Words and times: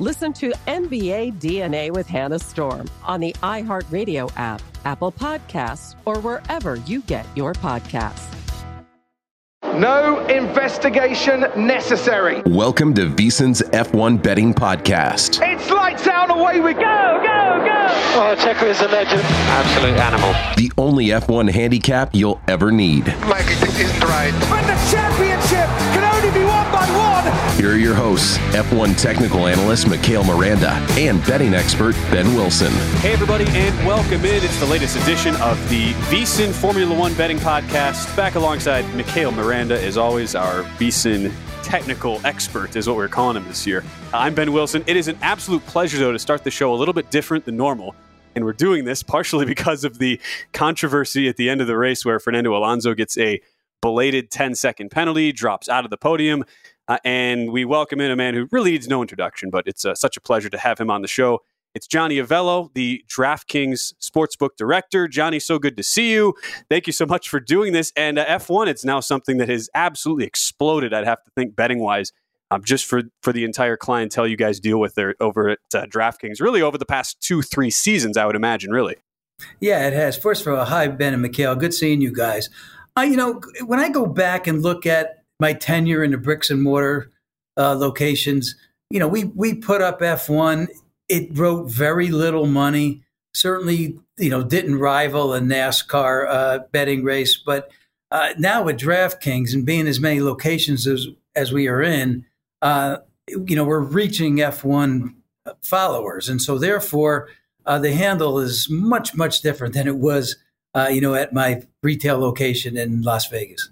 Listen 0.00 0.32
to 0.32 0.50
NBA 0.66 1.34
DNA 1.34 1.92
with 1.92 2.08
Hannah 2.08 2.40
Storm 2.40 2.90
on 3.04 3.20
the 3.20 3.32
iHeartRadio 3.44 4.28
app, 4.36 4.60
Apple 4.84 5.12
Podcasts, 5.12 5.94
or 6.04 6.18
wherever 6.18 6.74
you 6.74 7.00
get 7.02 7.24
your 7.36 7.52
podcasts. 7.52 8.26
No 9.62 10.26
investigation 10.26 11.44
necessary. 11.56 12.42
Welcome 12.46 12.92
to 12.94 13.06
VSiN's 13.06 13.62
F1 13.62 14.20
Betting 14.20 14.52
Podcast. 14.52 15.40
It's 15.40 15.70
lights 15.70 16.08
out, 16.08 16.28
away 16.28 16.58
we 16.58 16.74
go, 16.74 16.80
go, 16.80 17.64
go. 17.64 17.86
Oh, 18.16 18.34
Checo 18.36 18.64
is 18.64 18.80
a 18.80 18.88
legend. 18.88 19.22
Absolute 19.22 19.96
animal. 19.96 20.32
The 20.56 20.72
only 20.76 21.06
F1 21.06 21.48
handicap 21.50 22.10
you'll 22.12 22.40
ever 22.48 22.72
need. 22.72 23.06
Mike, 23.28 23.46
this 23.46 23.78
isn't 23.78 24.02
right. 24.02 24.32
But 24.50 24.62
the 24.66 24.90
championship 24.90 25.68
can 25.94 26.02
only 26.02 26.36
be 26.36 26.44
won 26.44 26.72
by 26.72 26.98
one. 26.98 27.03
Here 27.64 27.72
are 27.72 27.78
your 27.78 27.94
hosts, 27.94 28.36
F1 28.52 29.00
technical 29.00 29.46
analyst 29.46 29.88
Mikhail 29.88 30.22
Miranda 30.22 30.72
and 30.98 31.24
betting 31.24 31.54
expert 31.54 31.94
Ben 32.10 32.26
Wilson. 32.34 32.70
Hey, 33.00 33.14
everybody, 33.14 33.46
and 33.48 33.74
welcome 33.86 34.22
in. 34.22 34.44
It's 34.44 34.60
the 34.60 34.66
latest 34.66 34.96
edition 34.98 35.34
of 35.36 35.56
the 35.70 35.92
VSiN 36.10 36.52
Formula 36.52 36.94
One 36.94 37.14
Betting 37.14 37.38
Podcast. 37.38 38.14
Back 38.18 38.34
alongside 38.34 38.84
Mikhail 38.94 39.32
Miranda, 39.32 39.82
as 39.82 39.96
always, 39.96 40.34
our 40.34 40.64
VSiN 40.76 41.32
technical 41.62 42.20
expert 42.26 42.76
is 42.76 42.86
what 42.86 42.96
we're 42.96 43.08
calling 43.08 43.38
him 43.38 43.48
this 43.48 43.66
year. 43.66 43.82
Uh, 44.12 44.18
I'm 44.18 44.34
Ben 44.34 44.52
Wilson. 44.52 44.84
It 44.86 44.98
is 44.98 45.08
an 45.08 45.16
absolute 45.22 45.64
pleasure, 45.64 45.96
though, 45.96 46.12
to 46.12 46.18
start 46.18 46.44
the 46.44 46.50
show 46.50 46.74
a 46.74 46.76
little 46.76 46.92
bit 46.92 47.10
different 47.10 47.46
than 47.46 47.56
normal. 47.56 47.94
And 48.34 48.44
we're 48.44 48.52
doing 48.52 48.84
this 48.84 49.02
partially 49.02 49.46
because 49.54 49.84
of 49.84 49.98
the 49.98 50.20
controversy 50.52 51.30
at 51.30 51.36
the 51.36 51.48
end 51.48 51.62
of 51.62 51.66
the 51.66 51.78
race 51.78 52.04
where 52.04 52.20
Fernando 52.20 52.54
Alonso 52.54 52.92
gets 52.92 53.16
a 53.16 53.40
belated 53.80 54.30
10 54.30 54.54
second 54.54 54.90
penalty, 54.90 55.32
drops 55.32 55.68
out 55.68 55.84
of 55.84 55.90
the 55.90 55.96
podium. 55.96 56.44
Uh, 56.86 56.98
and 57.04 57.50
we 57.50 57.64
welcome 57.64 58.00
in 58.00 58.10
a 58.10 58.16
man 58.16 58.34
who 58.34 58.46
really 58.52 58.72
needs 58.72 58.88
no 58.88 59.00
introduction, 59.00 59.50
but 59.50 59.66
it's 59.66 59.84
uh, 59.84 59.94
such 59.94 60.16
a 60.16 60.20
pleasure 60.20 60.50
to 60.50 60.58
have 60.58 60.78
him 60.78 60.90
on 60.90 61.02
the 61.02 61.08
show. 61.08 61.40
It's 61.74 61.88
Johnny 61.88 62.16
Avello, 62.16 62.72
the 62.74 63.02
DraftKings 63.08 63.94
Sportsbook 64.00 64.50
Director. 64.56 65.08
Johnny, 65.08 65.40
so 65.40 65.58
good 65.58 65.76
to 65.76 65.82
see 65.82 66.12
you. 66.12 66.34
Thank 66.68 66.86
you 66.86 66.92
so 66.92 67.04
much 67.04 67.28
for 67.28 67.40
doing 67.40 67.72
this. 67.72 67.92
And 67.96 68.18
uh, 68.18 68.26
F1, 68.26 68.68
it's 68.68 68.84
now 68.84 69.00
something 69.00 69.38
that 69.38 69.48
has 69.48 69.68
absolutely 69.74 70.24
exploded, 70.24 70.94
I'd 70.94 71.06
have 71.06 71.24
to 71.24 71.30
think, 71.34 71.56
betting 71.56 71.80
wise, 71.80 72.12
um, 72.50 72.62
just 72.62 72.84
for, 72.84 73.02
for 73.22 73.32
the 73.32 73.44
entire 73.44 73.76
clientele 73.76 74.26
you 74.28 74.36
guys 74.36 74.60
deal 74.60 74.78
with 74.78 74.94
there 74.94 75.16
over 75.18 75.48
at 75.48 75.58
uh, 75.74 75.86
DraftKings, 75.86 76.40
really 76.40 76.62
over 76.62 76.78
the 76.78 76.86
past 76.86 77.20
two, 77.20 77.42
three 77.42 77.70
seasons, 77.70 78.16
I 78.16 78.26
would 78.26 78.36
imagine, 78.36 78.70
really. 78.70 78.96
Yeah, 79.58 79.88
it 79.88 79.94
has. 79.94 80.16
First 80.16 80.46
of 80.46 80.54
all, 80.54 80.64
hi, 80.66 80.86
Ben 80.86 81.12
and 81.12 81.22
Mikhail. 81.22 81.56
Good 81.56 81.74
seeing 81.74 82.00
you 82.00 82.12
guys. 82.12 82.50
You 82.96 83.16
know, 83.16 83.40
when 83.64 83.80
I 83.80 83.88
go 83.88 84.06
back 84.06 84.46
and 84.46 84.62
look 84.62 84.86
at 84.86 85.23
my 85.40 85.52
tenure 85.52 86.04
in 86.04 86.10
the 86.10 86.18
bricks 86.18 86.50
and 86.50 86.62
mortar 86.62 87.10
uh, 87.56 87.74
locations, 87.74 88.54
you 88.90 88.98
know, 88.98 89.08
we 89.08 89.24
we 89.24 89.54
put 89.54 89.82
up 89.82 90.00
F1. 90.00 90.68
It 91.08 91.36
wrote 91.36 91.70
very 91.70 92.08
little 92.08 92.46
money. 92.46 93.02
Certainly, 93.34 93.98
you 94.18 94.30
know, 94.30 94.42
didn't 94.42 94.78
rival 94.78 95.34
a 95.34 95.40
NASCAR 95.40 96.28
uh, 96.28 96.58
betting 96.70 97.02
race. 97.02 97.36
But 97.36 97.70
uh, 98.10 98.34
now 98.38 98.62
with 98.62 98.78
DraftKings 98.78 99.52
and 99.52 99.66
being 99.66 99.88
as 99.88 100.00
many 100.00 100.20
locations 100.20 100.86
as 100.86 101.08
as 101.34 101.52
we 101.52 101.66
are 101.66 101.82
in, 101.82 102.24
uh, 102.62 102.98
you 103.26 103.56
know, 103.56 103.64
we're 103.64 103.80
reaching 103.80 104.36
F1 104.36 105.14
followers, 105.62 106.28
and 106.28 106.40
so 106.40 106.58
therefore, 106.58 107.28
uh, 107.66 107.78
the 107.78 107.92
handle 107.92 108.38
is 108.38 108.68
much 108.70 109.14
much 109.14 109.40
different 109.40 109.74
than 109.74 109.88
it 109.88 109.96
was, 109.96 110.36
uh, 110.74 110.88
you 110.90 111.00
know, 111.00 111.14
at 111.14 111.32
my 111.32 111.62
retail 111.82 112.18
location 112.18 112.76
in 112.76 113.02
Las 113.02 113.28
Vegas. 113.28 113.70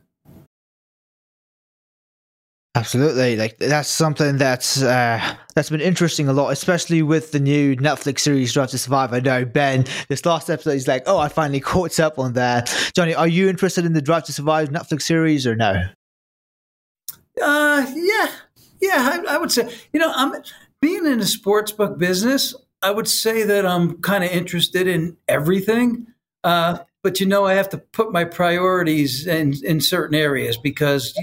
Absolutely, 2.74 3.36
like 3.36 3.58
that's 3.58 3.90
something 3.90 4.38
that's 4.38 4.82
uh, 4.82 5.36
that's 5.54 5.68
been 5.68 5.82
interesting 5.82 6.26
a 6.28 6.32
lot, 6.32 6.48
especially 6.48 7.02
with 7.02 7.30
the 7.32 7.38
new 7.38 7.76
Netflix 7.76 8.20
series 8.20 8.54
Drive 8.54 8.70
to 8.70 8.78
Survive. 8.78 9.12
I 9.12 9.20
know 9.20 9.44
Ben, 9.44 9.84
this 10.08 10.24
last 10.24 10.48
episode, 10.48 10.72
he's 10.72 10.88
like, 10.88 11.02
"Oh, 11.04 11.18
I 11.18 11.28
finally 11.28 11.60
caught 11.60 12.00
up 12.00 12.18
on 12.18 12.32
that." 12.32 12.74
Johnny, 12.96 13.14
are 13.14 13.28
you 13.28 13.50
interested 13.50 13.84
in 13.84 13.92
the 13.92 14.00
Drive 14.00 14.24
to 14.24 14.32
Survive 14.32 14.70
Netflix 14.70 15.02
series 15.02 15.46
or 15.46 15.54
no? 15.54 15.84
Uh, 17.42 17.86
yeah, 17.94 18.28
yeah, 18.80 19.20
I, 19.28 19.34
I 19.34 19.36
would 19.36 19.52
say. 19.52 19.70
You 19.92 20.00
know, 20.00 20.10
I'm 20.14 20.42
being 20.80 21.04
in 21.04 21.18
the 21.18 21.26
sports 21.26 21.72
book 21.72 21.98
business. 21.98 22.54
I 22.80 22.90
would 22.90 23.06
say 23.06 23.42
that 23.42 23.66
I'm 23.66 24.00
kind 24.00 24.24
of 24.24 24.30
interested 24.30 24.86
in 24.88 25.18
everything. 25.28 26.06
Uh, 26.42 26.78
but 27.02 27.20
you 27.20 27.26
know, 27.26 27.44
I 27.44 27.52
have 27.52 27.68
to 27.70 27.78
put 27.78 28.12
my 28.12 28.24
priorities 28.24 29.26
in 29.26 29.54
in 29.62 29.82
certain 29.82 30.14
areas 30.14 30.56
because 30.56 31.14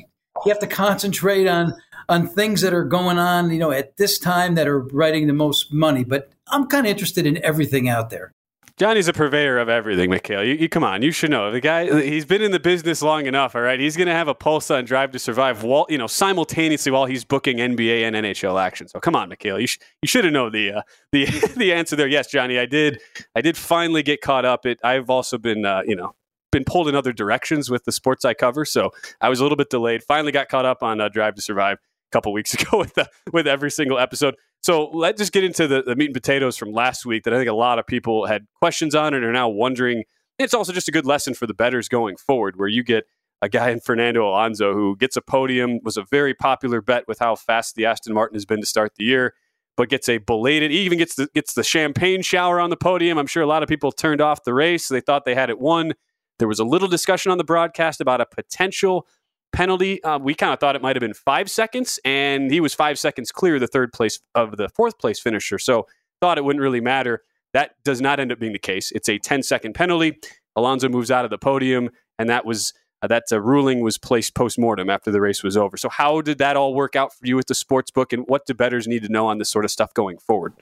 you 0.46 0.52
have 0.52 0.60
to 0.60 0.68
concentrate 0.68 1.48
on 1.48 1.74
on 2.08 2.28
things 2.28 2.62
that 2.62 2.74
are 2.74 2.84
going 2.84 3.20
on, 3.20 3.52
you 3.52 3.60
know, 3.60 3.72
at 3.72 3.96
this 3.98 4.18
time 4.18 4.56
that 4.56 4.68
are 4.68 4.80
writing 4.80 5.28
the 5.28 5.34
most 5.34 5.72
money. 5.72 6.04
But 6.04 6.32
I'm 6.48 6.66
kind 6.66 6.88
of 6.88 6.90
interested 6.90 7.28
in 7.28 7.44
everything 7.46 7.88
out 7.88 8.10
there. 8.10 8.34
Johnny's 8.80 9.10
a 9.10 9.14
purveyor 9.14 9.58
of 9.58 9.68
everything, 9.68 10.10
Mikhail. 10.10 10.42
You, 10.42 10.54
you, 10.54 10.70
come 10.70 10.86
on, 10.86 11.02
you 11.02 11.12
should 11.12 11.32
know 11.32 11.52
the 11.52 11.60
guy. 11.60 12.02
He's 12.02 12.26
been 12.26 12.42
in 12.42 12.52
the 12.52 12.62
business 12.62 13.02
long 13.02 13.26
enough. 13.26 13.54
All 13.54 13.62
right, 13.62 13.78
he's 13.78 13.98
going 13.98 14.08
to 14.08 14.14
have 14.14 14.30
a 14.30 14.34
pulse 14.34 14.72
on 14.72 14.86
Drive 14.86 15.12
to 15.12 15.20
Survive, 15.20 15.64
while, 15.64 15.86
you 15.90 15.98
know, 15.98 16.08
simultaneously 16.08 16.90
while 16.90 17.04
he's 17.04 17.26
booking 17.26 17.58
NBA 17.58 18.04
and 18.04 18.16
NHL 18.16 18.60
action. 18.60 18.88
So 18.88 19.02
come 19.02 19.18
on, 19.18 19.28
Mikhail, 19.28 19.60
you 19.60 19.68
sh- 19.68 19.80
you 20.02 20.08
should 20.08 20.24
have 20.24 20.32
known 20.32 20.54
the 20.54 20.72
uh, 20.72 20.82
the 21.12 21.26
the 21.58 21.74
answer 21.74 21.98
there. 21.98 22.08
Yes, 22.08 22.32
Johnny, 22.32 22.58
I 22.58 22.66
did. 22.66 23.02
I 23.36 23.42
did 23.42 23.58
finally 23.58 24.02
get 24.02 24.22
caught 24.22 24.46
up. 24.46 24.66
It. 24.66 24.80
I've 24.82 25.10
also 25.10 25.38
been, 25.38 25.66
uh, 25.66 25.82
you 25.86 25.98
know, 25.98 26.16
been 26.52 26.64
pulled 26.64 26.88
in 26.88 26.96
other 26.96 27.14
directions 27.14 27.70
with 27.70 27.86
the 27.86 27.92
sports 27.92 28.26
I 28.26 28.34
cover, 28.34 28.66
so 28.66 28.92
I 29.22 29.30
was 29.30 29.40
a 29.40 29.44
little 29.44 29.56
bit 29.56 29.70
delayed. 29.70 30.04
Finally, 30.04 30.32
got 30.32 30.50
caught 30.50 30.66
up 30.66 30.84
on 30.84 31.00
uh, 31.02 31.10
Drive 31.10 31.36
to 31.36 31.42
Survive 31.42 31.78
a 31.78 32.12
couple 32.12 32.34
weeks 32.34 32.54
ago 32.62 32.78
with 32.78 32.94
the, 32.96 33.10
with 33.32 33.48
every 33.48 33.72
single 33.72 34.00
episode. 34.00 34.36
So 34.62 34.90
let's 34.90 35.20
just 35.20 35.32
get 35.32 35.44
into 35.44 35.68
the, 35.68 35.84
the 35.84 35.96
meat 35.96 36.06
and 36.06 36.14
potatoes 36.14 36.58
from 36.58 36.72
last 36.72 37.06
week 37.06 37.24
that 37.24 37.34
I 37.34 37.38
think 37.38 37.50
a 37.50 37.54
lot 37.54 37.80
of 37.80 37.88
people 37.88 38.26
had 38.26 38.46
questions 38.56 38.94
on 38.94 39.14
and 39.14 39.24
are 39.24 39.32
now 39.32 39.48
wondering. 39.48 40.04
It's 40.38 40.54
also 40.54 40.74
just 40.74 40.88
a 40.88 40.92
good 40.92 41.06
lesson 41.06 41.34
for 41.34 41.48
the 41.48 41.54
betters 41.54 41.88
going 41.88 42.18
forward, 42.18 42.58
where 42.58 42.68
you 42.68 42.84
get 42.84 43.06
a 43.42 43.50
guy 43.50 43.70
in 43.70 43.80
Fernando 43.80 44.28
Alonso 44.28 44.74
who 44.74 44.98
gets 44.98 45.16
a 45.16 45.22
podium, 45.22 45.80
was 45.84 45.98
a 45.98 46.04
very 46.04 46.34
popular 46.34 46.82
bet 46.82 47.08
with 47.08 47.20
how 47.20 47.36
fast 47.36 47.76
the 47.76 47.86
Aston 47.86 48.14
Martin 48.14 48.36
has 48.36 48.46
been 48.46 48.60
to 48.60 48.66
start 48.66 48.94
the 48.98 49.06
year, 49.06 49.34
but 49.78 49.88
gets 49.88 50.10
a 50.10 50.18
belated, 50.18 50.72
even 50.72 50.98
gets 50.98 51.16
the, 51.16 51.30
gets 51.34 51.54
the 51.54 51.64
champagne 51.64 52.22
shower 52.22 52.60
on 52.60 52.70
the 52.70 52.78
podium. 52.78 53.18
I'm 53.18 53.28
sure 53.28 53.44
a 53.44 53.48
lot 53.48 53.64
of 53.64 53.70
people 53.70 53.94
turned 53.94 54.20
off 54.20 54.44
the 54.44 54.54
race. 54.54 54.90
They 54.90 55.00
thought 55.00 55.24
they 55.24 55.36
had 55.36 55.50
it 55.50 55.60
won. 55.60 55.94
There 56.40 56.48
was 56.48 56.60
a 56.60 56.64
little 56.64 56.88
discussion 56.88 57.32
on 57.32 57.38
the 57.38 57.44
broadcast 57.44 58.02
about 58.02 58.22
a 58.22 58.26
potential 58.26 59.06
penalty. 59.52 60.04
Uh, 60.04 60.20
we 60.20 60.34
kind 60.34 60.54
of 60.54 60.60
thought 60.60 60.76
it 60.76 60.82
might 60.82 60.96
have 60.96 61.02
been 61.02 61.14
five 61.14 61.50
seconds, 61.50 62.00
and 62.04 62.52
he 62.52 62.60
was 62.60 62.74
five 62.74 62.98
seconds 62.98 63.32
clear 63.32 63.60
the 63.60 63.68
third 63.68 63.94
place 63.94 64.20
of 64.36 64.58
the 64.58 64.70
fourth 64.70 64.98
place 64.98 65.20
finisher. 65.20 65.60
So 65.60 65.88
thought 66.22 66.38
it 66.38 66.44
wouldn't 66.44 66.62
really 66.62 66.82
matter. 66.82 67.24
That 67.54 67.72
does 67.84 68.02
not 68.02 68.20
end 68.20 68.32
up 68.32 68.40
being 68.40 68.54
the 68.54 68.60
case. 68.60 68.92
It's 68.92 69.10
a 69.10 69.18
10 69.18 69.44
second 69.44 69.74
penalty. 69.74 70.20
Alonso 70.56 70.90
moves 70.90 71.12
out 71.12 71.26
of 71.26 71.32
the 71.32 71.38
podium, 71.38 71.90
and 72.18 72.30
that 72.30 72.46
was 72.46 72.74
uh, 73.02 73.08
that 73.08 73.24
uh, 73.32 73.40
ruling 73.40 73.82
was 73.82 73.98
placed 73.98 74.36
post 74.36 74.60
mortem 74.60 74.90
after 74.90 75.12
the 75.12 75.22
race 75.22 75.42
was 75.42 75.56
over. 75.56 75.78
So, 75.78 75.90
how 75.90 76.22
did 76.22 76.38
that 76.40 76.58
all 76.58 76.74
work 76.74 76.96
out 76.96 77.14
for 77.14 77.26
you 77.26 77.36
with 77.36 77.48
the 77.48 77.56
sports 77.56 77.92
book, 77.92 78.12
and 78.12 78.26
what 78.28 78.46
do 78.46 78.54
bettors 78.54 78.88
need 78.88 79.04
to 79.04 79.10
know 79.10 79.28
on 79.28 79.38
this 79.38 79.50
sort 79.50 79.66
of 79.66 79.72
stuff 79.72 79.94
going 79.94 80.18
forward? 80.18 80.54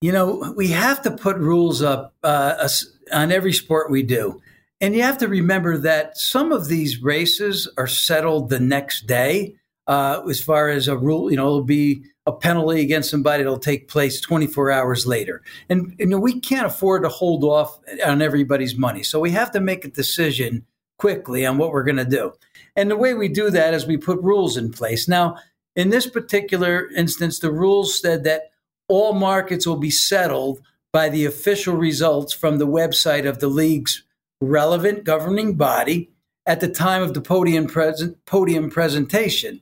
You 0.00 0.12
know, 0.12 0.54
we 0.56 0.68
have 0.68 1.02
to 1.02 1.10
put 1.10 1.36
rules 1.36 1.82
up 1.82 2.14
uh, 2.24 2.68
on 3.12 3.30
every 3.30 3.52
sport 3.52 3.90
we 3.90 4.02
do. 4.02 4.40
And 4.80 4.94
you 4.94 5.02
have 5.02 5.18
to 5.18 5.28
remember 5.28 5.76
that 5.78 6.16
some 6.16 6.52
of 6.52 6.68
these 6.68 7.02
races 7.02 7.68
are 7.76 7.86
settled 7.86 8.48
the 8.48 8.60
next 8.60 9.06
day. 9.06 9.56
Uh, 9.86 10.22
as 10.28 10.40
far 10.40 10.68
as 10.68 10.88
a 10.88 10.96
rule, 10.96 11.30
you 11.30 11.36
know, 11.36 11.46
it'll 11.46 11.64
be 11.64 12.04
a 12.24 12.32
penalty 12.32 12.80
against 12.80 13.10
somebody 13.10 13.42
that'll 13.42 13.58
take 13.58 13.88
place 13.88 14.20
24 14.20 14.70
hours 14.70 15.06
later. 15.06 15.42
And, 15.68 15.94
you 15.98 16.06
know, 16.06 16.18
we 16.18 16.38
can't 16.38 16.66
afford 16.66 17.02
to 17.02 17.08
hold 17.08 17.44
off 17.44 17.78
on 18.06 18.22
everybody's 18.22 18.76
money. 18.76 19.02
So 19.02 19.18
we 19.18 19.32
have 19.32 19.50
to 19.52 19.60
make 19.60 19.84
a 19.84 19.88
decision 19.88 20.64
quickly 20.98 21.44
on 21.44 21.58
what 21.58 21.72
we're 21.72 21.82
going 21.82 21.96
to 21.96 22.04
do. 22.04 22.32
And 22.76 22.90
the 22.90 22.96
way 22.96 23.14
we 23.14 23.28
do 23.28 23.50
that 23.50 23.74
is 23.74 23.86
we 23.86 23.96
put 23.96 24.20
rules 24.22 24.56
in 24.56 24.70
place. 24.70 25.08
Now, 25.08 25.38
in 25.74 25.90
this 25.90 26.06
particular 26.06 26.88
instance, 26.92 27.38
the 27.38 27.50
rules 27.50 27.98
said 27.98 28.24
that 28.24 28.50
all 28.86 29.12
markets 29.12 29.66
will 29.66 29.78
be 29.78 29.90
settled 29.90 30.60
by 30.92 31.08
the 31.08 31.24
official 31.24 31.74
results 31.74 32.32
from 32.32 32.58
the 32.58 32.66
website 32.66 33.28
of 33.28 33.38
the 33.40 33.48
league's 33.48 34.02
relevant 34.40 35.04
governing 35.04 35.54
body 35.54 36.10
at 36.46 36.60
the 36.60 36.68
time 36.68 37.02
of 37.02 37.14
the 37.14 37.20
podium, 37.20 37.66
present, 37.66 38.24
podium 38.24 38.70
presentation. 38.70 39.60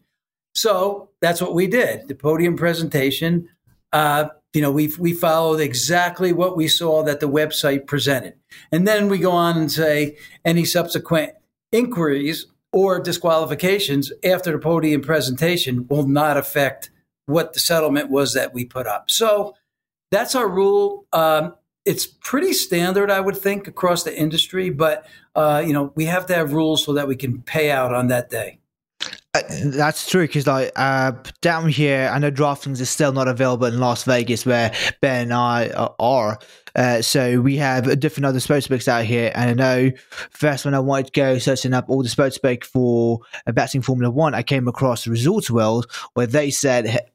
So 0.54 1.10
that's 1.20 1.40
what 1.40 1.54
we 1.54 1.66
did. 1.66 2.08
The 2.08 2.14
podium 2.14 2.56
presentation, 2.56 3.48
uh, 3.92 4.28
you 4.54 4.62
know, 4.62 4.72
we 4.72 4.92
we 4.98 5.12
followed 5.12 5.60
exactly 5.60 6.32
what 6.32 6.56
we 6.56 6.69
saw 6.69 7.02
that 7.04 7.20
the 7.20 7.28
website 7.28 7.86
presented, 7.86 8.34
and 8.72 8.88
then 8.88 9.08
we 9.08 9.19
go 9.19 9.32
on 9.32 9.58
and 9.58 9.70
say 9.70 10.16
any 10.44 10.64
subsequent 10.64 11.32
inquiries 11.70 12.46
or 12.72 12.98
disqualifications 12.98 14.12
after 14.25 14.52
the 14.52 14.58
podium 14.58 15.02
presentation 15.02 15.86
will 15.88 16.06
not 16.06 16.36
affect 16.36 16.90
what 17.26 17.52
the 17.52 17.60
settlement 17.60 18.10
was 18.10 18.32
that 18.34 18.54
we 18.54 18.64
put 18.64 18.86
up. 18.86 19.10
So 19.10 19.54
that's 20.10 20.34
our 20.34 20.48
rule. 20.48 21.06
Um, 21.12 21.54
it's 21.88 22.06
pretty 22.06 22.52
standard, 22.52 23.11
I 23.11 23.19
would 23.19 23.37
think, 23.37 23.67
across 23.67 24.05
the 24.05 24.17
industry. 24.17 24.69
But 24.69 25.06
uh, 25.35 25.64
you 25.67 25.73
know, 25.73 25.93
we 25.94 26.05
have 26.05 26.26
to 26.26 26.35
have 26.35 26.52
rules 26.52 26.85
so 26.85 26.93
that 26.93 27.08
we 27.08 27.17
can 27.17 27.40
pay 27.43 27.70
out 27.70 27.94
on 27.94 28.08
that 28.08 28.29
day. 28.29 28.58
Uh, 29.35 29.43
that's 29.64 30.08
true 30.08 30.26
because 30.26 30.46
like 30.46 30.70
uh, 30.76 31.12
down 31.40 31.69
here, 31.69 32.11
I 32.12 32.19
know 32.19 32.31
DraftKings 32.31 32.81
is 32.81 32.90
still 32.90 33.12
not 33.12 33.26
available 33.26 33.67
in 33.67 33.79
Las 33.79 34.05
Vegas, 34.05 34.44
where 34.44 34.73
Ben 35.00 35.23
and 35.23 35.32
I 35.32 35.70
are. 35.99 36.38
Uh, 36.75 37.02
so 37.02 37.40
we 37.40 37.56
have 37.56 37.99
different 37.99 38.26
other 38.26 38.38
sportsbooks 38.38 38.87
out 38.87 39.05
here, 39.05 39.32
and 39.35 39.50
I 39.50 39.55
know 39.55 39.93
first 40.31 40.64
when 40.67 40.75
I 40.75 40.81
wanted 40.81 41.06
to 41.06 41.12
go 41.12 41.38
searching 41.38 41.73
up 41.73 41.88
all 41.88 42.02
the 42.02 42.08
sportsbook 42.08 42.64
for 42.64 43.20
uh, 43.46 43.52
betting 43.52 43.81
Formula 43.81 44.11
One, 44.11 44.35
I 44.35 44.43
came 44.43 44.69
across 44.69 45.06
Results 45.06 45.50
World 45.50 45.90
where 46.14 46.26
they 46.26 46.50
said 46.50 47.08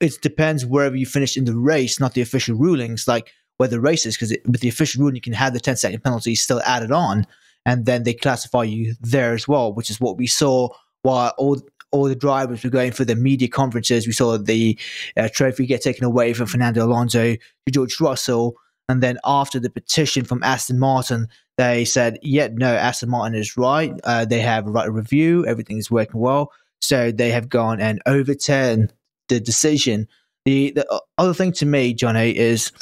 it 0.00 0.20
depends 0.20 0.66
wherever 0.66 0.96
you 0.96 1.06
finish 1.06 1.36
in 1.36 1.44
the 1.44 1.56
race, 1.56 2.00
not 2.00 2.14
the 2.14 2.22
official 2.22 2.56
rulings, 2.56 3.06
like 3.06 3.32
where 3.62 3.68
the 3.68 3.80
race 3.80 4.04
is, 4.06 4.16
because 4.16 4.36
with 4.44 4.60
the 4.60 4.68
official 4.68 5.00
ruling, 5.00 5.14
you 5.14 5.20
can 5.20 5.32
have 5.32 5.52
the 5.52 5.60
10 5.60 5.76
second 5.76 6.02
penalty 6.02 6.34
still 6.34 6.60
added 6.62 6.90
on, 6.90 7.24
and 7.64 7.86
then 7.86 8.02
they 8.02 8.12
classify 8.12 8.64
you 8.64 8.92
there 9.00 9.34
as 9.34 9.46
well, 9.46 9.72
which 9.72 9.88
is 9.88 10.00
what 10.00 10.18
we 10.18 10.26
saw 10.26 10.68
while 11.02 11.32
all 11.38 11.60
all 11.92 12.08
the 12.08 12.16
drivers 12.16 12.64
were 12.64 12.70
going 12.70 12.90
for 12.90 13.04
the 13.04 13.14
media 13.14 13.46
conferences. 13.46 14.04
We 14.04 14.14
saw 14.14 14.36
the 14.36 14.76
uh, 15.16 15.28
trophy 15.32 15.64
get 15.64 15.80
taken 15.80 16.04
away 16.04 16.32
from 16.32 16.48
Fernando 16.48 16.84
Alonso 16.84 17.36
to 17.36 17.70
George 17.70 18.00
Russell. 18.00 18.56
And 18.88 19.00
then 19.00 19.18
after 19.24 19.60
the 19.60 19.70
petition 19.70 20.24
from 20.24 20.42
Aston 20.42 20.80
Martin, 20.80 21.28
they 21.56 21.84
said, 21.84 22.18
yeah, 22.20 22.48
no, 22.50 22.74
Aston 22.74 23.10
Martin 23.10 23.38
is 23.38 23.56
right. 23.56 23.92
Uh, 24.02 24.24
they 24.24 24.40
have 24.40 24.66
a 24.66 24.70
right 24.70 24.90
review. 24.90 25.46
Everything 25.46 25.78
is 25.78 25.88
working 25.88 26.20
well. 26.20 26.50
So 26.80 27.12
they 27.12 27.30
have 27.30 27.48
gone 27.48 27.80
and 27.80 28.02
overturned 28.06 28.92
the 29.28 29.38
decision. 29.38 30.08
The, 30.46 30.72
the 30.72 31.02
other 31.18 31.34
thing 31.34 31.52
to 31.52 31.66
me, 31.66 31.94
Johnny, 31.94 32.36
is 32.36 32.72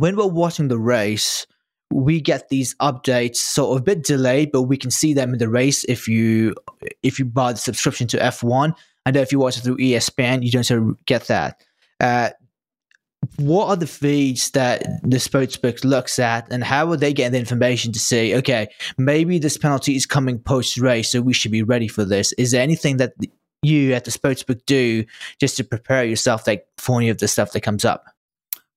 when 0.00 0.16
we're 0.16 0.26
watching 0.26 0.68
the 0.68 0.78
race, 0.78 1.46
we 1.92 2.20
get 2.20 2.48
these 2.48 2.74
updates 2.76 3.36
sort 3.36 3.76
of 3.76 3.82
a 3.82 3.84
bit 3.84 4.02
delayed, 4.02 4.50
but 4.50 4.62
we 4.62 4.78
can 4.78 4.90
see 4.90 5.12
them 5.12 5.34
in 5.34 5.38
the 5.38 5.48
race 5.48 5.84
if 5.84 6.08
you 6.08 6.54
if 7.02 7.18
you 7.18 7.26
buy 7.26 7.52
the 7.52 7.58
subscription 7.58 8.06
to 8.08 8.16
F1. 8.16 8.74
And 9.04 9.16
if 9.16 9.30
you 9.30 9.38
watch 9.38 9.58
it 9.58 9.60
through 9.60 9.76
ESPN, 9.76 10.42
you 10.42 10.50
don't 10.50 11.04
get 11.04 11.26
that. 11.26 11.62
Uh, 12.00 12.30
what 13.36 13.66
are 13.66 13.76
the 13.76 13.86
feeds 13.86 14.50
that 14.52 14.82
the 15.02 15.18
sportsbook 15.18 15.84
looks 15.84 16.18
at, 16.18 16.50
and 16.50 16.64
how 16.64 16.90
are 16.90 16.96
they 16.96 17.12
getting 17.12 17.32
the 17.32 17.38
information 17.38 17.92
to 17.92 17.98
say, 17.98 18.34
okay, 18.36 18.68
maybe 18.96 19.38
this 19.38 19.58
penalty 19.58 19.96
is 19.96 20.06
coming 20.06 20.38
post 20.38 20.78
race, 20.78 21.12
so 21.12 21.20
we 21.20 21.34
should 21.34 21.52
be 21.52 21.62
ready 21.62 21.88
for 21.88 22.04
this? 22.06 22.32
Is 22.32 22.52
there 22.52 22.62
anything 22.62 22.96
that 22.96 23.12
you 23.62 23.92
at 23.92 24.06
the 24.06 24.10
sportsbook 24.10 24.64
do 24.64 25.04
just 25.38 25.58
to 25.58 25.64
prepare 25.64 26.04
yourself 26.04 26.46
like 26.46 26.66
for 26.78 26.98
any 26.98 27.10
of 27.10 27.18
the 27.18 27.28
stuff 27.28 27.52
that 27.52 27.60
comes 27.60 27.84
up? 27.84 28.06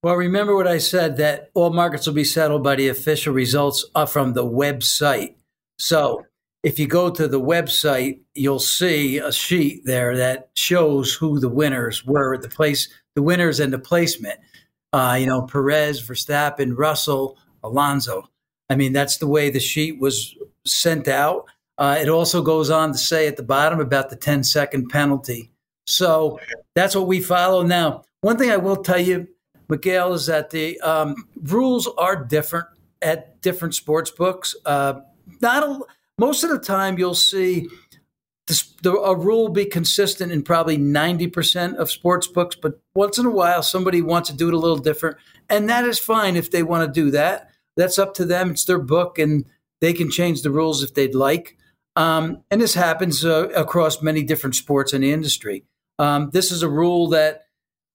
Well, 0.03 0.15
remember 0.15 0.53
what 0.53 0.67
I 0.67 0.79
said 0.79 1.15
that 1.17 1.49
all 1.53 1.71
markets 1.71 2.05
will 2.05 2.13
be 2.13 2.25
settled 2.25 2.61
by 2.61 2.75
the 2.75 2.89
official 2.89 3.33
results 3.33 3.85
from 4.09 4.33
the 4.33 4.43
website. 4.43 5.35
So 5.79 6.25
if 6.61 6.77
you 6.77 6.87
go 6.87 7.09
to 7.09 7.25
the 7.25 7.39
website, 7.39 8.19
you'll 8.35 8.59
see 8.59 9.17
a 9.17 9.31
sheet 9.31 9.85
there 9.85 10.17
that 10.17 10.49
shows 10.57 11.13
who 11.13 11.39
the 11.39 11.47
winners 11.47 12.05
were, 12.05 12.33
at 12.33 12.41
the 12.41 12.49
place, 12.49 12.89
the 13.15 13.21
winners 13.21 13.61
and 13.61 13.71
the 13.71 13.79
placement. 13.79 14.41
Uh, 14.91 15.15
you 15.17 15.25
know, 15.25 15.43
Perez, 15.43 16.05
Verstappen, 16.05 16.77
Russell, 16.77 17.37
Alonso. 17.63 18.29
I 18.69 18.75
mean, 18.75 18.91
that's 18.91 19.17
the 19.17 19.27
way 19.27 19.49
the 19.49 19.61
sheet 19.61 20.01
was 20.01 20.35
sent 20.65 21.07
out. 21.07 21.45
Uh, 21.77 21.97
it 22.01 22.09
also 22.09 22.41
goes 22.41 22.69
on 22.69 22.91
to 22.91 22.97
say 22.97 23.25
at 23.25 23.37
the 23.37 23.43
bottom 23.43 23.79
about 23.79 24.09
the 24.09 24.17
10 24.17 24.43
second 24.43 24.89
penalty. 24.89 25.49
So 25.87 26.41
that's 26.75 26.93
what 26.93 27.07
we 27.07 27.21
follow 27.21 27.63
now. 27.63 28.03
One 28.19 28.37
thing 28.37 28.51
I 28.51 28.57
will 28.57 28.77
tell 28.77 28.99
you, 28.99 29.27
Miguel, 29.69 30.13
is 30.13 30.25
that 30.27 30.49
the 30.49 30.79
um, 30.81 31.27
rules 31.41 31.87
are 31.97 32.15
different 32.23 32.67
at 33.01 33.41
different 33.41 33.75
sports 33.75 34.11
books. 34.11 34.55
Uh, 34.65 35.01
not 35.41 35.63
a, 35.63 35.79
most 36.17 36.43
of 36.43 36.49
the 36.49 36.59
time, 36.59 36.97
you'll 36.97 37.15
see 37.15 37.67
this, 38.47 38.73
the, 38.81 38.93
a 38.93 39.15
rule 39.15 39.49
be 39.49 39.65
consistent 39.65 40.31
in 40.31 40.43
probably 40.43 40.77
90% 40.77 41.75
of 41.75 41.89
sports 41.89 42.27
books, 42.27 42.55
but 42.55 42.79
once 42.93 43.17
in 43.17 43.25
a 43.25 43.31
while, 43.31 43.63
somebody 43.63 44.01
wants 44.01 44.29
to 44.29 44.35
do 44.35 44.47
it 44.47 44.53
a 44.53 44.59
little 44.59 44.77
different. 44.77 45.17
And 45.49 45.69
that 45.69 45.85
is 45.85 45.99
fine 45.99 46.35
if 46.35 46.51
they 46.51 46.63
want 46.63 46.85
to 46.85 47.01
do 47.01 47.11
that. 47.11 47.49
That's 47.75 47.97
up 47.97 48.13
to 48.15 48.25
them. 48.25 48.51
It's 48.51 48.65
their 48.65 48.79
book, 48.79 49.17
and 49.17 49.45
they 49.81 49.93
can 49.93 50.11
change 50.11 50.41
the 50.41 50.51
rules 50.51 50.83
if 50.83 50.93
they'd 50.93 51.15
like. 51.15 51.57
Um, 51.95 52.43
and 52.51 52.61
this 52.61 52.73
happens 52.73 53.23
uh, 53.23 53.49
across 53.49 54.01
many 54.01 54.23
different 54.23 54.55
sports 54.55 54.93
in 54.93 55.01
the 55.01 55.11
industry. 55.11 55.63
Um, 55.99 56.29
this 56.31 56.51
is 56.51 56.63
a 56.63 56.69
rule 56.69 57.09
that 57.09 57.45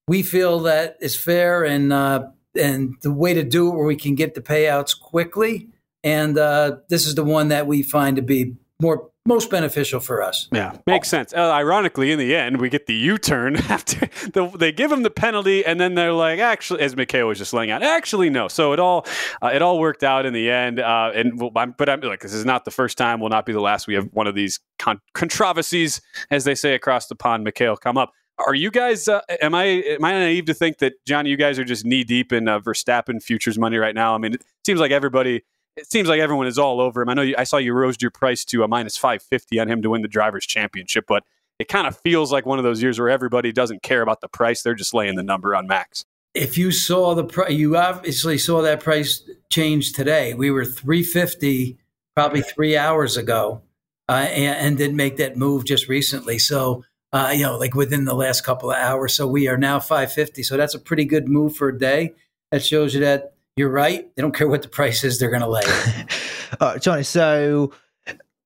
we 0.08 0.22
feel 0.22 0.60
that 0.60 0.96
is 1.00 1.16
fair 1.16 1.62
and 1.64 1.92
uh, 1.92 2.26
and 2.58 2.94
the 3.02 3.12
way 3.12 3.34
to 3.34 3.44
do 3.44 3.68
it 3.68 3.76
where 3.76 3.86
we 3.86 3.96
can 3.96 4.14
get 4.14 4.34
the 4.34 4.40
payouts 4.40 4.98
quickly. 4.98 5.68
And 6.02 6.38
uh, 6.38 6.76
this 6.88 7.06
is 7.06 7.14
the 7.14 7.24
one 7.24 7.48
that 7.48 7.66
we 7.66 7.82
find 7.82 8.16
to 8.16 8.22
be 8.22 8.56
more 8.80 9.10
most 9.26 9.50
beneficial 9.50 10.00
for 10.00 10.22
us. 10.22 10.48
Yeah, 10.52 10.78
makes 10.86 11.08
sense. 11.08 11.34
Uh, 11.34 11.52
ironically, 11.52 12.10
in 12.12 12.18
the 12.18 12.34
end, 12.34 12.60
we 12.60 12.70
get 12.70 12.86
the 12.86 12.94
U-turn 12.94 13.56
after 13.68 14.06
the, 14.30 14.50
they 14.58 14.72
give 14.72 14.90
him 14.90 15.02
the 15.02 15.10
penalty, 15.10 15.66
and 15.66 15.78
then 15.78 15.94
they're 15.94 16.14
like, 16.14 16.38
actually, 16.38 16.80
as 16.80 16.96
Mikhail 16.96 17.28
was 17.28 17.36
just 17.36 17.52
laying 17.52 17.70
out, 17.70 17.82
actually, 17.82 18.30
no. 18.30 18.48
So 18.48 18.72
it 18.72 18.80
all 18.80 19.06
uh, 19.42 19.50
it 19.52 19.60
all 19.60 19.78
worked 19.78 20.02
out 20.02 20.24
in 20.24 20.32
the 20.32 20.50
end. 20.50 20.80
Uh, 20.80 21.10
and 21.14 21.38
we'll, 21.38 21.50
I'm, 21.54 21.74
but 21.76 21.90
I'm 21.90 22.00
like, 22.00 22.20
this 22.20 22.32
is 22.32 22.46
not 22.46 22.64
the 22.64 22.70
first 22.70 22.96
time, 22.96 23.20
will 23.20 23.28
not 23.28 23.44
be 23.44 23.52
the 23.52 23.60
last. 23.60 23.86
We 23.86 23.94
have 23.94 24.08
one 24.12 24.26
of 24.26 24.34
these 24.34 24.60
con- 24.78 25.00
controversies, 25.12 26.00
as 26.30 26.44
they 26.44 26.54
say 26.54 26.74
across 26.74 27.08
the 27.08 27.14
pond, 27.14 27.44
Mikhail, 27.44 27.76
come 27.76 27.98
up. 27.98 28.12
Are 28.46 28.54
you 28.54 28.70
guys? 28.70 29.08
Uh, 29.08 29.20
am 29.40 29.54
I 29.54 29.64
am 29.64 30.04
I 30.04 30.12
naive 30.12 30.46
to 30.46 30.54
think 30.54 30.78
that 30.78 31.04
John? 31.04 31.26
You 31.26 31.36
guys 31.36 31.58
are 31.58 31.64
just 31.64 31.84
knee 31.84 32.04
deep 32.04 32.32
in 32.32 32.48
uh, 32.48 32.60
Verstappen 32.60 33.22
futures 33.22 33.58
money 33.58 33.76
right 33.78 33.94
now. 33.94 34.14
I 34.14 34.18
mean, 34.18 34.34
it 34.34 34.44
seems 34.64 34.80
like 34.80 34.92
everybody 34.92 35.42
it 35.78 35.90
seems 35.90 36.08
like 36.08 36.20
everyone 36.20 36.46
is 36.46 36.58
all 36.58 36.80
over 36.80 37.02
him. 37.02 37.08
I 37.08 37.14
know 37.14 37.22
you, 37.22 37.34
I 37.38 37.44
saw 37.44 37.56
you 37.56 37.72
rose 37.72 37.96
your 38.00 38.10
price 38.10 38.44
to 38.46 38.64
a 38.64 38.68
minus 38.68 38.96
550 38.96 39.60
on 39.60 39.68
him 39.68 39.82
to 39.82 39.90
win 39.90 40.02
the 40.02 40.08
drivers 40.08 40.44
championship, 40.44 41.04
but 41.06 41.24
it 41.58 41.68
kind 41.68 41.86
of 41.86 41.98
feels 42.00 42.32
like 42.32 42.46
one 42.46 42.58
of 42.58 42.64
those 42.64 42.82
years 42.82 42.98
where 42.98 43.08
everybody 43.08 43.52
doesn't 43.52 43.82
care 43.82 44.02
about 44.02 44.20
the 44.20 44.28
price. 44.28 44.62
They're 44.62 44.74
just 44.74 44.92
laying 44.92 45.14
the 45.14 45.22
number 45.22 45.54
on 45.54 45.66
Max. 45.66 46.04
If 46.34 46.58
you 46.58 46.72
saw 46.72 47.14
the 47.14 47.24
price, 47.24 47.52
you 47.52 47.76
obviously 47.76 48.38
saw 48.38 48.60
that 48.62 48.80
price 48.80 49.28
change 49.50 49.92
today. 49.92 50.34
We 50.34 50.50
were 50.50 50.64
350 50.64 51.78
probably 52.14 52.42
three 52.42 52.76
hours 52.76 53.16
ago 53.16 53.62
uh, 54.08 54.12
and, 54.12 54.56
and 54.56 54.78
didn't 54.78 54.96
make 54.96 55.16
that 55.16 55.36
move 55.36 55.64
just 55.64 55.88
recently. 55.88 56.38
So, 56.38 56.84
uh, 57.12 57.32
you 57.34 57.42
know, 57.42 57.56
like 57.56 57.74
within 57.74 58.04
the 58.04 58.14
last 58.14 58.42
couple 58.42 58.70
of 58.70 58.76
hours. 58.76 59.14
So 59.14 59.26
we 59.26 59.48
are 59.48 59.56
now 59.56 59.80
550. 59.80 60.42
So 60.42 60.56
that's 60.56 60.74
a 60.74 60.78
pretty 60.78 61.04
good 61.04 61.28
move 61.28 61.56
for 61.56 61.68
a 61.68 61.78
day. 61.78 62.14
That 62.50 62.64
shows 62.64 62.94
you 62.94 63.00
that 63.00 63.34
you're 63.56 63.68
right. 63.68 64.08
They 64.14 64.22
don't 64.22 64.34
care 64.34 64.48
what 64.48 64.62
the 64.62 64.68
price 64.68 65.04
is; 65.04 65.18
they're 65.18 65.30
going 65.30 65.42
to 65.42 65.48
lay 65.48 65.62
it. 65.64 66.06
uh, 66.60 66.78
Johnny, 66.78 67.02
so 67.02 67.72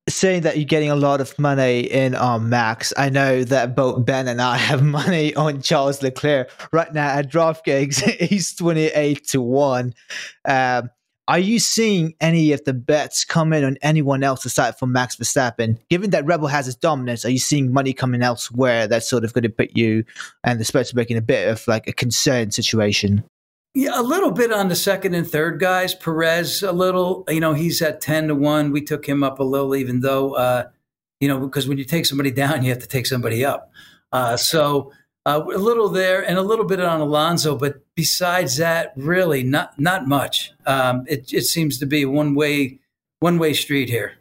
saying 0.08 0.42
that 0.42 0.56
you're 0.56 0.64
getting 0.64 0.90
a 0.90 0.96
lot 0.96 1.20
of 1.20 1.38
money 1.38 1.80
in 1.80 2.14
on 2.14 2.48
Max, 2.48 2.92
I 2.96 3.08
know 3.08 3.44
that 3.44 3.76
both 3.76 4.04
Ben 4.04 4.28
and 4.28 4.40
I 4.40 4.56
have 4.68 4.82
money 4.82 5.34
on 5.34 5.62
Charles 5.62 6.02
Leclerc 6.02 6.50
right 6.72 6.92
now 6.92 7.08
at 7.08 7.30
DraftKings. 7.30 8.02
He's 8.28 8.54
28 8.54 9.26
to 9.28 9.40
1. 9.40 9.94
Um, 10.44 10.90
are 11.28 11.38
you 11.38 11.58
seeing 11.58 12.14
any 12.20 12.52
of 12.52 12.64
the 12.64 12.72
bets 12.72 13.24
come 13.24 13.52
in 13.52 13.64
on 13.64 13.78
anyone 13.80 14.24
else 14.24 14.44
aside 14.44 14.78
from 14.78 14.92
Max 14.92 15.16
Verstappen? 15.16 15.78
Given 15.88 16.10
that 16.10 16.26
Red 16.26 16.40
Bull 16.40 16.48
has 16.48 16.66
its 16.66 16.76
dominance, 16.76 17.24
are 17.24 17.30
you 17.30 17.38
seeing 17.38 17.72
money 17.72 17.92
coming 17.92 18.22
elsewhere 18.22 18.88
that's 18.88 19.08
sort 19.08 19.24
of 19.24 19.32
going 19.32 19.42
to 19.42 19.48
put 19.48 19.76
you 19.76 20.04
and 20.42 20.58
the 20.58 20.64
Spurs 20.64 20.92
making 20.94 21.16
a 21.16 21.22
bit 21.22 21.48
of 21.48 21.66
like 21.68 21.86
a 21.86 21.92
concern 21.92 22.50
situation? 22.50 23.22
Yeah, 23.74 23.98
a 23.98 24.02
little 24.02 24.32
bit 24.32 24.52
on 24.52 24.68
the 24.68 24.74
second 24.74 25.14
and 25.14 25.26
third 25.26 25.58
guys. 25.58 25.94
Perez, 25.94 26.62
a 26.62 26.72
little, 26.72 27.24
you 27.28 27.40
know, 27.40 27.54
he's 27.54 27.80
at 27.80 28.00
10 28.00 28.28
to 28.28 28.34
1. 28.34 28.70
We 28.70 28.82
took 28.82 29.06
him 29.08 29.22
up 29.22 29.38
a 29.38 29.44
little, 29.44 29.74
even 29.74 30.00
though, 30.00 30.34
uh, 30.34 30.68
you 31.20 31.28
know, 31.28 31.38
because 31.38 31.68
when 31.68 31.78
you 31.78 31.84
take 31.84 32.04
somebody 32.04 32.30
down, 32.32 32.64
you 32.64 32.70
have 32.70 32.82
to 32.82 32.88
take 32.88 33.06
somebody 33.06 33.44
up. 33.44 33.70
Uh, 34.10 34.36
so 34.36 34.92
uh, 35.24 35.42
a 35.44 35.58
little 35.58 35.88
there 35.88 36.20
and 36.26 36.38
a 36.38 36.42
little 36.42 36.64
bit 36.64 36.80
on 36.80 37.00
Alonso. 37.00 37.56
But 37.56 37.82
besides 37.94 38.56
that, 38.56 38.92
really 38.96 39.42
not 39.42 39.78
not 39.78 40.06
much. 40.06 40.52
Um, 40.66 41.04
it, 41.08 41.32
it 41.32 41.44
seems 41.44 41.78
to 41.78 41.86
be 41.86 42.04
one 42.04 42.34
way 42.34 42.80
one 43.20 43.38
way 43.38 43.52
street 43.52 43.88
here. 43.88 44.14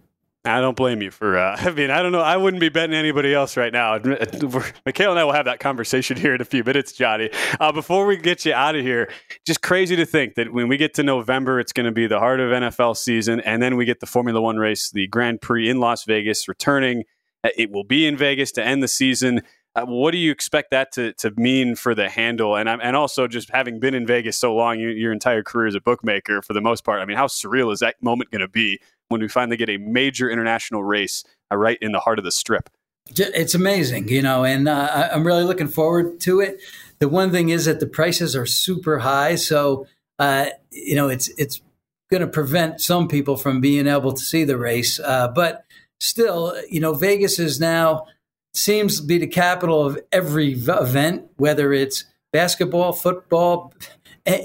I 0.44 0.60
don't 0.60 0.76
blame 0.76 1.04
you 1.04 1.12
for. 1.12 1.38
Uh, 1.38 1.56
I 1.60 1.72
mean, 1.72 1.92
I 1.92 2.02
don't 2.02 2.12
know. 2.12 2.22
I 2.22 2.38
wouldn't 2.38 2.62
be 2.62 2.70
betting 2.70 2.96
anybody 2.96 3.34
else 3.34 3.56
right 3.58 3.72
now. 3.72 3.98
Mikhail 4.86 5.12
and 5.12 5.20
I 5.20 5.24
will 5.24 5.34
have 5.34 5.46
that 5.46 5.60
conversation 5.60 6.18
here 6.18 6.34
in 6.34 6.42
a 6.42 6.46
few 6.46 6.64
minutes, 6.64 6.94
Johnny. 6.94 7.30
Uh, 7.60 7.72
before 7.72 8.06
we 8.06 8.18
get 8.18 8.46
you 8.46 8.54
out 8.54 8.76
of 8.76 8.82
here, 8.82 9.12
just 9.46 9.62
crazy 9.62 9.96
to 9.96 10.06
think 10.06 10.36
that 10.36 10.52
when 10.52 10.68
we 10.68 10.78
get 10.78 10.94
to 10.96 11.04
November, 11.04 11.60
it's 11.60 11.74
going 11.74 11.86
to 11.86 11.92
be 11.92 12.08
the 12.08 12.20
heart 12.20 12.40
of 12.40 12.52
NFL 12.52 12.98
season, 12.98 13.40
and 13.42 13.62
then 13.62 13.76
we 13.76 13.86
get 13.86 14.00
the 14.00 14.06
Formula 14.08 14.42
One 14.42 14.58
race, 14.58 14.90
the 14.92 15.08
Grand 15.08 15.42
Prix 15.42 15.70
in 15.70 15.80
Las 15.80 16.06
Vegas, 16.06 16.48
returning. 16.48 17.04
Uh, 17.44 17.50
it 17.58 17.72
will 17.72 17.84
be 17.84 18.08
in 18.08 18.18
Vegas 18.18 18.52
to 18.54 18.64
end 18.64 18.82
the 18.82 18.88
season. 18.88 19.42
Uh, 19.74 19.86
what 19.86 20.12
do 20.12 20.18
you 20.18 20.32
expect 20.32 20.72
that 20.72 20.92
to, 20.92 21.14
to 21.14 21.32
mean 21.38 21.76
for 21.76 21.96
the 21.96 22.10
handle? 22.10 22.58
And 22.58 22.68
and 22.68 22.96
also 22.96 23.28
just 23.28 23.50
having 23.50 23.80
been 23.80 23.94
in 23.94 24.06
Vegas 24.06 24.38
so 24.38 24.54
long, 24.54 24.80
your, 24.80 24.92
your 24.92 25.14
entire 25.14 25.44
career 25.44 25.68
as 25.68 25.76
a 25.76 25.82
bookmaker, 25.82 26.42
for 26.42 26.54
the 26.54 26.62
most 26.62 26.84
part. 26.84 27.02
I 27.02 27.06
mean, 27.06 27.16
how 27.16 27.28
surreal 27.28 27.72
is 27.72 27.80
that 27.80 28.02
moment 28.02 28.32
going 28.32 28.42
to 28.42 28.50
be 28.50 28.80
when 29.08 29.22
we 29.22 29.30
finally 29.30 29.56
get 29.56 29.70
a 29.70 29.78
major 29.78 30.30
international 30.30 30.84
race 30.84 31.24
uh, 31.52 31.56
right 31.56 31.78
in 31.82 31.94
the 31.94 32.02
heart 32.02 32.20
of 32.20 32.26
the 32.26 32.32
strip? 32.32 32.70
It's 33.16 33.56
amazing, 33.56 34.10
you 34.10 34.22
know, 34.22 34.44
and 34.44 34.68
uh, 34.68 35.10
I'm 35.12 35.26
really 35.26 35.44
looking 35.44 35.68
forward 35.68 36.20
to 36.22 36.42
it. 36.42 36.60
The 37.00 37.10
one 37.10 37.32
thing 37.32 37.50
is 37.50 37.66
that 37.66 37.80
the 37.80 37.88
prices 37.88 38.36
are 38.36 38.46
super 38.46 39.00
high, 39.00 39.36
so 39.36 39.88
uh, 40.20 40.48
you 40.70 40.96
know 40.96 41.08
it's 41.08 41.30
it's 41.38 41.62
going 42.10 42.22
to 42.22 42.28
prevent 42.28 42.82
some 42.82 43.08
people 43.08 43.38
from 43.38 43.62
being 43.62 43.88
able 43.88 44.12
to 44.12 44.22
see 44.22 44.44
the 44.44 44.58
race. 44.58 45.00
But 45.00 45.64
still, 46.02 46.62
you 46.70 46.82
know, 46.82 46.94
Vegas 46.94 47.40
is 47.40 47.60
now 47.60 48.08
seems 48.54 49.00
to 49.00 49.06
be 49.06 49.18
the 49.18 49.28
capital 49.28 49.86
of 49.86 50.00
every 50.12 50.54
event, 50.54 51.26
whether 51.38 51.74
it's 51.74 52.06
basketball, 52.32 52.94
football, 52.94 53.74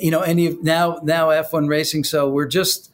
you 0.00 0.10
know, 0.10 0.20
any 0.20 0.46
of 0.46 0.62
now 0.62 1.00
now 1.02 1.28
F1 1.28 1.68
racing. 1.68 2.04
So 2.04 2.28
we're 2.28 2.46
just, 2.46 2.92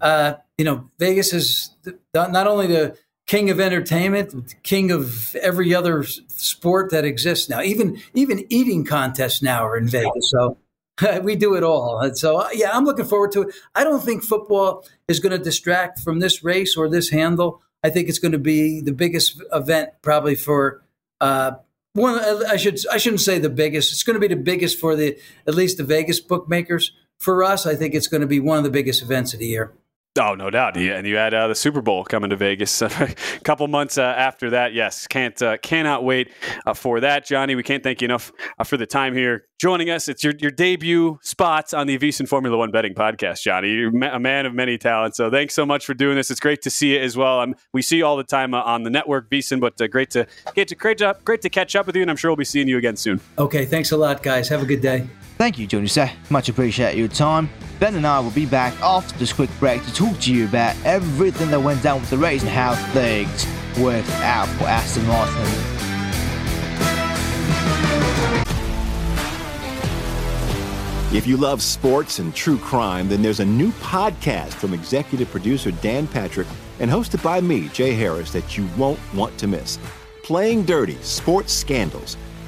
uh, 0.00 0.34
you 0.58 0.64
know, 0.64 0.90
Vegas 0.98 1.32
is 1.32 1.70
not 2.14 2.46
only 2.46 2.66
the 2.66 2.96
king 3.26 3.50
of 3.50 3.60
entertainment, 3.60 4.54
king 4.62 4.90
of 4.90 5.34
every 5.36 5.74
other 5.74 6.02
sport 6.02 6.90
that 6.90 7.04
exists 7.04 7.48
now. 7.48 7.62
Even 7.62 8.00
even 8.14 8.44
eating 8.50 8.84
contests 8.84 9.42
now 9.42 9.66
are 9.66 9.76
in 9.76 9.88
Vegas. 9.88 10.30
So. 10.30 10.58
we 11.22 11.34
do 11.34 11.56
it 11.56 11.64
all. 11.64 11.98
And 11.98 12.16
so, 12.16 12.38
uh, 12.38 12.48
yeah, 12.52 12.70
I'm 12.72 12.84
looking 12.84 13.04
forward 13.04 13.32
to 13.32 13.42
it. 13.42 13.54
I 13.74 13.82
don't 13.82 14.00
think 14.00 14.22
football 14.22 14.86
is 15.08 15.18
going 15.18 15.36
to 15.36 15.42
distract 15.42 15.98
from 16.00 16.20
this 16.20 16.44
race 16.44 16.76
or 16.76 16.88
this 16.88 17.10
handle. 17.10 17.62
I 17.84 17.90
think 17.90 18.08
it's 18.08 18.18
going 18.18 18.32
to 18.32 18.38
be 18.38 18.80
the 18.80 18.92
biggest 18.92 19.40
event 19.52 19.90
probably 20.00 20.34
for 20.34 20.82
uh, 21.20 21.52
one. 21.92 22.18
I 22.46 22.56
should 22.56 22.78
I 22.90 22.96
shouldn't 22.96 23.20
say 23.20 23.38
the 23.38 23.50
biggest. 23.50 23.92
It's 23.92 24.02
going 24.02 24.14
to 24.14 24.26
be 24.26 24.34
the 24.34 24.40
biggest 24.40 24.80
for 24.80 24.96
the 24.96 25.18
at 25.46 25.54
least 25.54 25.76
the 25.76 25.84
Vegas 25.84 26.18
bookmakers. 26.18 26.92
For 27.18 27.44
us, 27.44 27.66
I 27.66 27.76
think 27.76 27.94
it's 27.94 28.08
going 28.08 28.22
to 28.22 28.26
be 28.26 28.40
one 28.40 28.58
of 28.58 28.64
the 28.64 28.70
biggest 28.70 29.02
events 29.02 29.34
of 29.34 29.40
the 29.40 29.46
year. 29.46 29.72
Oh, 30.16 30.36
no 30.36 30.48
doubt. 30.48 30.76
Yeah, 30.76 30.92
and 30.92 31.04
you 31.08 31.16
had 31.16 31.34
uh, 31.34 31.48
the 31.48 31.56
Super 31.56 31.82
Bowl 31.82 32.04
coming 32.04 32.30
to 32.30 32.36
Vegas 32.36 32.82
a 32.82 33.14
couple 33.42 33.66
months 33.66 33.98
uh, 33.98 34.02
after 34.02 34.50
that. 34.50 34.72
Yes, 34.72 35.08
can't 35.08 35.40
uh, 35.42 35.56
cannot 35.58 36.04
wait 36.04 36.30
uh, 36.66 36.72
for 36.72 37.00
that, 37.00 37.26
Johnny. 37.26 37.56
We 37.56 37.64
can't 37.64 37.82
thank 37.82 38.00
you 38.00 38.04
enough 38.04 38.30
uh, 38.56 38.62
for 38.62 38.76
the 38.76 38.86
time 38.86 39.14
here 39.14 39.46
joining 39.58 39.90
us. 39.90 40.08
It's 40.08 40.22
your, 40.22 40.34
your 40.38 40.52
debut 40.52 41.18
spots 41.22 41.74
on 41.74 41.88
the 41.88 41.98
VSiN 41.98 42.28
Formula 42.28 42.56
One 42.56 42.70
betting 42.70 42.94
podcast, 42.94 43.42
Johnny. 43.42 43.72
You're 43.72 43.88
a 44.06 44.20
man 44.20 44.46
of 44.46 44.54
many 44.54 44.78
talents, 44.78 45.16
so 45.16 45.32
thanks 45.32 45.52
so 45.52 45.66
much 45.66 45.84
for 45.84 45.94
doing 45.94 46.14
this. 46.14 46.30
It's 46.30 46.38
great 46.38 46.62
to 46.62 46.70
see 46.70 46.94
you 46.94 47.00
as 47.00 47.16
well. 47.16 47.40
Um, 47.40 47.56
we 47.72 47.82
see 47.82 47.96
you 47.96 48.06
all 48.06 48.16
the 48.16 48.22
time 48.22 48.54
uh, 48.54 48.62
on 48.62 48.84
the 48.84 48.90
network, 48.90 49.28
VSiN, 49.30 49.58
but 49.58 49.76
great 49.90 50.10
to 50.10 50.28
get 50.54 50.68
to 50.68 50.76
great 50.76 50.98
job, 50.98 51.24
great 51.24 51.42
to 51.42 51.50
catch 51.50 51.74
up 51.74 51.86
with 51.86 51.96
you, 51.96 52.02
and 52.02 52.10
I'm 52.10 52.16
sure 52.16 52.30
we'll 52.30 52.36
be 52.36 52.44
seeing 52.44 52.68
you 52.68 52.78
again 52.78 52.94
soon. 52.94 53.20
Okay, 53.36 53.64
thanks 53.64 53.90
a 53.90 53.96
lot, 53.96 54.22
guys. 54.22 54.48
Have 54.48 54.62
a 54.62 54.66
good 54.66 54.80
day. 54.80 55.08
Thank 55.44 55.58
you, 55.58 55.66
Johnny 55.66 55.88
Sir. 55.88 56.10
Much 56.30 56.48
appreciate 56.48 56.96
your 56.96 57.06
time. 57.06 57.50
Ben 57.78 57.96
and 57.96 58.06
I 58.06 58.18
will 58.18 58.30
be 58.30 58.46
back 58.46 58.72
after 58.80 59.14
this 59.18 59.30
quick 59.30 59.50
break 59.60 59.84
to 59.84 59.92
talk 59.92 60.18
to 60.20 60.32
you 60.32 60.46
about 60.46 60.74
everything 60.86 61.50
that 61.50 61.60
went 61.60 61.82
down 61.82 62.00
with 62.00 62.08
the 62.08 62.16
race 62.16 62.40
and 62.40 62.50
how 62.50 62.74
things 62.94 63.46
worked 63.78 64.08
out 64.22 64.48
for 64.56 64.64
Aston 64.64 65.06
Martin. 65.06 65.42
If 71.14 71.26
you 71.26 71.36
love 71.36 71.60
sports 71.60 72.20
and 72.20 72.34
true 72.34 72.56
crime, 72.56 73.10
then 73.10 73.20
there's 73.20 73.40
a 73.40 73.44
new 73.44 73.70
podcast 73.72 74.54
from 74.54 74.72
executive 74.72 75.30
producer 75.30 75.72
Dan 75.72 76.06
Patrick 76.06 76.48
and 76.80 76.90
hosted 76.90 77.22
by 77.22 77.42
me, 77.42 77.68
Jay 77.68 77.92
Harris, 77.92 78.32
that 78.32 78.56
you 78.56 78.66
won't 78.78 78.98
want 79.12 79.36
to 79.36 79.46
miss. 79.46 79.78
Playing 80.22 80.64
Dirty 80.64 80.96
Sports 81.02 81.52
Scandals. 81.52 82.16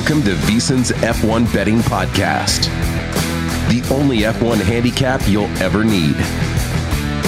Welcome 0.00 0.22
to 0.24 0.34
VSiN's 0.34 0.92
F1 0.92 1.52
Betting 1.52 1.80
Podcast, 1.80 2.62
the 3.68 3.86
only 3.94 4.20
F1 4.20 4.58
handicap 4.58 5.20
you'll 5.28 5.44
ever 5.58 5.84
need. 5.84 6.16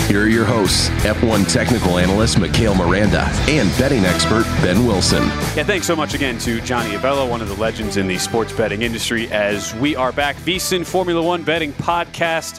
here 0.09 0.23
are 0.23 0.27
your 0.27 0.47
hosts, 0.47 0.89
F1 1.05 1.53
technical 1.53 1.99
analyst 1.99 2.41
Mikhail 2.41 2.75
Miranda 2.75 3.25
and 3.47 3.69
betting 3.79 4.07
expert 4.07 4.45
Ben 4.63 4.87
Wilson. 4.87 5.23
Yeah, 5.55 5.65
thanks 5.65 5.87
so 5.87 5.95
much 5.95 6.15
again 6.15 6.39
to 6.39 6.63
Johnny 6.63 6.93
Avello, 6.93 7.29
one 7.29 7.43
of 7.43 7.49
the 7.49 7.57
legends 7.57 7.99
in 7.99 8.07
the 8.09 8.17
sports 8.17 8.55
betting 8.55 8.81
industry, 8.81 9.31
as 9.31 9.75
we 9.75 9.95
are 9.95 10.11
back. 10.11 10.37
VSIN 10.37 10.87
Formula 10.87 11.23
One 11.23 11.43
betting 11.43 11.75
podcast. 11.75 12.59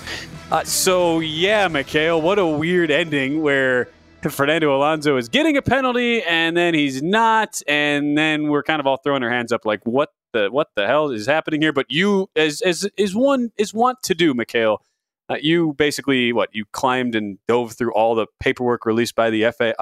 Uh, 0.52 0.64
so, 0.64 1.22
yeah, 1.22 1.68
Mikhail, 1.68 2.22
what 2.22 2.38
a 2.38 2.46
weird 2.46 2.92
ending 2.92 3.42
where 3.42 3.90
Fernando 4.30 4.76
Alonso 4.76 5.18
is 5.18 5.30
getting 5.30 5.58
a 5.58 5.62
penalty 5.62 6.24
and 6.24 6.56
then 6.56 6.74
he's 6.74 7.02
not, 7.02 7.62
and 7.68 8.18
then 8.18 8.48
we're 8.48 8.64
kind 8.64 8.80
of 8.80 8.88
all 8.88 8.98
throwing 8.98 9.24
our 9.24 9.30
hands 9.30 9.52
up 9.52 9.66
like, 9.66 9.86
what 9.86 10.10
the 10.34 10.50
what 10.50 10.70
the 10.76 10.88
hell 10.88 11.10
is 11.10 11.26
happening 11.26 11.62
here? 11.62 11.74
But 11.74 11.88
you, 11.90 12.30
as 12.36 12.62
as 12.62 12.88
is 12.98 13.16
one 13.16 13.52
is 13.58 13.74
want 13.74 14.02
to 14.04 14.16
do, 14.16 14.34
Mikhail, 14.34 14.82
uh, 15.30 15.38
you 15.42 15.74
basically 15.74 16.34
what 16.34 16.50
you 16.54 16.66
climbed 16.72 17.16
and 17.16 17.38
dove 17.48 17.74
through 17.74 17.94
all 17.94 18.16
the 18.16 18.28
paperwork 18.40 18.86
released 18.86 19.16
by 19.16 19.30
the 19.30 19.52
FA, 19.52 19.74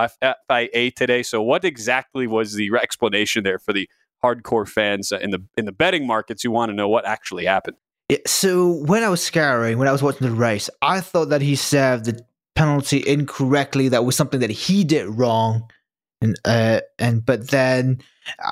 FIA 0.47 0.91
today. 0.91 1.23
So, 1.23 1.41
what 1.41 1.63
exactly 1.63 2.27
was 2.27 2.53
the 2.53 2.71
explanation 2.81 3.43
there 3.43 3.59
for 3.59 3.73
the 3.73 3.89
hardcore 4.23 4.67
fans 4.67 5.11
in 5.11 5.31
the 5.31 5.43
in 5.57 5.65
the 5.65 5.71
betting 5.71 6.05
markets 6.05 6.43
who 6.43 6.51
want 6.51 6.69
to 6.69 6.75
know 6.75 6.89
what 6.89 7.05
actually 7.05 7.45
happened? 7.45 7.77
So 8.27 8.73
when 8.73 9.03
I 9.03 9.09
was 9.09 9.23
scouring, 9.23 9.77
when 9.77 9.87
I 9.87 9.91
was 9.93 10.03
watching 10.03 10.27
the 10.27 10.35
race, 10.35 10.69
I 10.81 10.99
thought 10.99 11.29
that 11.29 11.41
he 11.41 11.55
served 11.55 12.05
the 12.05 12.25
penalty 12.61 13.03
incorrectly. 13.07 13.89
That 13.89 14.05
was 14.05 14.15
something 14.15 14.39
that 14.41 14.51
he 14.51 14.83
did 14.83 15.07
wrong, 15.07 15.67
and 16.21 16.39
uh, 16.45 16.81
and 16.99 17.25
but 17.25 17.49
then 17.49 18.01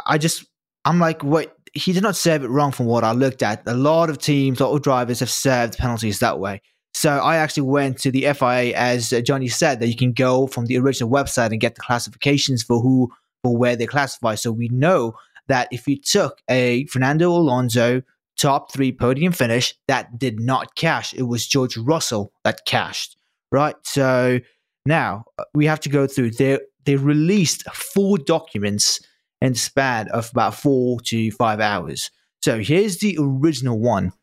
I 0.07 0.17
just 0.17 0.45
I'm 0.83 0.99
like, 0.99 1.23
what? 1.23 1.55
He 1.75 1.93
did 1.93 2.01
not 2.01 2.15
serve 2.15 2.43
it 2.43 2.47
wrong 2.47 2.71
from 2.71 2.87
what 2.87 3.03
I 3.03 3.11
looked 3.11 3.43
at. 3.43 3.61
A 3.67 3.75
lot 3.75 4.09
of 4.09 4.17
teams, 4.17 4.59
a 4.59 4.65
lot 4.65 4.75
of 4.75 4.81
drivers 4.81 5.19
have 5.19 5.29
served 5.29 5.77
penalties 5.77 6.17
that 6.19 6.39
way. 6.39 6.63
So 6.95 7.11
I 7.11 7.35
actually 7.35 7.69
went 7.69 7.99
to 7.99 8.09
the 8.09 8.21
FIA, 8.33 8.75
as 8.75 9.13
Johnny 9.23 9.47
said, 9.47 9.79
that 9.79 9.87
you 9.87 9.95
can 9.95 10.11
go 10.11 10.47
from 10.47 10.65
the 10.65 10.79
original 10.79 11.11
website 11.11 11.51
and 11.51 11.61
get 11.61 11.75
the 11.75 11.81
classifications 11.81 12.63
for 12.63 12.81
who 12.81 13.11
for 13.43 13.55
where 13.55 13.75
they 13.75 13.85
classify. 13.85 14.33
So 14.33 14.51
we 14.51 14.69
know 14.69 15.13
that 15.47 15.67
if 15.71 15.87
you 15.87 16.01
took 16.01 16.41
a 16.49 16.87
Fernando 16.87 17.29
Alonso 17.29 18.01
top 18.39 18.73
three 18.73 18.91
podium 18.91 19.33
finish, 19.33 19.75
that 19.87 20.17
did 20.17 20.39
not 20.39 20.73
cash. 20.73 21.13
It 21.13 21.23
was 21.23 21.45
George 21.45 21.77
Russell 21.77 22.33
that 22.43 22.65
cashed, 22.65 23.15
right? 23.51 23.75
So 23.83 24.39
now 24.85 25.25
uh, 25.37 25.43
we 25.53 25.65
have 25.65 25.79
to 25.81 25.89
go 25.89 26.07
through. 26.07 26.31
They 26.31 26.59
they 26.85 26.95
released 26.95 27.63
four 27.71 28.17
documents 28.17 28.99
in 29.41 29.53
the 29.53 29.59
span 29.59 30.07
of 30.09 30.29
about 30.31 30.55
four 30.55 30.99
to 31.01 31.31
five 31.31 31.59
hours. 31.59 32.09
So 32.41 32.59
here's 32.59 32.97
the 32.97 33.17
original 33.19 33.79
one 33.79 34.13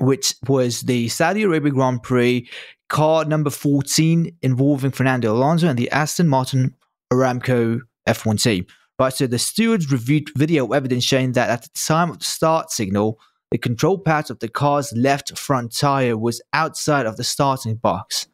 which 0.00 0.34
was 0.46 0.82
the 0.82 1.08
Saudi 1.08 1.42
Arabia 1.42 1.72
Grand 1.72 2.02
Prix 2.02 2.48
car 2.88 3.24
number 3.24 3.50
14 3.50 4.36
involving 4.42 4.90
Fernando 4.90 5.32
Alonso 5.32 5.68
and 5.68 5.78
the 5.78 5.90
Aston 5.90 6.28
Martin 6.28 6.74
Aramco 7.12 7.80
F1 8.08 8.42
team. 8.42 8.66
Right, 8.98 9.12
so 9.12 9.26
the 9.26 9.38
stewards 9.38 9.92
reviewed 9.92 10.30
video 10.36 10.72
evidence 10.72 11.04
showing 11.04 11.32
that 11.32 11.50
at 11.50 11.62
the 11.62 11.70
time 11.74 12.10
of 12.10 12.18
the 12.18 12.24
start 12.24 12.70
signal, 12.70 13.18
the 13.50 13.58
control 13.58 13.98
patch 13.98 14.30
of 14.30 14.38
the 14.38 14.48
car's 14.48 14.90
left 14.94 15.38
front 15.38 15.76
tire 15.76 16.16
was 16.16 16.40
outside 16.54 17.04
of 17.04 17.16
the 17.16 17.24
starting 17.24 17.74
box. 17.74 18.26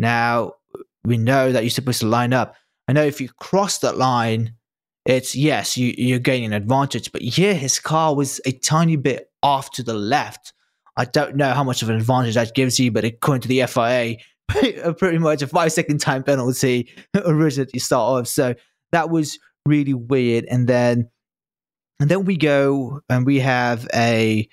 Now, 0.00 0.54
we 1.04 1.18
know 1.18 1.52
that 1.52 1.62
you're 1.62 1.70
supposed 1.70 2.00
to 2.00 2.06
line 2.06 2.32
up. 2.32 2.56
I 2.88 2.94
know 2.94 3.04
if 3.04 3.20
you 3.20 3.28
cross 3.38 3.78
that 3.78 3.98
line, 3.98 4.54
it's 5.04 5.36
yes, 5.36 5.76
you, 5.76 5.94
you're 5.96 6.18
gaining 6.18 6.46
an 6.46 6.52
advantage. 6.54 7.12
But 7.12 7.20
here, 7.20 7.54
his 7.54 7.78
car 7.78 8.14
was 8.14 8.40
a 8.46 8.52
tiny 8.52 8.96
bit 8.96 9.30
off 9.42 9.70
to 9.72 9.82
the 9.82 9.92
left. 9.92 10.54
I 10.96 11.04
don't 11.04 11.36
know 11.36 11.52
how 11.52 11.64
much 11.64 11.82
of 11.82 11.90
an 11.90 11.96
advantage 11.96 12.34
that 12.34 12.54
gives 12.54 12.80
you, 12.80 12.90
but 12.90 13.04
according 13.04 13.42
to 13.42 13.48
the 13.48 13.66
FIA, 13.66 14.16
uh, 14.84 14.94
pretty 14.94 15.18
much 15.18 15.42
a 15.42 15.46
five 15.46 15.70
second 15.70 15.98
time 15.98 16.22
penalty 16.22 16.88
originally 17.26 17.78
start 17.78 18.20
off. 18.20 18.26
So 18.26 18.54
that 18.92 19.10
was 19.10 19.38
really 19.66 19.94
weird. 19.94 20.46
And 20.46 20.66
then, 20.66 21.10
and 22.00 22.10
then 22.10 22.24
we 22.24 22.38
go 22.38 23.02
and 23.10 23.26
we 23.26 23.40
have 23.40 23.86
a 23.94 24.48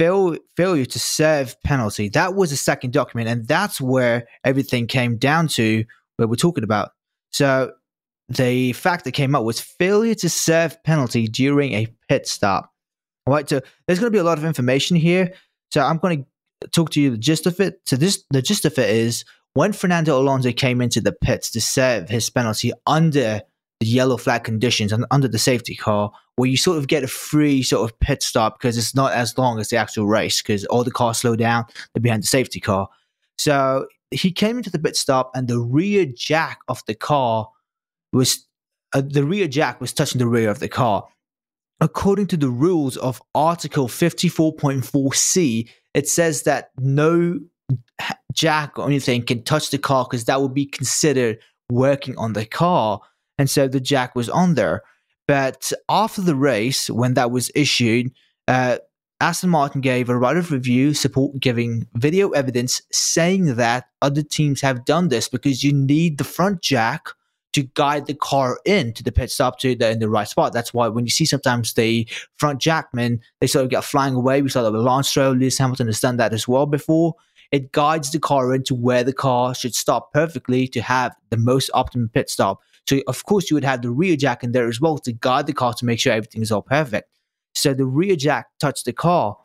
fail, 0.00 0.34
failure 0.56 0.86
to 0.86 0.98
serve 0.98 1.60
penalty. 1.62 2.08
That 2.08 2.34
was 2.34 2.48
the 2.48 2.56
second 2.56 2.94
document, 2.94 3.28
and 3.28 3.46
that's 3.46 3.82
where 3.82 4.26
everything 4.44 4.86
came 4.86 5.18
down 5.18 5.46
to. 5.48 5.84
Where 6.16 6.26
we're 6.26 6.36
talking 6.36 6.64
about. 6.64 6.92
So 7.32 7.72
the 8.28 8.72
fact 8.72 9.04
that 9.04 9.12
came 9.12 9.34
up 9.34 9.44
was 9.44 9.60
failure 9.60 10.14
to 10.16 10.28
serve 10.28 10.82
penalty 10.84 11.28
during 11.28 11.72
a 11.72 11.86
pit 12.08 12.26
stop. 12.26 12.72
All 13.26 13.34
right, 13.34 13.48
so 13.48 13.60
there's 13.86 13.98
going 13.98 14.10
to 14.10 14.16
be 14.16 14.20
a 14.20 14.24
lot 14.24 14.38
of 14.38 14.44
information 14.44 14.96
here. 14.96 15.32
So 15.70 15.82
I'm 15.82 15.98
going 15.98 16.24
to 16.62 16.68
talk 16.68 16.90
to 16.90 17.00
you 17.00 17.10
the 17.10 17.18
gist 17.18 17.46
of 17.46 17.60
it. 17.60 17.80
So 17.84 17.96
this 17.96 18.24
the 18.30 18.40
gist 18.40 18.64
of 18.64 18.78
it 18.78 18.88
is 18.88 19.24
when 19.52 19.72
Fernando 19.72 20.18
Alonso 20.18 20.52
came 20.52 20.80
into 20.80 21.02
the 21.02 21.12
pits 21.12 21.50
to 21.50 21.60
serve 21.60 22.08
his 22.08 22.30
penalty 22.30 22.72
under 22.86 23.42
the 23.80 23.86
yellow 23.86 24.16
flag 24.16 24.44
conditions 24.44 24.92
and 24.92 25.06
under 25.10 25.26
the 25.26 25.38
safety 25.38 25.74
car, 25.74 26.12
where 26.36 26.48
you 26.48 26.56
sort 26.56 26.78
of 26.78 26.86
get 26.86 27.02
a 27.02 27.08
free 27.08 27.62
sort 27.62 27.90
of 27.90 27.98
pit 28.00 28.22
stop 28.22 28.58
because 28.58 28.76
it's 28.76 28.94
not 28.94 29.12
as 29.12 29.36
long 29.36 29.58
as 29.58 29.68
the 29.68 29.76
actual 29.76 30.06
race 30.06 30.40
because 30.42 30.64
all 30.66 30.84
the 30.84 30.90
cars 30.90 31.18
slow 31.18 31.34
down, 31.34 31.64
they're 31.92 32.02
behind 32.02 32.22
the 32.22 32.28
safety 32.28 32.60
car. 32.60 32.88
So 33.38 33.86
he 34.10 34.32
came 34.32 34.58
into 34.58 34.70
the 34.70 34.78
pit 34.78 34.96
stop 34.96 35.30
and 35.34 35.48
the 35.48 35.58
rear 35.58 36.04
jack 36.04 36.60
of 36.68 36.82
the 36.86 36.94
car 36.94 37.48
was 38.12 38.46
uh, 38.92 39.02
the 39.06 39.24
rear 39.24 39.48
jack 39.48 39.80
was 39.80 39.92
touching 39.92 40.18
the 40.18 40.26
rear 40.26 40.50
of 40.50 40.58
the 40.58 40.68
car. 40.68 41.06
According 41.80 42.26
to 42.28 42.36
the 42.36 42.50
rules 42.50 42.98
of 42.98 43.22
Article 43.34 43.88
54.4c, 43.88 45.68
it 45.94 46.08
says 46.08 46.42
that 46.42 46.70
no 46.78 47.40
jack 48.34 48.78
or 48.78 48.86
anything 48.86 49.24
can 49.24 49.42
touch 49.42 49.70
the 49.70 49.78
car 49.78 50.04
because 50.04 50.24
that 50.26 50.40
would 50.42 50.54
be 50.54 50.66
considered 50.66 51.38
working 51.70 52.16
on 52.18 52.32
the 52.32 52.44
car. 52.44 53.00
And 53.40 53.48
so 53.48 53.68
the 53.68 53.80
jack 53.80 54.14
was 54.14 54.28
on 54.28 54.52
there. 54.52 54.82
But 55.26 55.72
after 55.88 56.20
the 56.20 56.34
race, 56.34 56.90
when 56.90 57.14
that 57.14 57.30
was 57.30 57.50
issued, 57.54 58.12
uh, 58.46 58.76
Aston 59.18 59.48
Martin 59.48 59.80
gave 59.80 60.10
a 60.10 60.18
right 60.18 60.36
of 60.36 60.52
review 60.52 60.92
support 60.92 61.40
giving 61.40 61.88
video 61.94 62.32
evidence 62.32 62.82
saying 62.92 63.54
that 63.54 63.86
other 64.02 64.22
teams 64.22 64.60
have 64.60 64.84
done 64.84 65.08
this 65.08 65.26
because 65.26 65.64
you 65.64 65.72
need 65.72 66.18
the 66.18 66.24
front 66.24 66.60
jack 66.60 67.06
to 67.54 67.62
guide 67.62 68.04
the 68.04 68.14
car 68.14 68.60
into 68.66 69.02
the 69.02 69.10
pit 69.10 69.30
stop 69.30 69.58
to 69.60 69.74
the 69.74 69.90
in 69.90 70.00
the 70.00 70.10
right 70.10 70.28
spot. 70.28 70.52
That's 70.52 70.74
why 70.74 70.88
when 70.88 71.06
you 71.06 71.10
see 71.10 71.24
sometimes 71.24 71.72
the 71.72 72.06
front 72.36 72.60
jackmen, 72.60 73.20
they 73.40 73.46
sort 73.46 73.64
of 73.64 73.70
get 73.70 73.84
flying 73.84 74.16
away. 74.16 74.42
We 74.42 74.50
saw 74.50 74.62
that 74.64 74.72
with 74.72 74.82
Lance 74.82 75.08
Stroll, 75.08 75.32
Lewis 75.32 75.56
Hamilton 75.56 75.86
has 75.86 76.00
done 76.00 76.18
that 76.18 76.34
as 76.34 76.46
well 76.46 76.66
before. 76.66 77.14
It 77.52 77.72
guides 77.72 78.12
the 78.12 78.18
car 78.20 78.54
into 78.54 78.74
where 78.74 79.02
the 79.02 79.14
car 79.14 79.54
should 79.54 79.74
stop 79.74 80.12
perfectly 80.12 80.68
to 80.68 80.82
have 80.82 81.16
the 81.30 81.38
most 81.38 81.70
optimum 81.72 82.10
pit 82.10 82.28
stop. 82.28 82.60
So 82.88 83.00
of 83.06 83.24
course 83.24 83.50
you 83.50 83.54
would 83.54 83.64
have 83.64 83.82
the 83.82 83.90
rear 83.90 84.16
jack 84.16 84.42
in 84.42 84.52
there 84.52 84.68
as 84.68 84.80
well 84.80 84.98
to 84.98 85.12
guide 85.12 85.46
the 85.46 85.52
car 85.52 85.74
to 85.74 85.84
make 85.84 86.00
sure 86.00 86.12
everything 86.12 86.42
is 86.42 86.50
all 86.50 86.62
perfect. 86.62 87.08
So 87.54 87.74
the 87.74 87.86
rear 87.86 88.16
jack 88.16 88.48
touched 88.58 88.84
the 88.84 88.92
car. 88.92 89.36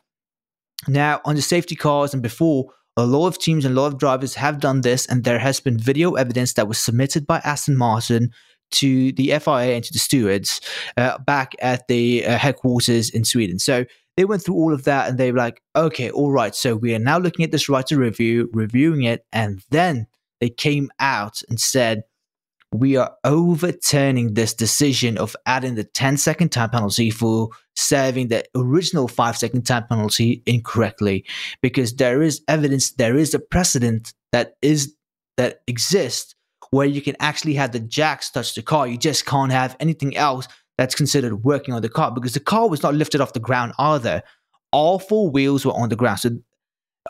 Now 0.88 1.20
on 1.24 1.36
the 1.36 1.42
safety 1.42 1.76
cars 1.76 2.12
and 2.12 2.22
before, 2.22 2.72
a 2.96 3.04
lot 3.04 3.26
of 3.26 3.38
teams 3.38 3.64
and 3.64 3.76
a 3.76 3.80
lot 3.80 3.88
of 3.88 3.98
drivers 3.98 4.34
have 4.36 4.58
done 4.58 4.80
this, 4.80 5.06
and 5.06 5.22
there 5.22 5.38
has 5.38 5.60
been 5.60 5.78
video 5.78 6.14
evidence 6.14 6.54
that 6.54 6.66
was 6.66 6.78
submitted 6.78 7.26
by 7.26 7.40
Aston 7.44 7.76
Martin 7.76 8.30
to 8.70 9.12
the 9.12 9.26
FIA 9.38 9.74
and 9.74 9.84
to 9.84 9.92
the 9.92 9.98
stewards 9.98 10.60
uh, 10.96 11.18
back 11.18 11.54
at 11.60 11.86
the 11.88 12.24
uh, 12.26 12.38
headquarters 12.38 13.10
in 13.10 13.24
Sweden. 13.24 13.58
So 13.58 13.84
they 14.16 14.24
went 14.24 14.42
through 14.42 14.54
all 14.54 14.72
of 14.72 14.84
that 14.84 15.08
and 15.08 15.18
they 15.18 15.30
were 15.30 15.38
like, 15.38 15.62
okay, 15.76 16.10
all 16.10 16.32
right. 16.32 16.54
So 16.54 16.74
we 16.74 16.94
are 16.94 16.98
now 16.98 17.18
looking 17.18 17.44
at 17.44 17.52
this 17.52 17.68
right 17.68 17.86
to 17.86 17.98
review, 17.98 18.48
reviewing 18.52 19.02
it. 19.02 19.24
And 19.30 19.62
then 19.70 20.06
they 20.40 20.48
came 20.48 20.90
out 20.98 21.42
and 21.48 21.60
said, 21.60 22.02
we 22.80 22.96
are 22.96 23.14
overturning 23.24 24.34
this 24.34 24.54
decision 24.54 25.18
of 25.18 25.36
adding 25.46 25.74
the 25.74 25.84
10 25.84 26.16
second 26.16 26.50
time 26.50 26.70
penalty 26.70 27.10
for 27.10 27.50
serving 27.74 28.28
the 28.28 28.44
original 28.54 29.08
5 29.08 29.36
second 29.36 29.62
time 29.62 29.86
penalty 29.88 30.42
incorrectly. 30.46 31.24
Because 31.62 31.96
there 31.96 32.22
is 32.22 32.42
evidence 32.48 32.92
there 32.92 33.16
is 33.16 33.34
a 33.34 33.38
precedent 33.38 34.12
that 34.32 34.54
is 34.62 34.94
that 35.36 35.60
exists 35.66 36.34
where 36.70 36.86
you 36.86 37.00
can 37.00 37.16
actually 37.20 37.54
have 37.54 37.72
the 37.72 37.80
jacks 37.80 38.30
touch 38.30 38.54
the 38.54 38.62
car. 38.62 38.86
You 38.86 38.98
just 38.98 39.26
can't 39.26 39.52
have 39.52 39.76
anything 39.80 40.16
else 40.16 40.48
that's 40.78 40.94
considered 40.94 41.44
working 41.44 41.74
on 41.74 41.82
the 41.82 41.88
car 41.88 42.10
because 42.10 42.34
the 42.34 42.40
car 42.40 42.68
was 42.68 42.82
not 42.82 42.94
lifted 42.94 43.20
off 43.20 43.32
the 43.32 43.40
ground 43.40 43.72
either. 43.78 44.22
All 44.72 44.98
four 44.98 45.30
wheels 45.30 45.64
were 45.64 45.72
on 45.72 45.88
the 45.88 45.96
ground. 45.96 46.20
So 46.20 46.30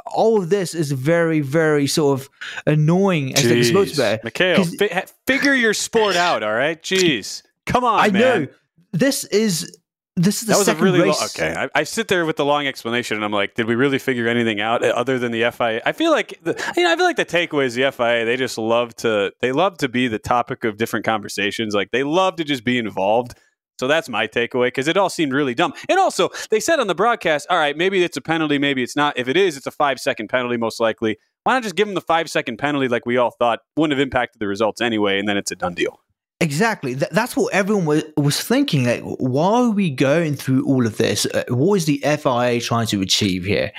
all 0.07 0.43
of 0.43 0.51
this 0.51 0.75
is 0.75 0.93
very, 0.93 1.41
very 1.41 1.87
sort 1.87 2.21
of 2.21 2.29
annoying 2.67 3.35
as 3.35 3.45
Jeez. 3.45 3.67
supposed 3.67 3.95
to 3.97 4.19
be. 4.19 4.25
Mikhail, 4.25 4.65
fi- 4.65 5.05
figure 5.27 5.55
your 5.55 5.75
sport 5.75 6.17
out, 6.17 6.43
all 6.43 6.55
right? 6.55 6.81
Jeez. 6.83 7.43
Come 7.67 7.85
on, 7.85 8.01
I 8.01 8.11
man. 8.11 8.43
know. 8.43 8.49
This 8.93 9.25
is 9.25 9.77
this 10.19 10.41
is 10.41 10.47
the 10.47 10.53
that 10.53 10.59
was 10.59 10.67
second 10.67 10.81
a 10.81 10.85
really 10.85 11.01
race. 11.03 11.39
Long, 11.39 11.49
okay. 11.51 11.61
I, 11.61 11.81
I, 11.81 11.85
sit 11.85 12.09
there 12.09 12.25
with 12.25 12.37
the 12.37 12.45
long 12.45 12.67
explanation, 12.67 13.17
and 13.17 13.25
I'm 13.25 13.33
like, 13.33 13.55
did 13.55 13.67
we 13.67 13.75
really 13.75 13.99
figure 13.99 14.27
anything 14.29 14.63
out 14.63 14.83
other 14.83 15.19
than 15.19 15.31
the 15.31 15.51
FIA? 15.51 15.83
I 15.85 15.93
feel 15.93 16.11
like 16.11 16.41
the, 16.43 16.53
you 16.75 16.85
know, 16.85 16.93
I 16.93 16.97
feel 16.97 17.05
like 17.05 17.17
the 17.17 17.27
takeaway 17.27 17.67
is 17.67 17.75
the 17.75 17.93
FIA. 17.93 18.25
They 18.25 18.37
just 18.37 18.57
love 18.57 18.97
to 18.97 19.33
they 19.41 19.53
love 19.53 19.77
to 19.79 19.89
be 19.91 20.09
the 20.09 20.19
topic 20.19 20.65
of 20.65 20.79
different 20.79 21.05
conversations. 21.05 21.75
Like 21.75 21.91
they 21.91 22.03
love 22.03 22.37
to 22.37 22.45
just 22.45 22.65
be 22.65 22.79
involved. 22.79 23.35
So 23.79 23.87
that's 23.87 24.09
my 24.09 24.27
takeaway 24.27 24.69
because 24.69 24.89
it 24.89 24.97
all 24.97 25.11
seemed 25.11 25.33
really 25.33 25.55
dumb. 25.55 25.75
And 25.89 25.99
also, 25.99 26.31
they 26.51 26.61
said 26.61 26.81
on 26.81 26.87
the 26.87 26.95
broadcast, 26.95 27.47
all 27.51 27.59
right, 27.59 27.77
maybe 27.77 28.03
it's 28.03 28.17
a 28.17 28.23
penalty, 28.23 28.59
maybe 28.59 28.83
it's 28.83 28.97
not. 28.97 29.19
If 29.19 29.29
it 29.29 29.37
is, 29.37 29.57
it's 29.57 29.67
a 29.67 29.71
five 29.71 30.01
second 30.01 30.29
penalty, 30.29 30.57
most 30.57 30.81
likely. 30.81 31.19
Why 31.45 31.55
not 31.55 31.63
just 31.63 31.77
give 31.77 31.87
them 31.87 31.95
the 31.95 32.01
five 32.01 32.29
second 32.29 32.57
penalty 32.57 32.89
like 32.89 33.07
we 33.07 33.19
all 33.19 33.31
thought 33.31 33.61
wouldn't 33.77 33.97
have 33.99 34.03
impacted 34.03 34.41
the 34.41 34.49
results 34.49 34.81
anyway, 34.81 35.19
and 35.19 35.29
then 35.29 35.37
it's 35.37 35.51
a 35.51 35.57
done 35.57 35.75
deal? 35.75 36.01
Exactly. 36.41 36.95
Th- 36.95 37.11
that's 37.13 37.37
what 37.37 37.53
everyone 37.55 37.87
was, 37.87 38.05
was 38.17 38.43
thinking. 38.43 38.85
Like, 38.85 39.03
why 39.03 39.63
are 39.63 39.71
we 39.71 39.91
going 39.91 40.35
through 40.35 40.67
all 40.67 40.87
of 40.87 40.99
this? 40.99 41.25
Uh, 41.27 41.45
what 41.49 41.77
is 41.77 41.87
the 41.87 41.99
FIA 41.99 42.61
trying 42.61 42.87
to 42.89 43.01
achieve 43.01 43.45
here? 43.45 43.73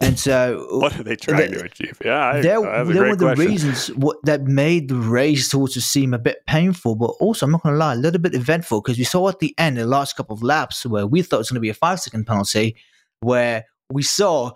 And 0.00 0.18
so, 0.18 0.66
what 0.70 0.98
are 0.98 1.02
they 1.02 1.16
trying 1.16 1.50
the, 1.50 1.58
to 1.58 1.64
achieve? 1.64 1.98
Yeah, 2.04 2.40
there 2.40 2.60
were 2.60 3.16
the 3.16 3.34
reasons 3.36 3.88
what, 3.88 4.16
that 4.24 4.42
made 4.42 4.88
the 4.88 4.96
race 4.96 5.50
sort 5.50 5.76
of 5.76 5.82
seem 5.82 6.14
a 6.14 6.18
bit 6.18 6.46
painful, 6.46 6.96
but 6.96 7.10
also, 7.20 7.46
I'm 7.46 7.52
not 7.52 7.62
going 7.62 7.74
to 7.74 7.78
lie, 7.78 7.94
a 7.94 7.96
little 7.96 8.20
bit 8.20 8.34
eventful 8.34 8.80
because 8.80 8.98
we 8.98 9.04
saw 9.04 9.28
at 9.28 9.40
the 9.40 9.54
end, 9.58 9.76
the 9.76 9.86
last 9.86 10.16
couple 10.16 10.34
of 10.34 10.42
laps, 10.42 10.86
where 10.86 11.06
we 11.06 11.22
thought 11.22 11.36
it 11.36 11.38
was 11.38 11.50
going 11.50 11.56
to 11.56 11.60
be 11.60 11.70
a 11.70 11.74
five 11.74 12.00
second 12.00 12.26
penalty, 12.26 12.76
where 13.20 13.64
we 13.90 14.02
saw 14.02 14.52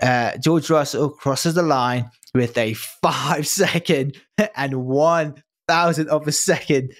uh, 0.00 0.36
George 0.38 0.70
Russell 0.70 1.10
crosses 1.10 1.54
the 1.54 1.62
line 1.62 2.10
with 2.34 2.56
a 2.56 2.74
five 2.74 3.46
second 3.46 4.16
and 4.56 4.84
one 4.84 5.42
thousandth 5.68 6.08
of 6.08 6.26
a 6.26 6.32
second 6.32 6.92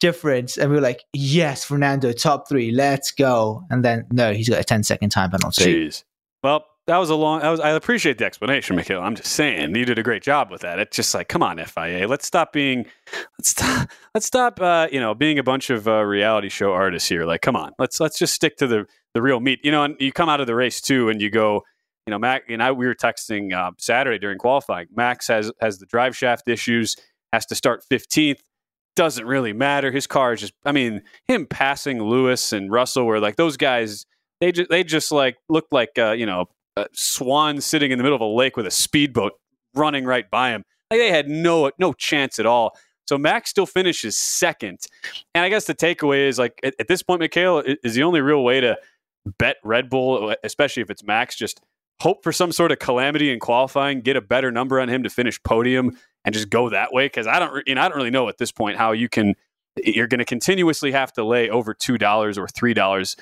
difference. 0.00 0.56
And 0.56 0.70
we 0.70 0.76
were 0.76 0.82
like, 0.82 1.04
yes, 1.12 1.64
Fernando, 1.64 2.12
top 2.12 2.48
three, 2.48 2.70
let's 2.70 3.10
go. 3.10 3.64
And 3.70 3.84
then, 3.84 4.06
no, 4.12 4.32
he's 4.32 4.48
got 4.48 4.60
a 4.60 4.64
10 4.64 4.82
second 4.82 5.10
time 5.10 5.30
penalty. 5.30 5.64
Jeez. 5.64 6.04
Well, 6.42 6.64
that 6.88 6.96
was 6.96 7.10
a 7.10 7.14
long. 7.14 7.42
Was. 7.42 7.60
I 7.60 7.70
appreciate 7.70 8.16
the 8.16 8.24
explanation, 8.24 8.74
Mikhail. 8.74 9.02
I'm 9.02 9.14
just 9.14 9.32
saying 9.32 9.76
you 9.76 9.84
did 9.84 9.98
a 9.98 10.02
great 10.02 10.22
job 10.22 10.50
with 10.50 10.62
that. 10.62 10.78
It's 10.78 10.96
just 10.96 11.14
like, 11.14 11.28
come 11.28 11.42
on, 11.42 11.62
FIA, 11.62 12.08
let's 12.08 12.26
stop 12.26 12.52
being, 12.52 12.86
let's 13.38 13.50
stop, 13.50 13.90
let's 14.14 14.26
stop, 14.26 14.58
uh, 14.58 14.88
you 14.90 14.98
know, 14.98 15.14
being 15.14 15.38
a 15.38 15.42
bunch 15.42 15.68
of 15.68 15.86
uh, 15.86 16.02
reality 16.02 16.48
show 16.48 16.72
artists 16.72 17.06
here. 17.06 17.26
Like, 17.26 17.42
come 17.42 17.56
on, 17.56 17.72
let's 17.78 18.00
let's 18.00 18.18
just 18.18 18.32
stick 18.32 18.56
to 18.56 18.66
the 18.66 18.86
the 19.12 19.20
real 19.20 19.38
meat. 19.38 19.60
You 19.62 19.70
know, 19.70 19.84
and 19.84 19.96
you 20.00 20.12
come 20.12 20.30
out 20.30 20.40
of 20.40 20.46
the 20.46 20.54
race 20.54 20.80
too, 20.80 21.10
and 21.10 21.20
you 21.20 21.28
go, 21.28 21.62
you 22.06 22.10
know, 22.10 22.18
Mac 22.18 22.44
and 22.48 22.62
I 22.62 22.72
we 22.72 22.86
were 22.86 22.94
texting 22.94 23.52
uh, 23.52 23.72
Saturday 23.76 24.18
during 24.18 24.38
qualifying. 24.38 24.86
Max 24.94 25.28
has 25.28 25.52
has 25.60 25.78
the 25.78 25.86
drive 25.86 26.16
shaft 26.16 26.48
issues, 26.48 26.96
has 27.34 27.44
to 27.46 27.54
start 27.54 27.84
15th. 27.92 28.40
Doesn't 28.96 29.26
really 29.26 29.52
matter. 29.52 29.92
His 29.92 30.06
car 30.06 30.32
is 30.32 30.40
just. 30.40 30.54
I 30.64 30.72
mean, 30.72 31.02
him 31.26 31.46
passing 31.46 32.02
Lewis 32.02 32.54
and 32.54 32.72
Russell 32.72 33.04
were 33.04 33.20
like 33.20 33.36
those 33.36 33.58
guys. 33.58 34.06
They 34.40 34.52
just 34.52 34.70
they 34.70 34.84
just 34.84 35.10
like 35.10 35.36
looked 35.48 35.72
like 35.72 35.98
uh, 35.98 36.12
you 36.12 36.26
know 36.26 36.46
a 36.76 36.86
swan 36.92 37.60
sitting 37.60 37.90
in 37.90 37.98
the 37.98 38.04
middle 38.04 38.16
of 38.16 38.22
a 38.22 38.26
lake 38.26 38.56
with 38.56 38.66
a 38.66 38.70
speedboat 38.70 39.32
running 39.74 40.04
right 40.04 40.30
by 40.30 40.50
him. 40.50 40.64
Like 40.90 41.00
they 41.00 41.10
had 41.10 41.28
no 41.28 41.70
no 41.78 41.92
chance 41.92 42.38
at 42.38 42.46
all. 42.46 42.76
So 43.08 43.16
Max 43.16 43.48
still 43.48 43.66
finishes 43.66 44.18
second. 44.18 44.80
And 45.34 45.42
I 45.42 45.48
guess 45.48 45.64
the 45.64 45.74
takeaway 45.74 46.28
is 46.28 46.38
like 46.38 46.60
at, 46.62 46.74
at 46.78 46.88
this 46.88 47.02
point, 47.02 47.20
Mikhail 47.20 47.62
is 47.82 47.94
the 47.94 48.02
only 48.02 48.20
real 48.20 48.44
way 48.44 48.60
to 48.60 48.76
bet 49.38 49.56
Red 49.64 49.88
Bull, 49.88 50.34
especially 50.44 50.82
if 50.82 50.90
it's 50.90 51.02
Max, 51.02 51.34
just 51.34 51.60
hope 52.00 52.22
for 52.22 52.32
some 52.32 52.52
sort 52.52 52.70
of 52.70 52.78
calamity 52.78 53.32
in 53.32 53.40
qualifying, 53.40 54.02
get 54.02 54.16
a 54.16 54.20
better 54.20 54.52
number 54.52 54.78
on 54.78 54.88
him 54.88 55.02
to 55.02 55.10
finish 55.10 55.42
podium, 55.42 55.96
and 56.24 56.34
just 56.34 56.50
go 56.50 56.68
that 56.68 56.92
way. 56.92 57.06
Because 57.06 57.26
I 57.26 57.38
don't, 57.38 57.66
you 57.66 57.74
know, 57.74 57.80
I 57.80 57.88
don't 57.88 57.96
really 57.96 58.10
know 58.10 58.28
at 58.28 58.38
this 58.38 58.52
point 58.52 58.76
how 58.76 58.92
you 58.92 59.08
can. 59.08 59.34
You're 59.82 60.08
going 60.08 60.18
to 60.18 60.24
continuously 60.24 60.92
have 60.92 61.12
to 61.14 61.24
lay 61.24 61.48
over 61.48 61.72
two 61.72 61.98
dollars 61.98 62.36
or 62.36 62.48
three 62.48 62.74
dollars 62.74 63.16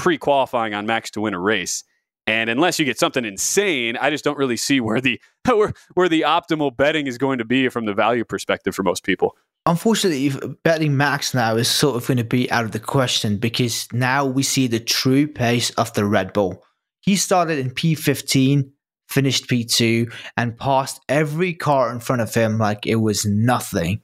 pre-qualifying 0.00 0.72
on 0.72 0.86
Max 0.86 1.10
to 1.10 1.20
win 1.20 1.34
a 1.34 1.38
race. 1.38 1.84
And 2.26 2.48
unless 2.48 2.78
you 2.78 2.86
get 2.86 2.98
something 2.98 3.24
insane, 3.26 3.98
I 3.98 4.08
just 4.08 4.24
don't 4.24 4.38
really 4.38 4.56
see 4.56 4.80
where 4.80 5.00
the 5.00 5.20
where, 5.46 5.74
where 5.92 6.08
the 6.08 6.22
optimal 6.22 6.74
betting 6.74 7.06
is 7.06 7.18
going 7.18 7.38
to 7.38 7.44
be 7.44 7.68
from 7.68 7.84
the 7.84 7.92
value 7.92 8.24
perspective 8.24 8.74
for 8.74 8.82
most 8.82 9.04
people. 9.04 9.36
Unfortunately, 9.66 10.32
betting 10.64 10.96
Max 10.96 11.34
now 11.34 11.56
is 11.56 11.68
sort 11.68 11.96
of 11.96 12.06
going 12.06 12.16
to 12.16 12.24
be 12.24 12.50
out 12.50 12.64
of 12.64 12.72
the 12.72 12.80
question 12.80 13.36
because 13.36 13.86
now 13.92 14.24
we 14.24 14.42
see 14.42 14.66
the 14.66 14.80
true 14.80 15.28
pace 15.28 15.68
of 15.72 15.92
the 15.92 16.06
Red 16.06 16.32
Bull. 16.32 16.64
He 17.02 17.14
started 17.16 17.58
in 17.58 17.70
P15, 17.70 18.70
finished 19.08 19.50
P2, 19.50 20.10
and 20.38 20.58
passed 20.58 21.00
every 21.10 21.52
car 21.52 21.92
in 21.92 22.00
front 22.00 22.22
of 22.22 22.32
him 22.32 22.56
like 22.56 22.86
it 22.86 22.96
was 22.96 23.26
nothing. 23.26 24.02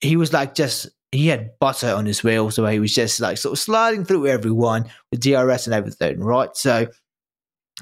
He 0.00 0.16
was 0.16 0.32
like 0.32 0.54
just 0.54 0.88
he 1.12 1.28
had 1.28 1.58
butter 1.58 1.94
on 1.94 2.06
his 2.06 2.22
wheels, 2.22 2.54
so 2.56 2.66
he 2.66 2.80
was 2.80 2.94
just 2.94 3.20
like 3.20 3.38
sort 3.38 3.54
of 3.54 3.58
sliding 3.58 4.04
through 4.04 4.26
everyone 4.26 4.86
with 5.10 5.20
DRS 5.20 5.66
and 5.66 5.74
everything, 5.74 6.20
right? 6.20 6.54
So 6.54 6.88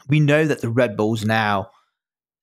we 0.08 0.20
know 0.20 0.46
that 0.46 0.60
the 0.60 0.70
Red 0.70 0.96
Bulls 0.96 1.24
now 1.24 1.70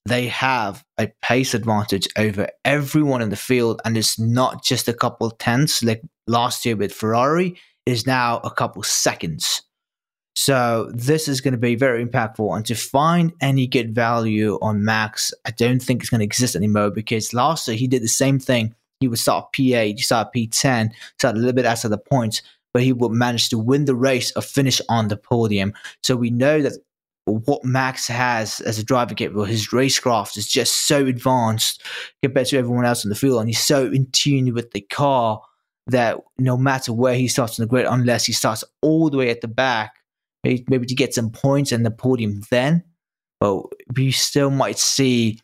they 0.05 0.27
have 0.27 0.83
a 0.97 1.11
pace 1.21 1.53
advantage 1.53 2.07
over 2.17 2.49
everyone 2.65 3.21
in 3.21 3.29
the 3.29 3.35
field, 3.35 3.81
and 3.85 3.97
it's 3.97 4.19
not 4.19 4.63
just 4.63 4.87
a 4.87 4.93
couple 4.93 5.27
of 5.27 5.37
tenths 5.37 5.83
like 5.83 6.01
last 6.27 6.65
year 6.65 6.75
with 6.75 6.93
Ferrari. 6.93 7.57
Is 7.85 8.07
now 8.07 8.37
a 8.37 8.49
couple 8.49 8.81
seconds. 8.81 9.61
So 10.37 10.89
this 10.93 11.27
is 11.27 11.41
going 11.41 11.51
to 11.51 11.57
be 11.57 11.75
very 11.75 12.05
impactful. 12.05 12.55
And 12.55 12.65
to 12.67 12.75
find 12.75 13.33
any 13.41 13.67
good 13.67 13.93
value 13.93 14.57
on 14.61 14.85
Max, 14.85 15.33
I 15.45 15.51
don't 15.51 15.81
think 15.81 16.01
it's 16.01 16.09
going 16.09 16.19
to 16.19 16.25
exist 16.25 16.55
anymore 16.55 16.91
because 16.91 17.33
last 17.33 17.67
year 17.67 17.75
he 17.75 17.87
did 17.87 18.01
the 18.01 18.07
same 18.07 18.39
thing. 18.39 18.73
He 19.03 19.09
would 19.09 19.19
start 19.19 19.51
P8, 19.51 19.97
he 19.97 20.01
started 20.01 20.31
P10, 20.33 20.91
start 21.19 21.35
a 21.35 21.37
little 21.37 21.53
bit 21.53 21.65
after 21.65 21.89
the 21.89 21.97
points, 21.97 22.41
but 22.73 22.83
he 22.83 22.93
would 22.93 23.11
manage 23.11 23.49
to 23.49 23.57
win 23.57 23.83
the 23.83 23.95
race 23.95 24.31
or 24.35 24.41
finish 24.41 24.79
on 24.87 25.09
the 25.09 25.17
podium. 25.17 25.73
So 26.03 26.15
we 26.15 26.29
know 26.29 26.61
that 26.61 26.71
what 27.25 27.65
Max 27.65 28.07
has 28.07 28.61
as 28.61 28.79
a 28.79 28.83
driver 28.83 29.13
capable, 29.13 29.43
his 29.43 29.69
racecraft 29.69 30.37
is 30.37 30.47
just 30.47 30.87
so 30.87 31.05
advanced 31.05 31.83
compared 32.21 32.47
to 32.47 32.57
everyone 32.57 32.85
else 32.85 33.03
in 33.03 33.09
the 33.09 33.15
field, 33.15 33.41
and 33.41 33.49
he's 33.49 33.61
so 33.61 33.87
in 33.87 34.07
tune 34.11 34.53
with 34.53 34.71
the 34.71 34.81
car 34.81 35.41
that 35.87 36.17
no 36.37 36.55
matter 36.55 36.93
where 36.93 37.15
he 37.15 37.27
starts 37.27 37.59
in 37.59 37.63
the 37.63 37.69
grid, 37.69 37.85
unless 37.89 38.25
he 38.25 38.31
starts 38.31 38.63
all 38.81 39.09
the 39.09 39.17
way 39.17 39.29
at 39.29 39.41
the 39.41 39.49
back, 39.49 39.95
maybe, 40.45 40.63
maybe 40.69 40.85
to 40.85 40.95
get 40.95 41.13
some 41.13 41.29
points 41.29 41.73
and 41.73 41.85
the 41.85 41.91
podium 41.91 42.41
then, 42.49 42.83
but 43.41 43.63
we 43.97 44.11
still 44.11 44.49
might 44.49 44.79
see. 44.79 45.41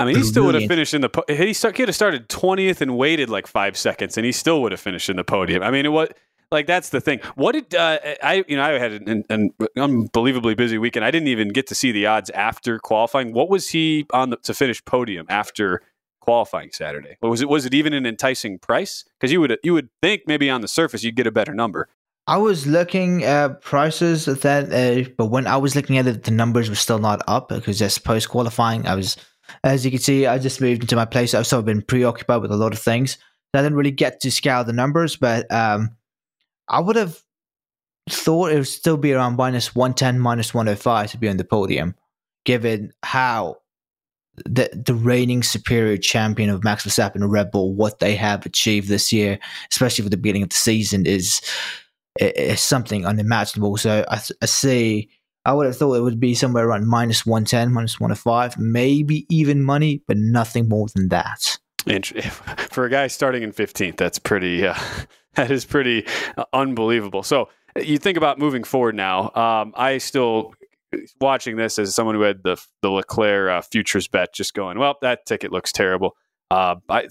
I 0.00 0.04
mean, 0.04 0.16
he 0.16 0.22
still 0.22 0.44
would 0.46 0.54
have 0.54 0.66
finished 0.66 0.94
in 0.94 1.02
the. 1.02 1.24
He, 1.28 1.52
start, 1.52 1.76
he 1.76 1.82
could 1.82 1.88
have 1.88 1.94
started 1.94 2.28
twentieth 2.28 2.80
and 2.80 2.96
waited 2.96 3.28
like 3.28 3.46
five 3.46 3.76
seconds, 3.76 4.16
and 4.16 4.24
he 4.24 4.32
still 4.32 4.62
would 4.62 4.72
have 4.72 4.80
finished 4.80 5.08
in 5.08 5.16
the 5.16 5.24
podium. 5.24 5.62
I 5.62 5.70
mean, 5.70 5.86
it 5.86 5.90
was 5.90 6.08
like 6.50 6.66
that's 6.66 6.88
the 6.88 7.00
thing. 7.00 7.20
What 7.36 7.52
did 7.52 7.74
uh, 7.74 7.98
I? 8.22 8.44
You 8.48 8.56
know, 8.56 8.62
I 8.62 8.78
had 8.78 8.92
an, 8.92 9.24
an, 9.28 9.50
unbelievably 9.76 10.54
busy 10.54 10.78
weekend. 10.78 11.04
I 11.04 11.10
didn't 11.10 11.28
even 11.28 11.48
get 11.48 11.66
to 11.68 11.74
see 11.74 11.92
the 11.92 12.06
odds 12.06 12.30
after 12.30 12.78
qualifying. 12.78 13.32
What 13.32 13.48
was 13.48 13.68
he 13.68 14.06
on 14.12 14.30
the, 14.30 14.36
to 14.38 14.54
finish 14.54 14.84
podium 14.84 15.26
after 15.28 15.82
qualifying 16.20 16.70
Saturday? 16.72 17.16
Was 17.22 17.40
it 17.40 17.48
was 17.48 17.66
it 17.66 17.74
even 17.74 17.92
an 17.92 18.06
enticing 18.06 18.58
price? 18.58 19.04
Because 19.18 19.30
you 19.30 19.40
would 19.40 19.58
you 19.62 19.74
would 19.74 19.90
think 20.02 20.22
maybe 20.26 20.50
on 20.50 20.60
the 20.60 20.68
surface 20.68 21.04
you'd 21.04 21.16
get 21.16 21.26
a 21.26 21.32
better 21.32 21.54
number. 21.54 21.88
I 22.26 22.36
was 22.36 22.66
looking 22.66 23.24
at 23.24 23.60
prices 23.60 24.26
that, 24.26 24.72
uh, 24.72 25.10
but 25.16 25.26
when 25.26 25.48
I 25.48 25.56
was 25.56 25.74
looking 25.74 25.98
at 25.98 26.06
it, 26.06 26.22
the 26.22 26.30
numbers 26.30 26.68
were 26.68 26.76
still 26.76 27.00
not 27.00 27.22
up 27.26 27.48
because 27.48 27.80
that's 27.80 27.98
post 27.98 28.28
qualifying, 28.28 28.86
I 28.86 28.94
was, 28.94 29.16
as 29.64 29.84
you 29.84 29.90
can 29.90 30.00
see, 30.00 30.26
I 30.26 30.38
just 30.38 30.60
moved 30.60 30.82
into 30.82 30.96
my 30.96 31.04
place. 31.04 31.34
I've 31.34 31.46
sort 31.46 31.60
of 31.60 31.66
been 31.66 31.82
preoccupied 31.82 32.42
with 32.42 32.52
a 32.52 32.56
lot 32.56 32.72
of 32.72 32.78
things. 32.78 33.18
I 33.54 33.62
didn't 33.62 33.76
really 33.76 33.90
get 33.90 34.20
to 34.20 34.30
scale 34.30 34.64
the 34.64 34.72
numbers, 34.72 35.16
but 35.16 35.50
um, 35.52 35.96
I 36.68 36.80
would 36.80 36.96
have 36.96 37.20
thought 38.08 38.52
it 38.52 38.56
would 38.56 38.68
still 38.68 38.96
be 38.96 39.12
around 39.12 39.36
minus 39.36 39.74
110, 39.74 40.20
minus 40.20 40.54
105 40.54 41.10
to 41.10 41.18
be 41.18 41.28
on 41.28 41.36
the 41.36 41.44
podium, 41.44 41.94
given 42.44 42.92
how 43.02 43.56
the 44.44 44.70
the 44.72 44.94
reigning 44.94 45.42
superior 45.42 45.96
champion 45.96 46.50
of 46.50 46.64
Max 46.64 46.86
Verstappen 46.86 47.16
and 47.16 47.32
Red 47.32 47.50
Bull, 47.50 47.74
what 47.74 47.98
they 47.98 48.14
have 48.16 48.46
achieved 48.46 48.88
this 48.88 49.12
year, 49.12 49.38
especially 49.70 50.04
for 50.04 50.10
the 50.10 50.16
beginning 50.16 50.44
of 50.44 50.50
the 50.50 50.56
season, 50.56 51.06
is 51.06 51.40
is 52.18 52.60
something 52.60 53.06
unimaginable. 53.06 53.76
So 53.76 54.04
I, 54.08 54.20
I 54.42 54.46
see. 54.46 55.10
I 55.44 55.54
would 55.54 55.66
have 55.66 55.76
thought 55.76 55.94
it 55.94 56.02
would 56.02 56.20
be 56.20 56.34
somewhere 56.34 56.68
around 56.68 56.86
minus 56.86 57.24
110, 57.24 57.72
minus 57.72 57.98
105, 57.98 58.58
maybe 58.58 59.26
even 59.30 59.62
money, 59.62 60.02
but 60.06 60.16
nothing 60.16 60.68
more 60.68 60.88
than 60.94 61.08
that. 61.08 61.58
For 62.70 62.84
a 62.84 62.90
guy 62.90 63.06
starting 63.06 63.42
in 63.42 63.52
15th, 63.52 63.96
that's 63.96 64.18
pretty. 64.18 64.66
Uh, 64.66 64.74
that 65.34 65.50
is 65.50 65.64
pretty 65.64 66.06
uh, 66.36 66.44
unbelievable. 66.52 67.22
So 67.22 67.48
you 67.80 67.98
think 67.98 68.18
about 68.18 68.38
moving 68.38 68.64
forward 68.64 68.94
now. 68.94 69.30
Um, 69.34 69.72
I 69.76 69.98
still 69.98 70.54
watching 71.20 71.56
this 71.56 71.78
as 71.78 71.94
someone 71.94 72.14
who 72.14 72.22
had 72.22 72.42
the 72.42 72.62
the 72.82 72.90
Leclerc 72.90 73.50
uh, 73.50 73.60
futures 73.62 74.08
bet, 74.08 74.34
just 74.34 74.54
going, 74.54 74.78
well, 74.78 74.96
that 75.02 75.24
ticket 75.26 75.52
looks 75.52 75.72
terrible. 75.72 76.16
Uh, 76.50 76.76
I, 76.88 77.08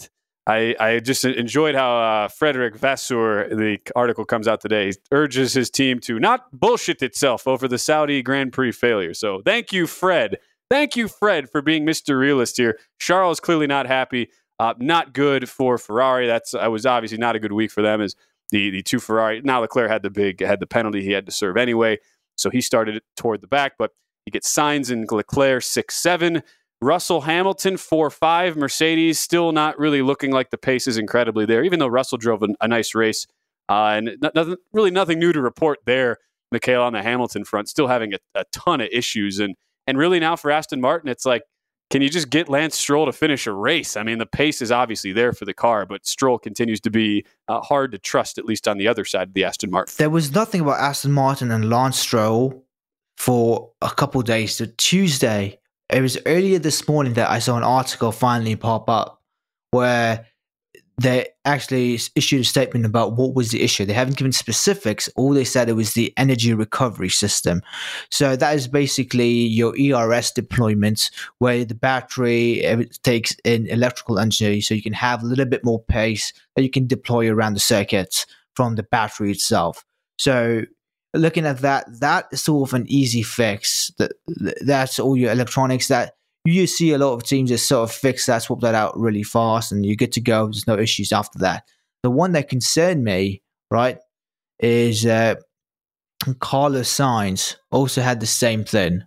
I, 0.50 0.76
I 0.80 1.00
just 1.00 1.24
enjoyed 1.26 1.76
how 1.76 2.00
uh, 2.00 2.28
Frederick 2.28 2.76
Vasseur, 2.76 3.50
the 3.50 3.78
article 3.96 4.26
comes 4.26 4.48
out 4.48 4.62
today, 4.62 4.92
urges 5.12 5.54
his 5.54 5.70
team 5.70 6.00
to 6.02 6.20
not 6.20 6.52
bullshit 6.52 7.04
itself 7.04 7.48
over 7.48 7.68
the 7.68 7.78
Saudi 7.78 8.24
Grand 8.24 8.52
Prix 8.52 8.72
failure. 8.72 9.14
So 9.14 9.44
thank 9.46 9.72
you, 9.72 9.86
Fred. 9.86 10.40
Thank 10.68 10.96
you, 10.96 11.08
Fred, 11.08 11.52
for 11.52 11.62
being 11.62 11.86
Mr. 11.86 12.18
Realist 12.18 12.58
here. 12.58 12.80
Charles 12.98 13.40
clearly 13.40 13.68
not 13.68 13.86
happy. 13.86 14.30
Uh, 14.60 14.74
not 14.80 15.14
good 15.14 15.48
for 15.48 15.78
Ferrari. 15.78 16.26
That's 16.26 16.56
I 16.56 16.68
was 16.68 16.84
obviously 16.84 17.20
not 17.20 17.36
a 17.36 17.40
good 17.40 17.54
week 17.54 17.70
for 17.70 17.84
them. 17.84 18.02
As 18.02 18.16
the 18.50 18.72
the 18.72 18.82
two 18.82 19.00
Ferrari 19.00 19.42
now 19.42 19.62
Leclerc 19.62 19.90
had 19.90 20.02
the 20.02 20.10
big 20.10 20.42
had 20.42 20.60
the 20.60 20.68
penalty 20.68 21.04
he 21.04 21.12
had 21.12 21.28
to 21.28 21.32
serve 21.32 21.58
anyway, 21.58 22.00
so 22.36 22.50
he 22.50 22.60
started 22.60 22.96
it 22.96 23.04
toward 23.16 23.42
the 23.42 23.48
back. 23.48 23.74
But 23.78 23.92
you 24.26 24.32
get 24.32 24.44
signs 24.44 24.90
in 24.90 25.06
Leclerc 25.10 25.62
six 25.62 25.96
seven. 25.96 26.42
Russell 26.82 27.22
Hamilton 27.22 27.78
four 27.78 28.10
five. 28.10 28.56
Mercedes 28.56 29.20
still 29.20 29.52
not 29.52 29.78
really 29.78 30.02
looking 30.02 30.32
like 30.32 30.50
the 30.50 30.58
pace 30.58 30.88
is 30.88 30.98
incredibly 30.98 31.46
there, 31.46 31.64
even 31.64 31.80
though 31.80 31.88
Russell 31.88 32.18
drove 32.18 32.44
a, 32.44 32.48
a 32.62 32.68
nice 32.68 32.96
race. 32.96 33.28
Uh, 33.68 34.02
and 34.02 34.32
really 34.74 34.90
nothing 34.90 35.20
new 35.20 35.32
to 35.32 35.42
report 35.42 35.80
there. 35.86 36.18
Mikhail 36.52 36.82
on 36.82 36.94
the 36.94 37.04
Hamilton 37.04 37.46
front, 37.46 37.70
still 37.70 37.86
having 37.88 38.16
a, 38.16 38.18
a 38.34 38.44
ton 38.52 38.82
of 38.82 38.90
issues, 38.92 39.40
and 39.40 39.56
and 39.86 39.98
really 39.98 40.20
now 40.20 40.36
for 40.36 40.50
Aston 40.50 40.82
Martin, 40.82 41.10
it's 41.10 41.26
like 41.26 41.44
can 41.90 42.04
you 42.04 42.10
just 42.10 42.30
get 42.30 42.50
Lance 42.50 42.78
Stroll 42.78 43.08
to 43.08 43.12
finish 43.12 43.48
a 43.48 43.52
race? 43.52 43.98
I 43.98 44.04
mean, 44.04 44.20
the 44.20 44.26
pace 44.28 44.62
is 44.62 44.72
obviously 44.72 45.12
there 45.12 45.34
for 45.34 45.46
the 45.46 45.56
car, 45.56 45.88
but 45.88 46.06
Stroll 46.06 46.38
continues 46.38 46.80
to 46.82 46.92
be 46.92 47.26
uh, 47.48 47.62
hard 47.62 47.92
to 47.94 47.98
trust, 47.98 48.38
at 48.38 48.46
least 48.46 48.68
on 48.68 48.78
the 48.78 48.88
other 48.88 49.06
side 49.06 49.30
of 49.30 49.34
the 49.34 49.44
Aston 49.44 49.72
Martin. 49.72 49.96
There 49.98 50.10
was 50.10 50.32
nothing 50.34 50.62
about 50.62 50.80
Aston 50.80 51.12
Martin 51.12 51.50
and 51.52 51.68
Lance 51.68 51.98
Stroll 51.98 52.64
for 53.18 53.72
a 53.82 53.90
couple 53.90 54.22
days. 54.22 54.58
So 54.58 54.68
Tuesday, 54.78 55.59
it 55.90 56.02
was 56.02 56.18
earlier 56.26 56.60
this 56.60 56.88
morning 56.88 57.14
that 57.14 57.30
I 57.30 57.40
saw 57.40 57.58
an 57.58 57.64
article 57.64 58.12
finally 58.12 58.56
pop 58.56 58.90
up 58.90 59.22
where 59.72 60.26
they 61.00 61.28
actually 61.46 61.98
issued 62.16 62.42
a 62.42 62.44
statement 62.44 62.86
about 62.86 63.16
what 63.16 63.34
was 63.34 63.52
the 63.52 63.64
issue. 63.64 63.86
They 63.86 63.94
haven't 63.94 64.18
given 64.18 64.34
specifics. 64.34 65.08
All 65.16 65.34
they 65.34 65.46
said 65.46 65.70
it 65.70 65.74
was 65.74 65.94
the 65.94 66.14
energy 66.18 66.54
recovery 66.54 67.10
system. 67.10 67.62
So 68.12 68.36
that 68.36 68.56
is 68.56 68.68
basically 68.68 69.30
your 69.30 69.74
ERS 69.80 70.32
deployment, 70.32 71.10
where 71.38 71.64
the 71.64 71.76
battery 71.76 72.64
eh, 72.66 72.84
takes 73.02 73.34
in 73.46 73.68
electrical 73.68 74.20
energy, 74.20 74.60
so 74.60 74.74
you 74.74 74.84
can 74.84 74.94
have 74.94 75.24
a 75.24 75.26
little 75.26 75.46
bit 75.46 75.64
more 75.64 75.82
pace 75.82 76.34
that 76.56 76.64
you 76.64 76.70
can 76.70 76.86
deploy 76.86 77.30
around 77.30 77.54
the 77.54 77.62
circuit 77.62 78.26
from 78.56 78.76
the 78.76 78.84
battery 78.84 79.32
itself. 79.32 79.86
So 80.18 80.64
looking 81.14 81.46
at 81.46 81.60
that, 81.60 81.86
that 82.00 82.28
is 82.32 82.44
sort 82.44 82.70
of 82.70 82.74
an 82.74 82.86
easy 82.88 83.24
fix. 83.24 83.92
That 83.98 84.14
that's 84.62 85.00
all 85.00 85.18
your 85.18 85.32
electronics 85.32 85.88
that 85.88 86.14
you 86.46 86.68
see 86.68 86.94
a 86.94 86.98
lot 86.98 87.14
of 87.14 87.24
teams 87.24 87.50
just 87.50 87.68
sort 87.68 87.90
of 87.90 87.96
fix 87.96 88.26
that, 88.26 88.40
swap 88.42 88.62
that 88.62 88.76
out 88.76 88.98
really 88.98 89.24
fast, 89.24 89.72
and 89.72 89.86
you're 89.86 89.96
good 89.96 90.14
to 90.14 90.22
go. 90.22 90.46
There's 90.46 90.68
no 90.68 90.78
issues 90.78 91.12
after 91.12 91.40
that. 91.40 91.64
The 92.04 92.10
one 92.10 92.32
that 92.32 92.50
concerned 92.50 93.04
me, 93.04 93.42
right, 93.70 93.98
is 94.60 95.06
uh, 95.06 95.36
Carlos 96.40 96.90
Sainz 96.94 97.56
also 97.72 98.02
had 98.02 98.20
the 98.20 98.26
same 98.26 98.64
thing. 98.64 99.04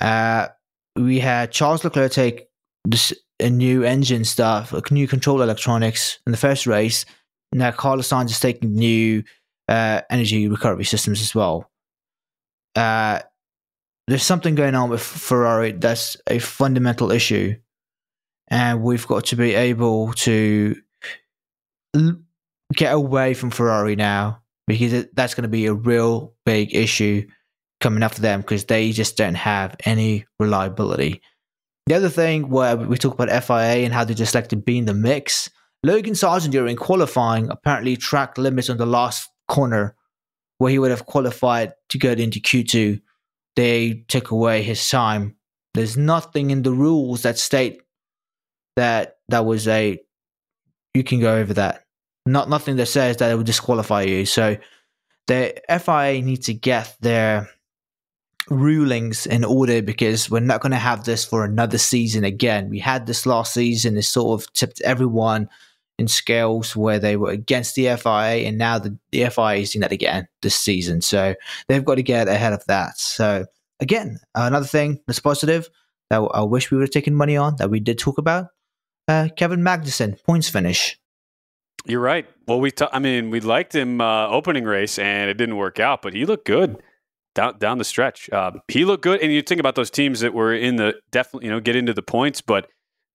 Uh, 0.00 0.48
we 0.96 1.20
had 1.20 1.52
Charles 1.52 1.84
Leclerc 1.84 2.12
take 2.12 2.46
this, 2.84 3.12
a 3.40 3.50
new 3.50 3.84
engine 3.84 4.24
stuff, 4.24 4.72
a 4.72 4.82
new 4.92 5.06
control 5.06 5.42
electronics 5.42 6.18
in 6.26 6.32
the 6.32 6.38
first 6.38 6.66
race. 6.66 7.04
Now 7.52 7.70
Carlos 7.70 8.08
Sainz 8.08 8.30
is 8.30 8.40
taking 8.40 8.74
new 8.74 9.22
uh, 9.68 10.02
energy 10.10 10.48
recovery 10.48 10.84
systems 10.84 11.20
as 11.20 11.34
well. 11.34 11.70
Uh, 12.74 13.20
there's 14.06 14.22
something 14.22 14.54
going 14.54 14.74
on 14.74 14.90
with 14.90 15.02
Ferrari 15.02 15.72
that's 15.72 16.16
a 16.28 16.38
fundamental 16.38 17.10
issue, 17.10 17.56
and 18.48 18.82
we've 18.82 19.06
got 19.06 19.26
to 19.26 19.36
be 19.36 19.54
able 19.54 20.12
to 20.12 20.76
l- 21.94 22.18
get 22.74 22.92
away 22.92 23.34
from 23.34 23.50
Ferrari 23.50 23.96
now 23.96 24.42
because 24.66 24.92
it, 24.92 25.14
that's 25.16 25.34
going 25.34 25.42
to 25.42 25.48
be 25.48 25.66
a 25.66 25.74
real 25.74 26.34
big 26.44 26.74
issue 26.74 27.26
coming 27.80 28.02
after 28.02 28.22
them 28.22 28.40
because 28.40 28.64
they 28.64 28.92
just 28.92 29.16
don't 29.16 29.34
have 29.34 29.76
any 29.84 30.24
reliability. 30.38 31.20
The 31.86 31.94
other 31.94 32.08
thing 32.08 32.48
where 32.48 32.76
we 32.76 32.96
talk 32.96 33.14
about 33.14 33.44
FIA 33.44 33.84
and 33.84 33.92
how 33.92 34.04
they 34.04 34.14
just 34.14 34.34
like 34.34 34.48
to 34.48 34.56
be 34.56 34.78
in 34.78 34.86
the 34.86 34.94
mix, 34.94 35.50
Logan 35.84 36.14
Sargeant 36.14 36.50
during 36.50 36.76
qualifying 36.76 37.48
apparently 37.48 37.96
tracked 37.96 38.38
limits 38.38 38.70
on 38.70 38.76
the 38.76 38.86
last 38.86 39.30
corner 39.48 39.94
where 40.58 40.70
he 40.70 40.78
would 40.78 40.90
have 40.90 41.06
qualified 41.06 41.74
to 41.90 41.98
go 41.98 42.10
into 42.12 42.40
Q2 42.40 43.00
they 43.56 44.04
took 44.08 44.30
away 44.30 44.62
his 44.62 44.88
time. 44.88 45.34
There's 45.74 45.96
nothing 45.96 46.50
in 46.50 46.62
the 46.62 46.72
rules 46.72 47.22
that 47.22 47.38
state 47.38 47.82
that 48.76 49.16
that 49.28 49.44
was 49.44 49.66
a 49.66 49.98
you 50.94 51.02
can 51.02 51.20
go 51.20 51.36
over 51.36 51.54
that. 51.54 51.84
Not 52.26 52.48
nothing 52.48 52.76
that 52.76 52.86
says 52.86 53.16
that 53.16 53.30
it 53.30 53.36
would 53.36 53.46
disqualify 53.46 54.02
you. 54.02 54.26
So 54.26 54.56
the 55.26 55.54
FIA 55.68 56.22
need 56.22 56.42
to 56.44 56.54
get 56.54 56.96
their 57.00 57.48
rulings 58.48 59.26
in 59.26 59.44
order 59.44 59.82
because 59.82 60.30
we're 60.30 60.40
not 60.40 60.60
going 60.60 60.72
to 60.72 60.78
have 60.78 61.04
this 61.04 61.24
for 61.24 61.44
another 61.44 61.78
season 61.78 62.24
again. 62.24 62.70
We 62.70 62.78
had 62.78 63.06
this 63.06 63.26
last 63.26 63.52
season. 63.52 63.96
It 63.96 64.02
sort 64.02 64.40
of 64.40 64.52
tipped 64.52 64.80
everyone 64.82 65.48
in 65.98 66.08
scales 66.08 66.76
where 66.76 66.98
they 66.98 67.16
were 67.16 67.30
against 67.30 67.74
the 67.74 67.84
FIA, 67.96 68.46
and 68.46 68.58
now 68.58 68.78
the, 68.78 68.98
the 69.12 69.28
FIA 69.30 69.56
is 69.56 69.70
doing 69.70 69.80
that 69.80 69.92
again 69.92 70.28
this 70.42 70.56
season. 70.56 71.00
So 71.00 71.34
they've 71.68 71.84
got 71.84 71.94
to 71.94 72.02
get 72.02 72.28
ahead 72.28 72.52
of 72.52 72.64
that. 72.66 72.98
So 72.98 73.46
again, 73.80 74.18
another 74.34 74.66
thing 74.66 75.00
that's 75.06 75.20
positive 75.20 75.68
that 76.10 76.18
I 76.18 76.42
wish 76.42 76.70
we 76.70 76.76
would 76.76 76.84
have 76.84 76.90
taken 76.90 77.14
money 77.14 77.36
on 77.36 77.56
that 77.56 77.70
we 77.70 77.80
did 77.80 77.98
talk 77.98 78.18
about. 78.18 78.46
Uh, 79.08 79.28
Kevin 79.36 79.60
Magnussen 79.60 80.22
points 80.24 80.48
finish. 80.48 80.98
You're 81.86 82.00
right. 82.00 82.26
Well, 82.48 82.60
we 82.60 82.72
t- 82.72 82.86
I 82.92 82.98
mean, 82.98 83.30
we 83.30 83.40
liked 83.40 83.74
him 83.74 84.00
uh, 84.00 84.28
opening 84.28 84.64
race, 84.64 84.98
and 84.98 85.30
it 85.30 85.34
didn't 85.34 85.56
work 85.56 85.78
out, 85.78 86.02
but 86.02 86.14
he 86.14 86.26
looked 86.26 86.44
good 86.44 86.82
down 87.34 87.58
down 87.58 87.78
the 87.78 87.84
stretch. 87.84 88.28
Um, 88.32 88.60
he 88.66 88.84
looked 88.84 89.04
good, 89.04 89.20
and 89.20 89.32
you 89.32 89.42
think 89.42 89.60
about 89.60 89.76
those 89.76 89.90
teams 89.90 90.20
that 90.20 90.34
were 90.34 90.52
in 90.52 90.76
the 90.76 90.94
definitely, 91.12 91.46
you 91.46 91.52
know, 91.52 91.60
get 91.60 91.76
into 91.76 91.94
the 91.94 92.02
points, 92.02 92.40
but 92.40 92.68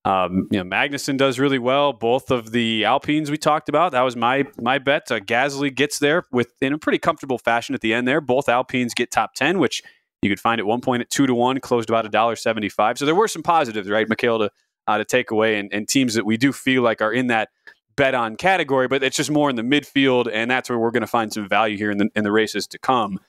um, 0.04 0.48
you 0.52 0.64
know, 0.64 0.88
does 1.18 1.40
really 1.40 1.60
well. 1.60 1.94
Both 1.94 2.32
of 2.32 2.52
the 2.52 2.86
Alpines 2.86 3.30
we 3.30 3.38
talked 3.38 3.70
about, 3.70 3.92
that 3.92 4.02
was 4.02 4.16
my 4.16 4.46
my 4.60 4.80
bet. 4.80 5.12
Uh, 5.12 5.20
Gasly 5.20 5.74
gets 5.74 6.00
there 6.00 6.24
with 6.32 6.54
in 6.62 6.74
a 6.74 6.78
pretty 6.78 6.98
comfortable 6.98 7.38
fashion 7.38 7.76
at 7.76 7.82
the 7.82 7.94
end 7.94 8.08
there. 8.08 8.22
Both 8.22 8.50
Alpines 8.50 8.94
get 8.94 9.12
top 9.12 9.36
ten, 9.36 9.60
which 9.60 9.84
you 10.22 10.30
could 10.30 10.40
find 10.40 10.60
at 10.60 10.66
one 10.66 10.82
point 10.82 11.02
at 11.02 11.10
two 11.10 11.28
to 11.28 11.36
one, 11.36 11.60
closed 11.60 11.90
about 11.90 12.06
a 12.06 12.10
dollar 12.10 12.36
seventy 12.36 12.70
five. 12.70 12.98
So 12.98 13.06
there 13.06 13.16
were 13.16 13.28
some 13.28 13.44
positives, 13.44 13.90
right, 13.90 14.10
Mikhail, 14.10 14.40
to 14.40 14.52
uh, 14.88 14.98
to 14.98 15.06
take 15.06 15.30
away, 15.30 15.60
and, 15.60 15.72
and 15.72 15.88
teams 15.88 16.16
that 16.16 16.26
we 16.26 16.38
do 16.38 16.52
feel 16.52 16.82
like 16.82 17.02
are 17.02 17.14
in 17.14 17.28
that 17.28 17.50
bet 17.96 18.16
on 18.16 18.36
category, 18.36 18.88
but 18.88 19.04
it's 19.04 19.18
just 19.18 19.30
more 19.30 19.50
in 19.50 19.56
the 19.56 19.62
midfield, 19.62 20.30
and 20.32 20.50
that's 20.50 20.70
where 20.70 20.80
we're 20.80 20.92
going 20.92 21.02
to 21.02 21.08
find 21.08 21.32
some 21.32 21.48
value 21.48 21.78
here 21.78 21.92
in 21.92 21.98
the 21.98 22.10
in 22.16 22.24
the 22.24 22.32
races 22.32 22.66
to 22.68 22.80
come. 22.80 23.20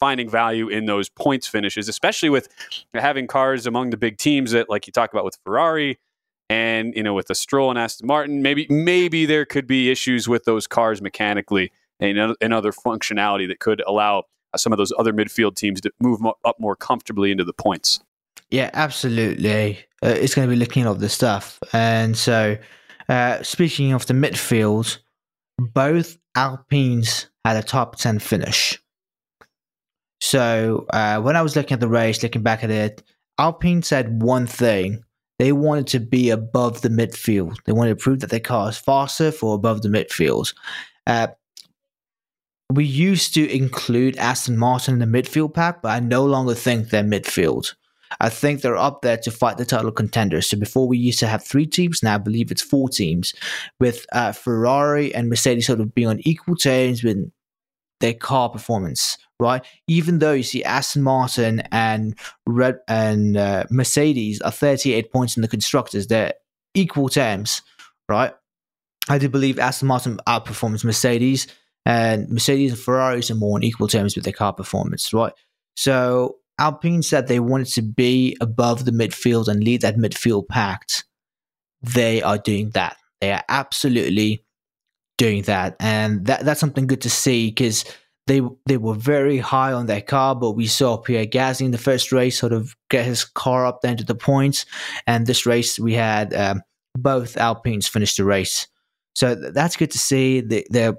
Finding 0.00 0.30
value 0.30 0.68
in 0.68 0.86
those 0.86 1.10
points 1.10 1.46
finishes, 1.46 1.90
especially 1.90 2.30
with 2.30 2.48
having 2.94 3.26
cars 3.26 3.66
among 3.66 3.90
the 3.90 3.98
big 3.98 4.16
teams 4.16 4.52
that, 4.52 4.70
like 4.70 4.86
you 4.86 4.92
talk 4.94 5.12
about 5.12 5.26
with 5.26 5.36
Ferrari, 5.44 5.98
and 6.50 6.94
you 6.94 7.02
know, 7.02 7.14
with 7.14 7.26
the 7.26 7.34
Stroll 7.34 7.70
and 7.70 7.78
Aston 7.78 8.06
Martin, 8.06 8.42
maybe 8.42 8.66
maybe 8.68 9.26
there 9.26 9.44
could 9.44 9.66
be 9.66 9.90
issues 9.90 10.28
with 10.28 10.44
those 10.44 10.66
cars 10.66 11.00
mechanically 11.00 11.72
and, 12.00 12.36
and 12.40 12.52
other 12.54 12.72
functionality 12.72 13.48
that 13.48 13.60
could 13.60 13.82
allow 13.86 14.24
uh, 14.52 14.58
some 14.58 14.72
of 14.72 14.76
those 14.76 14.92
other 14.98 15.12
midfield 15.12 15.56
teams 15.56 15.80
to 15.80 15.90
move 16.00 16.20
up 16.44 16.56
more 16.58 16.76
comfortably 16.76 17.30
into 17.30 17.44
the 17.44 17.52
points. 17.52 18.00
Yeah, 18.50 18.70
absolutely. 18.74 19.78
Uh, 20.02 20.08
it's 20.08 20.34
going 20.34 20.48
to 20.48 20.52
be 20.54 20.58
looking 20.58 20.86
at 20.86 20.98
this 20.98 21.14
stuff. 21.14 21.58
And 21.72 22.16
so, 22.16 22.56
uh, 23.08 23.42
speaking 23.42 23.92
of 23.92 24.06
the 24.06 24.14
midfield, 24.14 24.98
both 25.58 26.18
Alpines 26.36 27.28
had 27.44 27.56
a 27.56 27.62
top 27.62 27.96
10 27.96 28.18
finish. 28.18 28.80
So, 30.20 30.86
uh, 30.90 31.20
when 31.20 31.36
I 31.36 31.42
was 31.42 31.56
looking 31.56 31.74
at 31.74 31.80
the 31.80 31.88
race, 31.88 32.22
looking 32.22 32.42
back 32.42 32.64
at 32.64 32.70
it, 32.70 33.02
Alpine 33.38 33.82
said 33.82 34.22
one 34.22 34.46
thing 34.46 35.04
they 35.38 35.52
wanted 35.52 35.86
to 35.88 36.00
be 36.00 36.30
above 36.30 36.82
the 36.82 36.88
midfield. 36.88 37.56
They 37.64 37.72
wanted 37.72 37.98
to 37.98 38.02
prove 38.02 38.20
that 38.20 38.30
their 38.30 38.40
car 38.40 38.68
is 38.68 38.78
faster 38.78 39.32
for 39.32 39.54
above 39.54 39.82
the 39.82 39.88
midfield. 39.88 40.54
Uh, 41.06 41.28
we 42.70 42.84
used 42.84 43.34
to 43.34 43.54
include 43.54 44.16
Aston 44.16 44.56
Martin 44.56 45.00
in 45.00 45.10
the 45.10 45.22
midfield 45.22 45.54
pack, 45.54 45.82
but 45.82 45.90
I 45.90 46.00
no 46.00 46.24
longer 46.24 46.54
think 46.54 46.88
they're 46.90 47.02
midfield. 47.02 47.74
I 48.20 48.28
think 48.28 48.60
they're 48.60 48.76
up 48.76 49.02
there 49.02 49.16
to 49.18 49.30
fight 49.30 49.56
the 49.56 49.64
title 49.64 49.90
contenders. 49.90 50.48
So 50.48 50.56
before 50.56 50.86
we 50.86 50.98
used 50.98 51.18
to 51.20 51.26
have 51.26 51.44
three 51.44 51.66
teams, 51.66 52.02
now 52.02 52.14
I 52.14 52.18
believe 52.18 52.50
it's 52.50 52.62
four 52.62 52.88
teams, 52.88 53.34
with 53.80 54.06
uh, 54.12 54.32
Ferrari 54.32 55.14
and 55.14 55.28
Mercedes 55.28 55.66
sort 55.66 55.80
of 55.80 55.94
being 55.94 56.08
on 56.08 56.20
equal 56.20 56.56
terms 56.56 57.02
with 57.02 57.30
their 58.00 58.14
car 58.14 58.48
performance 58.48 59.16
right? 59.40 59.64
Even 59.86 60.18
though 60.18 60.32
you 60.32 60.42
see 60.42 60.64
Aston 60.64 61.02
Martin 61.02 61.60
and 61.72 62.16
Red 62.46 62.78
and 62.88 63.36
uh, 63.36 63.64
Mercedes 63.70 64.40
are 64.40 64.50
38 64.50 65.12
points 65.12 65.36
in 65.36 65.42
the 65.42 65.48
constructors, 65.48 66.06
they're 66.06 66.34
equal 66.74 67.08
terms, 67.08 67.62
right? 68.08 68.32
I 69.08 69.18
do 69.18 69.28
believe 69.28 69.58
Aston 69.58 69.88
Martin 69.88 70.18
outperforms 70.26 70.84
Mercedes, 70.84 71.46
and 71.84 72.28
Mercedes 72.30 72.72
and 72.72 72.80
Ferraris 72.80 73.30
are 73.30 73.34
more 73.34 73.56
on 73.56 73.62
equal 73.62 73.88
terms 73.88 74.14
with 74.14 74.24
their 74.24 74.32
car 74.32 74.52
performance, 74.52 75.12
right? 75.12 75.32
So 75.76 76.36
Alpine 76.58 77.02
said 77.02 77.26
they 77.26 77.40
wanted 77.40 77.66
to 77.68 77.82
be 77.82 78.36
above 78.40 78.84
the 78.84 78.92
midfield 78.92 79.48
and 79.48 79.62
lead 79.62 79.82
that 79.82 79.96
midfield 79.96 80.48
pact. 80.48 81.04
They 81.82 82.22
are 82.22 82.38
doing 82.38 82.70
that. 82.70 82.96
They 83.20 83.32
are 83.32 83.42
absolutely 83.48 84.43
doing 85.16 85.42
that, 85.42 85.76
and 85.80 86.26
that 86.26 86.44
that's 86.44 86.60
something 86.60 86.86
good 86.86 87.02
to 87.02 87.10
see 87.10 87.50
because 87.50 87.84
they 88.26 88.40
they 88.66 88.76
were 88.76 88.94
very 88.94 89.38
high 89.38 89.72
on 89.72 89.86
their 89.86 90.00
car, 90.00 90.34
but 90.34 90.52
we 90.52 90.66
saw 90.66 90.96
Pierre 90.96 91.26
Gasly 91.26 91.66
in 91.66 91.70
the 91.70 91.78
first 91.78 92.12
race 92.12 92.38
sort 92.38 92.52
of 92.52 92.74
get 92.90 93.04
his 93.04 93.24
car 93.24 93.66
up 93.66 93.80
then 93.82 93.96
to 93.96 94.04
the 94.04 94.14
points, 94.14 94.64
and 95.06 95.26
this 95.26 95.46
race 95.46 95.78
we 95.78 95.94
had 95.94 96.32
um, 96.34 96.62
both 96.94 97.36
Alpines 97.36 97.88
finish 97.88 98.16
the 98.16 98.24
race, 98.24 98.66
so 99.14 99.34
th- 99.34 99.52
that's 99.52 99.76
good 99.76 99.90
to 99.90 99.98
see. 99.98 100.40
They, 100.40 100.64
they're 100.70 100.96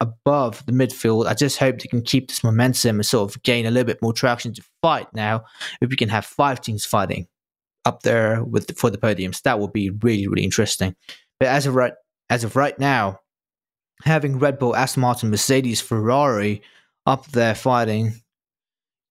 above 0.00 0.64
the 0.66 0.72
midfield. 0.72 1.26
I 1.26 1.34
just 1.34 1.58
hope 1.58 1.78
they 1.78 1.88
can 1.88 2.02
keep 2.02 2.28
this 2.28 2.44
momentum 2.44 2.96
and 2.96 3.06
sort 3.06 3.34
of 3.34 3.42
gain 3.42 3.66
a 3.66 3.70
little 3.70 3.86
bit 3.86 4.00
more 4.00 4.12
traction 4.12 4.54
to 4.54 4.62
fight 4.80 5.08
now. 5.12 5.44
If 5.80 5.90
we 5.90 5.96
can 5.96 6.08
have 6.08 6.24
five 6.24 6.60
teams 6.60 6.84
fighting 6.84 7.26
up 7.84 8.02
there 8.02 8.44
with 8.44 8.68
the, 8.68 8.74
for 8.74 8.90
the 8.90 8.98
podiums, 8.98 9.42
that 9.42 9.58
would 9.58 9.72
be 9.72 9.90
really 9.90 10.28
really 10.28 10.44
interesting. 10.44 10.94
But 11.40 11.48
as 11.48 11.66
of 11.66 11.74
right 11.74 11.94
as 12.28 12.44
of 12.44 12.56
right 12.56 12.78
now, 12.78 13.20
having 14.02 14.38
Red 14.38 14.58
Bull, 14.58 14.76
Aston 14.76 15.00
Martin, 15.00 15.30
Mercedes, 15.30 15.80
Ferrari 15.80 16.62
up 17.06 17.26
there 17.28 17.54
fighting, 17.54 18.14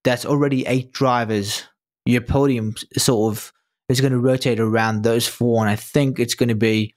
that's 0.04 0.26
already 0.26 0.66
eight 0.66 0.92
drivers. 0.92 1.64
Your 2.06 2.22
podium 2.22 2.76
sort 2.98 3.34
of 3.34 3.52
is 3.90 4.02
going 4.02 4.14
to 4.14 4.20
rotate 4.20 4.60
around 4.60 5.04
those 5.04 5.28
four, 5.28 5.62
and 5.62 5.70
I 5.70 5.76
think 5.76 6.20
it's 6.20 6.36
going 6.36 6.50
to 6.50 6.56
be 6.56 6.96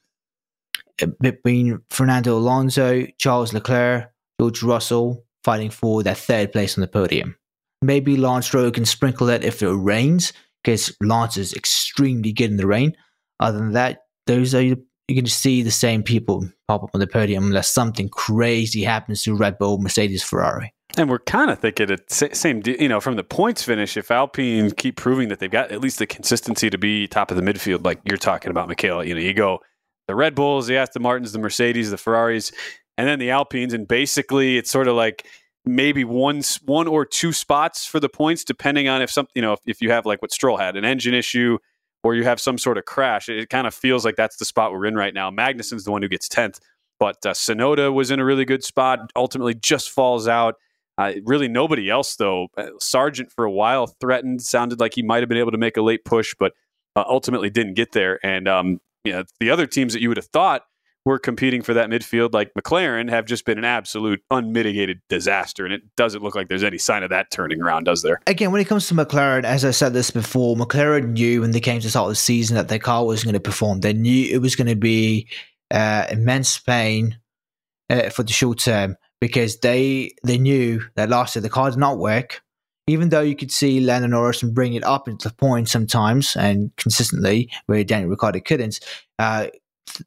uh, 1.02 1.06
between 1.20 1.80
Fernando 1.90 2.36
Alonso, 2.36 3.06
Charles 3.18 3.52
Leclerc, 3.52 4.12
George 4.40 4.62
Russell 4.62 5.24
fighting 5.42 5.70
for 5.70 6.02
that 6.02 6.18
third 6.18 6.52
place 6.52 6.76
on 6.76 6.82
the 6.82 6.88
podium. 6.88 7.36
Maybe 7.82 8.16
Lance 8.16 8.46
Stroll 8.46 8.70
can 8.70 8.84
sprinkle 8.84 9.30
it 9.30 9.42
if 9.42 9.62
it 9.62 9.70
rains, 9.70 10.32
because 10.62 10.94
Lance 11.00 11.36
is 11.36 11.54
extremely 11.54 12.32
good 12.32 12.50
in 12.50 12.56
the 12.56 12.66
rain. 12.66 12.94
Other 13.40 13.58
than 13.58 13.72
that, 13.72 14.00
those 14.26 14.54
are 14.54 14.76
going 15.14 15.24
to 15.24 15.30
see 15.30 15.62
the 15.62 15.70
same 15.70 16.02
people 16.02 16.48
pop 16.68 16.82
up 16.82 16.90
on 16.94 17.00
the 17.00 17.06
podium 17.06 17.44
unless 17.46 17.70
something 17.70 18.08
crazy 18.08 18.82
happens 18.82 19.22
to 19.24 19.34
Red 19.34 19.58
Bull, 19.58 19.78
Mercedes, 19.78 20.22
Ferrari. 20.22 20.72
And 20.96 21.08
we're 21.08 21.20
kind 21.20 21.50
of 21.50 21.60
thinking 21.60 21.86
the 21.86 22.30
same, 22.32 22.62
you 22.64 22.88
know, 22.88 23.00
from 23.00 23.16
the 23.16 23.22
points 23.22 23.62
finish. 23.62 23.96
If 23.96 24.10
Alpine 24.10 24.72
keep 24.72 24.96
proving 24.96 25.28
that 25.28 25.38
they've 25.38 25.50
got 25.50 25.70
at 25.70 25.80
least 25.80 25.98
the 26.00 26.06
consistency 26.06 26.68
to 26.68 26.78
be 26.78 27.06
top 27.06 27.30
of 27.30 27.36
the 27.36 27.42
midfield, 27.42 27.84
like 27.84 28.00
you're 28.04 28.16
talking 28.16 28.50
about, 28.50 28.68
Mikhail, 28.68 29.04
you 29.04 29.14
know, 29.14 29.20
you 29.20 29.32
go 29.32 29.60
the 30.08 30.16
Red 30.16 30.34
Bulls, 30.34 30.66
the 30.66 30.76
Aston 30.76 31.02
Martins, 31.02 31.32
the 31.32 31.38
Mercedes, 31.38 31.90
the 31.90 31.96
Ferraris, 31.96 32.50
and 32.98 33.06
then 33.06 33.20
the 33.20 33.30
Alpines, 33.30 33.72
and 33.72 33.86
basically 33.86 34.58
it's 34.58 34.70
sort 34.70 34.88
of 34.88 34.96
like 34.96 35.26
maybe 35.64 36.04
one 36.04 36.42
one 36.64 36.88
or 36.88 37.06
two 37.06 37.32
spots 37.32 37.86
for 37.86 38.00
the 38.00 38.08
points, 38.08 38.42
depending 38.42 38.88
on 38.88 39.02
if 39.02 39.10
something 39.10 39.32
you 39.36 39.42
know 39.42 39.52
if, 39.52 39.60
if 39.66 39.80
you 39.80 39.90
have 39.92 40.06
like 40.06 40.20
what 40.20 40.32
Stroll 40.32 40.56
had 40.56 40.76
an 40.76 40.84
engine 40.84 41.14
issue 41.14 41.58
or 42.02 42.14
you 42.14 42.24
have 42.24 42.40
some 42.40 42.58
sort 42.58 42.78
of 42.78 42.84
crash. 42.84 43.28
It, 43.28 43.38
it 43.38 43.50
kind 43.50 43.66
of 43.66 43.74
feels 43.74 44.04
like 44.04 44.16
that's 44.16 44.36
the 44.36 44.44
spot 44.44 44.72
we're 44.72 44.86
in 44.86 44.94
right 44.94 45.14
now. 45.14 45.30
Magnussen's 45.30 45.84
the 45.84 45.90
one 45.90 46.02
who 46.02 46.08
gets 46.08 46.28
tenth, 46.28 46.60
but 46.98 47.16
uh, 47.24 47.32
Tsunoda 47.32 47.92
was 47.92 48.10
in 48.10 48.20
a 48.20 48.24
really 48.24 48.44
good 48.44 48.64
spot. 48.64 49.10
Ultimately, 49.16 49.54
just 49.54 49.90
falls 49.90 50.28
out. 50.28 50.56
Uh, 50.98 51.14
really, 51.24 51.48
nobody 51.48 51.88
else 51.88 52.16
though. 52.16 52.48
Uh, 52.56 52.70
Sargeant 52.78 53.32
for 53.32 53.44
a 53.44 53.50
while 53.50 53.86
threatened, 53.86 54.42
sounded 54.42 54.80
like 54.80 54.94
he 54.94 55.02
might 55.02 55.20
have 55.20 55.28
been 55.28 55.38
able 55.38 55.52
to 55.52 55.58
make 55.58 55.76
a 55.76 55.82
late 55.82 56.04
push, 56.04 56.34
but 56.38 56.52
uh, 56.96 57.04
ultimately 57.06 57.50
didn't 57.50 57.74
get 57.74 57.92
there. 57.92 58.18
And 58.24 58.48
um, 58.48 58.80
you 59.04 59.12
know, 59.12 59.24
the 59.38 59.50
other 59.50 59.66
teams 59.66 59.92
that 59.92 60.02
you 60.02 60.08
would 60.08 60.18
have 60.18 60.26
thought 60.26 60.62
were 61.04 61.18
competing 61.18 61.62
for 61.62 61.74
that 61.74 61.88
midfield, 61.88 62.34
like 62.34 62.52
McLaren, 62.54 63.08
have 63.08 63.24
just 63.24 63.44
been 63.44 63.58
an 63.58 63.64
absolute 63.64 64.22
unmitigated 64.30 65.00
disaster. 65.08 65.64
And 65.64 65.72
it 65.72 65.82
doesn't 65.96 66.22
look 66.22 66.34
like 66.34 66.48
there's 66.48 66.64
any 66.64 66.78
sign 66.78 67.02
of 67.02 67.10
that 67.10 67.30
turning 67.30 67.62
around, 67.62 67.84
does 67.84 68.02
there? 68.02 68.20
Again, 68.26 68.52
when 68.52 68.60
it 68.60 68.68
comes 68.68 68.86
to 68.88 68.94
McLaren, 68.94 69.44
as 69.44 69.64
I 69.64 69.70
said 69.70 69.92
this 69.92 70.10
before, 70.10 70.56
McLaren 70.56 71.12
knew 71.12 71.40
when 71.40 71.52
they 71.52 71.60
came 71.60 71.80
to 71.80 71.90
start 71.90 72.08
the 72.08 72.14
season 72.14 72.56
that 72.56 72.68
their 72.68 72.78
car 72.78 73.04
wasn't 73.04 73.26
going 73.26 73.34
to 73.34 73.40
perform. 73.40 73.80
They 73.80 73.92
knew 73.92 74.28
it 74.30 74.42
was 74.42 74.56
going 74.56 74.68
to 74.68 74.76
be 74.76 75.28
uh, 75.70 76.06
immense 76.10 76.58
pain 76.58 77.18
uh, 77.88 78.10
for 78.10 78.22
the 78.22 78.32
short 78.32 78.58
term 78.58 78.96
because 79.20 79.58
they 79.60 80.12
they 80.24 80.38
knew 80.38 80.82
that 80.96 81.10
last 81.10 81.36
year 81.36 81.42
the 81.42 81.50
car 81.50 81.70
did 81.70 81.78
not 81.78 81.98
work. 81.98 82.42
Even 82.86 83.10
though 83.10 83.20
you 83.20 83.36
could 83.36 83.52
see 83.52 83.78
Lando 83.78 84.08
Norris 84.08 84.42
and 84.42 84.54
bring 84.54 84.74
it 84.74 84.82
up 84.82 85.06
into 85.06 85.28
the 85.28 85.34
point 85.34 85.68
sometimes 85.68 86.34
and 86.34 86.74
consistently, 86.76 87.48
where 87.66 87.84
Daniel 87.84 88.10
Ricciardo 88.10 88.40
couldn't, 88.40 88.80
uh, 89.18 89.46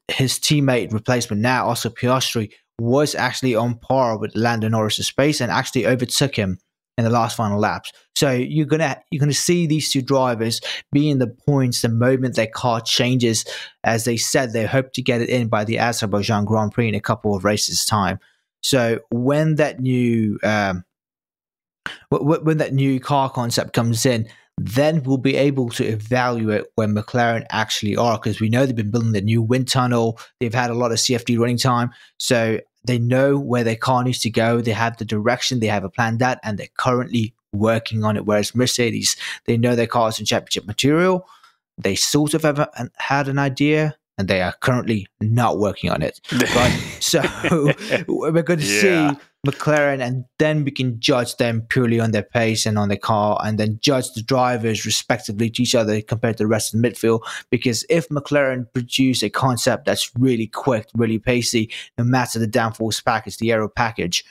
his 0.08 0.40
teammate 0.40 0.94
replacement 0.94 1.42
now, 1.42 1.68
Oscar 1.68 1.90
Piastri, 1.90 2.52
was 2.80 3.16
actually 3.16 3.56
on 3.56 3.76
par 3.76 4.18
with 4.18 4.36
Lando 4.36 4.68
Norris's 4.68 5.12
pace 5.12 5.42
and 5.42 5.52
actually 5.52 5.86
overtook 5.86 6.36
him 6.36 6.58
in 6.98 7.04
the 7.04 7.10
last 7.10 7.36
final 7.36 7.60
laps. 7.60 7.92
So 8.16 8.32
you're 8.32 8.68
gonna 8.68 8.98
you're 9.12 9.20
gonna 9.20 9.34
see 9.34 9.66
these 9.66 9.92
two 9.92 10.02
drivers 10.02 10.62
be 10.92 11.10
in 11.10 11.20
the 11.20 11.28
points 11.28 11.82
the 11.82 11.90
moment 11.90 12.36
their 12.36 12.48
car 12.48 12.82
changes. 12.82 13.46
As 13.84 14.06
they 14.06 14.18
said, 14.18 14.54
they 14.54 14.66
hope 14.66 14.94
to 14.94 15.02
get 15.02 15.22
it 15.22 15.30
in 15.30 15.48
by 15.48 15.64
the 15.64 15.80
Azerbaijan 15.80 16.46
Grand 16.46 16.72
Prix 16.72 16.90
in 16.90 16.96
a 16.96 17.02
couple 17.02 17.36
of 17.36 17.44
races 17.44 17.86
time. 17.86 18.20
So 18.62 19.00
when 19.12 19.56
that 19.56 19.80
new 19.80 20.40
um, 20.44 20.86
when 22.10 22.58
that 22.60 22.74
new 22.74 23.00
car 23.00 23.30
concept 23.30 23.74
comes 23.74 24.06
in, 24.06 24.30
then 24.58 25.04
we'll 25.04 25.18
be 25.18 25.36
able 25.36 25.70
to 25.70 25.86
evaluate 25.86 26.66
where 26.76 26.88
McLaren 26.88 27.46
actually 27.50 27.96
are 27.96 28.18
because 28.18 28.40
we 28.40 28.50
know 28.50 28.66
they've 28.66 28.76
been 28.76 28.92
building 28.92 29.12
the 29.12 29.22
new 29.22 29.42
wind 29.42 29.68
tunnel. 29.68 30.20
They've 30.40 30.54
had 30.54 30.70
a 30.70 30.76
lot 30.76 30.92
of 30.92 30.98
CFD 30.98 31.40
running 31.40 31.58
time. 31.58 31.92
So 32.18 32.60
they 32.86 33.00
know 33.00 33.38
where 33.38 33.64
their 33.64 33.76
car 33.76 34.04
needs 34.04 34.20
to 34.20 34.30
go. 34.30 34.62
They 34.62 34.72
have 34.72 34.98
the 34.98 35.06
direction, 35.06 35.60
they 35.60 35.68
have 35.68 35.84
a 35.84 35.90
plan 35.90 36.20
that, 36.20 36.40
and 36.44 36.58
they're 36.58 36.68
currently 36.78 37.34
working 37.52 38.04
on 38.04 38.16
it. 38.16 38.26
Whereas 38.26 38.56
Mercedes, 38.56 39.16
they 39.46 39.58
know 39.58 39.76
their 39.76 39.88
car 39.88 40.10
is 40.10 40.20
in 40.20 40.26
championship 40.26 40.66
material. 40.66 41.28
They 41.78 41.96
sort 41.96 42.34
of 42.34 42.44
have 42.44 42.70
had 42.98 43.28
an 43.28 43.40
idea 43.40 43.96
and 44.18 44.28
they 44.28 44.42
are 44.42 44.54
currently 44.60 45.08
not 45.22 45.58
working 45.58 45.90
on 45.90 46.02
it. 46.02 46.20
Right? 46.32 46.72
so 47.00 47.22
we're 48.08 48.44
going 48.44 48.60
to 48.60 48.66
yeah. 48.66 49.12
see 49.12 49.18
McLaren, 49.46 50.02
and 50.02 50.24
then 50.40 50.64
we 50.64 50.72
can 50.72 51.00
judge 51.00 51.36
them 51.36 51.62
purely 51.68 52.00
on 52.00 52.12
their 52.12 52.24
pace 52.24 52.66
and 52.66 52.78
on 52.78 52.88
their 52.88 52.98
car, 52.98 53.40
and 53.44 53.60
then 53.60 53.78
judge 53.82 54.12
the 54.14 54.22
drivers 54.22 54.86
respectively 54.86 55.50
to 55.50 55.64
each 55.64 55.76
other 55.76 56.02
compared 56.02 56.38
to 56.38 56.44
the 56.44 56.48
rest 56.48 56.74
of 56.74 56.82
the 56.82 56.88
midfield. 56.88 57.22
Because 57.50 57.86
if 57.90 58.08
McLaren 58.10 58.72
produce 58.72 59.22
a 59.22 59.30
concept 59.30 59.86
that's 59.86 60.12
really 60.18 60.48
quick, 60.48 60.88
really 60.96 61.20
pacey, 61.20 61.70
no 61.98 62.06
matter 62.06 62.40
the 62.40 62.48
downforce 62.48 63.04
package, 63.04 63.38
the 63.38 63.52
aero 63.52 63.68
package, 63.68 64.24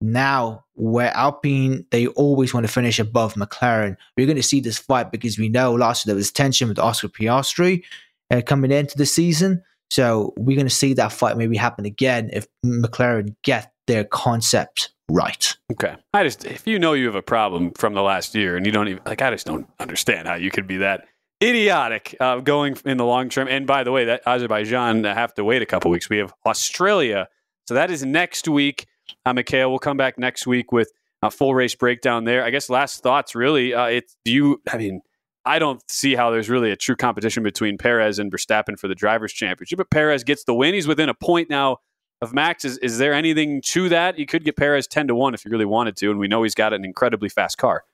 now 0.00 0.64
where 0.74 1.16
Alpine 1.16 1.86
they 1.90 2.08
always 2.08 2.52
want 2.52 2.66
to 2.66 2.72
finish 2.72 2.98
above 2.98 3.34
McLaren, 3.34 3.96
we're 4.16 4.26
going 4.26 4.36
to 4.36 4.42
see 4.42 4.60
this 4.60 4.78
fight 4.78 5.12
because 5.12 5.38
we 5.38 5.48
know 5.48 5.74
last 5.74 6.04
year 6.04 6.12
there 6.12 6.18
was 6.18 6.32
tension 6.32 6.68
with 6.68 6.80
Oscar 6.80 7.08
Piastri 7.08 7.84
uh, 8.32 8.42
coming 8.44 8.72
into 8.72 8.98
the 8.98 9.06
season. 9.06 9.62
So 9.90 10.32
we're 10.36 10.56
going 10.56 10.66
to 10.66 10.74
see 10.74 10.94
that 10.94 11.12
fight 11.12 11.36
maybe 11.36 11.56
happen 11.56 11.84
again 11.84 12.30
if 12.32 12.46
McLaren 12.64 13.36
get 13.44 13.71
their 13.86 14.04
concept 14.04 14.92
right. 15.08 15.56
Okay. 15.72 15.96
I 16.14 16.24
just, 16.24 16.44
if 16.44 16.66
you 16.66 16.78
know 16.78 16.92
you 16.92 17.06
have 17.06 17.14
a 17.14 17.22
problem 17.22 17.72
from 17.72 17.94
the 17.94 18.02
last 18.02 18.34
year 18.34 18.56
and 18.56 18.64
you 18.64 18.72
don't 18.72 18.88
even, 18.88 19.02
like, 19.04 19.22
I 19.22 19.30
just 19.30 19.46
don't 19.46 19.66
understand 19.78 20.28
how 20.28 20.34
you 20.34 20.50
could 20.50 20.66
be 20.66 20.78
that 20.78 21.06
idiotic 21.42 22.16
uh, 22.20 22.36
going 22.40 22.76
in 22.84 22.96
the 22.96 23.04
long 23.04 23.28
term. 23.28 23.48
And 23.48 23.66
by 23.66 23.84
the 23.84 23.92
way, 23.92 24.04
that 24.06 24.22
Azerbaijan 24.26 25.04
have 25.04 25.34
to 25.34 25.44
wait 25.44 25.62
a 25.62 25.66
couple 25.66 25.90
weeks. 25.90 26.08
We 26.08 26.18
have 26.18 26.32
Australia. 26.46 27.28
So 27.66 27.74
that 27.74 27.90
is 27.90 28.04
next 28.04 28.48
week. 28.48 28.86
Uh, 29.26 29.32
Mikhail, 29.32 29.70
we'll 29.70 29.78
come 29.78 29.96
back 29.96 30.18
next 30.18 30.46
week 30.46 30.72
with 30.72 30.92
a 31.22 31.30
full 31.30 31.54
race 31.54 31.74
breakdown 31.74 32.24
there. 32.24 32.44
I 32.44 32.50
guess 32.50 32.70
last 32.70 33.02
thoughts 33.02 33.34
really. 33.34 33.74
Uh, 33.74 33.86
it's, 33.86 34.16
do 34.24 34.32
you, 34.32 34.62
I 34.72 34.76
mean, 34.76 35.00
I 35.44 35.58
don't 35.58 35.82
see 35.90 36.14
how 36.14 36.30
there's 36.30 36.48
really 36.48 36.70
a 36.70 36.76
true 36.76 36.94
competition 36.94 37.42
between 37.42 37.76
Perez 37.76 38.20
and 38.20 38.30
Verstappen 38.30 38.78
for 38.78 38.86
the 38.86 38.94
drivers' 38.94 39.32
championship. 39.32 39.76
But 39.76 39.90
Perez 39.90 40.22
gets 40.22 40.44
the 40.44 40.54
win. 40.54 40.74
He's 40.74 40.86
within 40.86 41.08
a 41.08 41.14
point 41.14 41.50
now 41.50 41.78
of 42.22 42.32
Max. 42.32 42.64
Is, 42.64 42.78
is 42.78 42.98
there 42.98 43.12
anything 43.12 43.60
to 43.66 43.88
that? 43.90 44.18
You 44.18 44.26
could 44.26 44.44
get 44.44 44.56
Perez 44.56 44.86
10 44.86 45.08
to 45.08 45.14
1 45.14 45.34
if 45.34 45.44
you 45.44 45.50
really 45.50 45.66
wanted 45.66 45.96
to. 45.96 46.10
And 46.10 46.18
we 46.18 46.28
know 46.28 46.44
he's 46.44 46.54
got 46.54 46.72
an 46.72 46.84
incredibly 46.84 47.28
fast 47.28 47.58
car. 47.58 47.84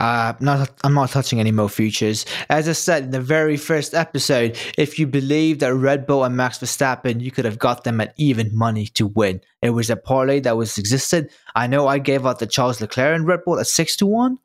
Uh, 0.00 0.32
not, 0.40 0.70
I'm 0.82 0.94
not 0.94 1.10
touching 1.10 1.40
any 1.40 1.52
more 1.52 1.68
futures. 1.68 2.24
As 2.48 2.68
I 2.68 2.72
said 2.72 3.04
in 3.04 3.10
the 3.10 3.20
very 3.20 3.58
first 3.58 3.94
episode, 3.94 4.56
if 4.78 4.98
you 4.98 5.06
believe 5.06 5.58
that 5.58 5.74
Red 5.74 6.06
Bull 6.06 6.24
and 6.24 6.36
Max 6.36 6.58
Verstappen, 6.58 7.20
you 7.20 7.30
could 7.30 7.44
have 7.44 7.58
got 7.58 7.84
them 7.84 8.00
at 8.00 8.14
even 8.16 8.48
money 8.56 8.86
to 8.94 9.06
win. 9.06 9.42
It 9.60 9.70
was 9.70 9.90
a 9.90 9.96
parlay 9.96 10.40
that 10.40 10.56
was 10.56 10.78
existed. 10.78 11.30
I 11.54 11.66
know 11.66 11.86
I 11.86 11.98
gave 11.98 12.24
out 12.26 12.38
the 12.38 12.46
Charles 12.46 12.80
Leclerc 12.80 13.14
and 13.14 13.26
Red 13.26 13.40
Bull 13.44 13.60
at 13.60 13.66
six 13.66 13.94
to 13.96 14.06
one, 14.06 14.38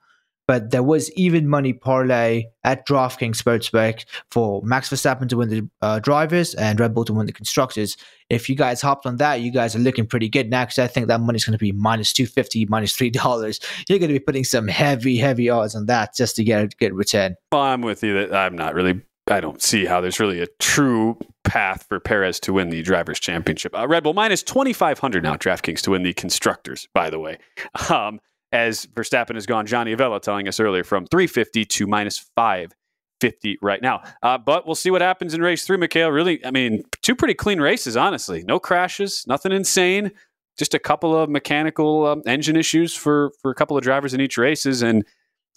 but 0.48 0.72
there 0.72 0.84
was 0.84 1.12
even 1.14 1.48
money 1.48 1.74
parlay 1.74 2.46
at 2.64 2.88
DraftKings 2.88 3.42
Sportsbook 3.42 4.06
for 4.32 4.62
Max 4.64 4.90
Verstappen 4.90 5.28
to 5.30 5.38
win 5.38 5.50
the 5.50 5.70
uh, 5.82 6.00
drivers 6.00 6.54
and 6.56 6.80
Red 6.80 6.94
Bull 6.94 7.06
to 7.06 7.14
win 7.14 7.26
the 7.26 7.34
constructors. 7.34 7.98
If 8.30 8.50
you 8.50 8.56
guys 8.56 8.82
hopped 8.82 9.06
on 9.06 9.18
that, 9.18 9.42
you 9.42 9.52
guys 9.52 9.76
are 9.76 9.80
looking 9.80 10.08
pretty 10.08 10.30
good 10.30 10.50
now 10.50 10.64
because 10.64 10.80
I 10.80 10.88
think 10.88 11.08
that 11.08 11.22
money's 11.22 11.46
going 11.46 11.58
to 11.58 11.64
be 11.64 11.72
minus 11.72 12.14
two 12.14 12.26
fifty, 12.26 12.66
minus 12.66 12.94
three 12.94 13.10
dollars. 13.10 13.60
You're 13.90 14.00
going 14.00 14.10
to 14.10 14.20
be 14.20 14.24
putting 14.24 14.44
some 14.44 14.68
heavy, 14.68 15.18
heavy 15.18 15.50
odds 15.50 15.76
on 15.76 15.86
that 15.88 16.16
just 16.16 16.36
to 16.38 16.44
get 16.44 16.64
a 16.64 16.68
good 16.68 16.94
return. 16.94 17.36
Well, 17.52 17.62
I'm 17.62 17.82
with 17.82 18.04
you. 18.04 18.14
That 18.14 18.36
I'm 18.36 18.56
not 18.56 18.74
really. 18.74 19.02
I 19.28 19.40
don't 19.40 19.60
see 19.60 19.86
how 19.86 20.02
there's 20.02 20.20
really 20.20 20.40
a 20.40 20.48
true 20.60 21.18
path 21.44 21.86
for 21.90 22.00
Perez 22.00 22.40
to 22.42 22.54
win 22.54 22.70
the 22.70 22.84
drivers' 22.84 23.20
championship. 23.20 23.76
Uh, 23.76 23.88
Red 23.88 24.04
Bull 24.04 24.14
minus 24.14 24.44
twenty 24.44 24.74
five 24.74 25.00
hundred 25.00 25.24
now. 25.24 25.36
DraftKings 25.36 25.82
to 25.82 25.92
win 25.92 26.04
the 26.04 26.14
constructors. 26.14 26.88
By 26.94 27.10
the 27.10 27.20
way. 27.20 27.38
Um, 27.90 28.20
as 28.52 28.86
Verstappen 28.88 29.36
has 29.36 29.46
gone. 29.46 29.66
Johnny 29.66 29.96
Avello 29.96 30.22
telling 30.22 30.48
us 30.48 30.60
earlier 30.60 30.84
from 30.84 31.06
350 31.08 31.66
to 31.66 31.88
minus 31.88 32.20
550 32.36 33.58
right 33.62 33.82
now. 33.82 34.02
Uh, 34.24 34.38
but 34.38 34.66
we'll 34.66 34.76
see 34.76 34.92
what 34.92 35.02
happens 35.02 35.34
in 35.34 35.42
race 35.42 35.66
three, 35.66 35.78
Mikhail. 35.78 36.10
Really, 36.10 36.44
I 36.46 36.52
mean, 36.52 36.84
two 37.02 37.16
pretty 37.16 37.34
clean 37.34 37.60
races, 37.60 37.98
honestly. 37.98 38.44
No 38.44 38.60
crashes, 38.60 39.26
nothing 39.28 39.52
insane. 39.52 40.12
Just 40.58 40.74
a 40.74 40.80
couple 40.80 41.16
of 41.18 41.30
mechanical 41.30 42.06
um, 42.06 42.22
engine 42.26 42.56
issues 42.56 42.96
for, 42.96 43.32
for 43.42 43.52
a 43.52 43.56
couple 43.56 43.76
of 43.76 43.84
drivers 43.84 44.14
in 44.14 44.22
each 44.22 44.38
races. 44.38 44.82
And 44.82 45.06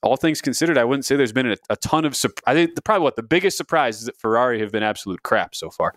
all 0.02 0.16
things 0.16 0.40
considered, 0.40 0.76
I 0.76 0.84
wouldn't 0.84 1.04
say 1.04 1.16
there's 1.16 1.32
been 1.32 1.52
a, 1.52 1.56
a 1.70 1.76
ton 1.76 2.04
of. 2.04 2.16
I 2.46 2.54
think 2.54 2.74
the, 2.74 2.82
probably 2.82 3.04
what 3.04 3.16
the 3.16 3.22
biggest 3.22 3.56
surprise 3.56 4.00
is 4.00 4.06
that 4.06 4.16
Ferrari 4.16 4.60
have 4.60 4.72
been 4.72 4.82
absolute 4.82 5.22
crap 5.22 5.54
so 5.54 5.70
far 5.70 5.94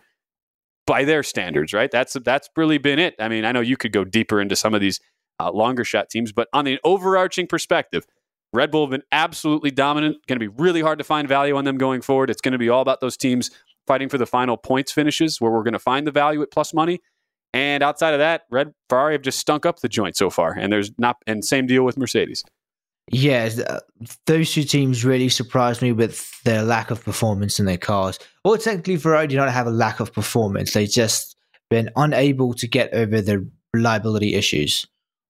by 0.87 1.03
their 1.03 1.23
standards, 1.23 1.73
right? 1.73 1.89
That's 1.91 2.13
that's 2.13 2.49
really 2.55 2.77
been 2.77 2.99
it. 2.99 3.15
I 3.19 3.27
mean, 3.27 3.45
I 3.45 3.51
know 3.51 3.61
you 3.61 3.77
could 3.77 3.91
go 3.91 4.03
deeper 4.03 4.41
into 4.41 4.55
some 4.55 4.73
of 4.73 4.81
these 4.81 4.99
uh, 5.47 5.51
longer 5.51 5.83
shot 5.83 6.09
teams. 6.09 6.31
But 6.31 6.47
on 6.53 6.65
the 6.65 6.79
overarching 6.83 7.47
perspective, 7.47 8.05
Red 8.53 8.71
Bull 8.71 8.85
have 8.85 8.91
been 8.91 9.03
absolutely 9.11 9.71
dominant. 9.71 10.17
Going 10.27 10.39
to 10.39 10.49
be 10.49 10.53
really 10.61 10.81
hard 10.81 10.99
to 10.99 11.03
find 11.03 11.27
value 11.27 11.55
on 11.55 11.65
them 11.65 11.77
going 11.77 12.01
forward. 12.01 12.29
It's 12.29 12.41
going 12.41 12.51
to 12.51 12.57
be 12.57 12.69
all 12.69 12.81
about 12.81 12.99
those 12.99 13.17
teams 13.17 13.49
fighting 13.87 14.09
for 14.09 14.17
the 14.17 14.25
final 14.25 14.57
points 14.57 14.91
finishes 14.91 15.39
where 15.39 15.51
we're 15.51 15.63
going 15.63 15.73
to 15.73 15.79
find 15.79 16.05
the 16.05 16.11
value 16.11 16.41
at 16.41 16.51
plus 16.51 16.73
money. 16.73 16.99
And 17.53 17.83
outside 17.83 18.13
of 18.13 18.19
that, 18.19 18.43
Red 18.49 18.73
Ferrari 18.89 19.13
have 19.13 19.21
just 19.21 19.39
stunk 19.39 19.65
up 19.65 19.79
the 19.79 19.89
joint 19.89 20.15
so 20.15 20.29
far. 20.29 20.53
And 20.57 20.71
there's 20.71 20.91
not, 20.97 21.17
and 21.27 21.43
same 21.43 21.67
deal 21.67 21.83
with 21.83 21.97
Mercedes. 21.97 22.43
Yeah, 23.11 23.49
those 24.25 24.53
two 24.53 24.63
teams 24.63 25.03
really 25.03 25.27
surprised 25.27 25.81
me 25.81 25.91
with 25.91 26.41
their 26.43 26.63
lack 26.63 26.91
of 26.91 27.03
performance 27.03 27.59
in 27.59 27.65
their 27.65 27.77
cars. 27.77 28.19
Well, 28.45 28.57
technically, 28.57 28.95
Ferrari 28.97 29.27
do 29.27 29.35
not 29.35 29.51
have 29.51 29.67
a 29.67 29.71
lack 29.71 29.99
of 29.99 30.13
performance. 30.13 30.73
They've 30.73 30.89
just 30.89 31.35
been 31.69 31.89
unable 31.97 32.53
to 32.53 32.67
get 32.67 32.93
over 32.93 33.19
the 33.19 33.49
reliability 33.73 34.35
issues. 34.35 34.85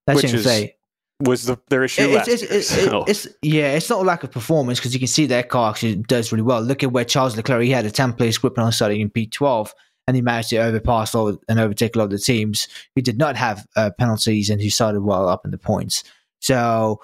That's 0.06 0.22
Which 0.22 0.34
is, 0.34 0.44
say 0.44 0.76
was 1.20 1.44
the, 1.44 1.56
their 1.68 1.84
issue 1.84 2.02
it's, 2.02 2.28
it's, 2.28 2.42
it's, 2.42 2.68
so. 2.68 3.04
it's, 3.06 3.28
yeah, 3.42 3.74
it's 3.74 3.88
not 3.88 4.00
a 4.00 4.04
lack 4.04 4.24
of 4.24 4.32
performance 4.32 4.78
because 4.78 4.92
you 4.92 4.98
can 4.98 5.08
see 5.08 5.26
their 5.26 5.42
car 5.42 5.70
actually 5.70 5.96
does 5.96 6.32
really 6.32 6.42
well. 6.42 6.60
Look 6.60 6.82
at 6.82 6.92
where 6.92 7.04
Charles 7.04 7.36
Leclerc 7.36 7.62
he 7.62 7.70
had 7.70 7.86
a 7.86 7.90
10 7.90 8.14
place 8.14 8.38
grip 8.38 8.58
on 8.58 8.72
starting 8.72 9.00
in 9.00 9.10
P12 9.10 9.70
and 10.06 10.16
he 10.16 10.22
managed 10.22 10.50
to 10.50 10.56
overpass 10.56 11.14
all, 11.14 11.38
and 11.48 11.60
overtake 11.60 11.94
a 11.94 11.98
lot 11.98 12.04
of 12.04 12.10
the 12.10 12.18
teams 12.18 12.66
who 12.94 13.02
did 13.02 13.18
not 13.18 13.36
have 13.36 13.66
uh, 13.76 13.90
penalties 13.98 14.50
and 14.50 14.60
who 14.60 14.68
started 14.68 15.02
well 15.02 15.28
up 15.28 15.44
in 15.44 15.52
the 15.52 15.58
points. 15.58 16.02
So 16.40 17.00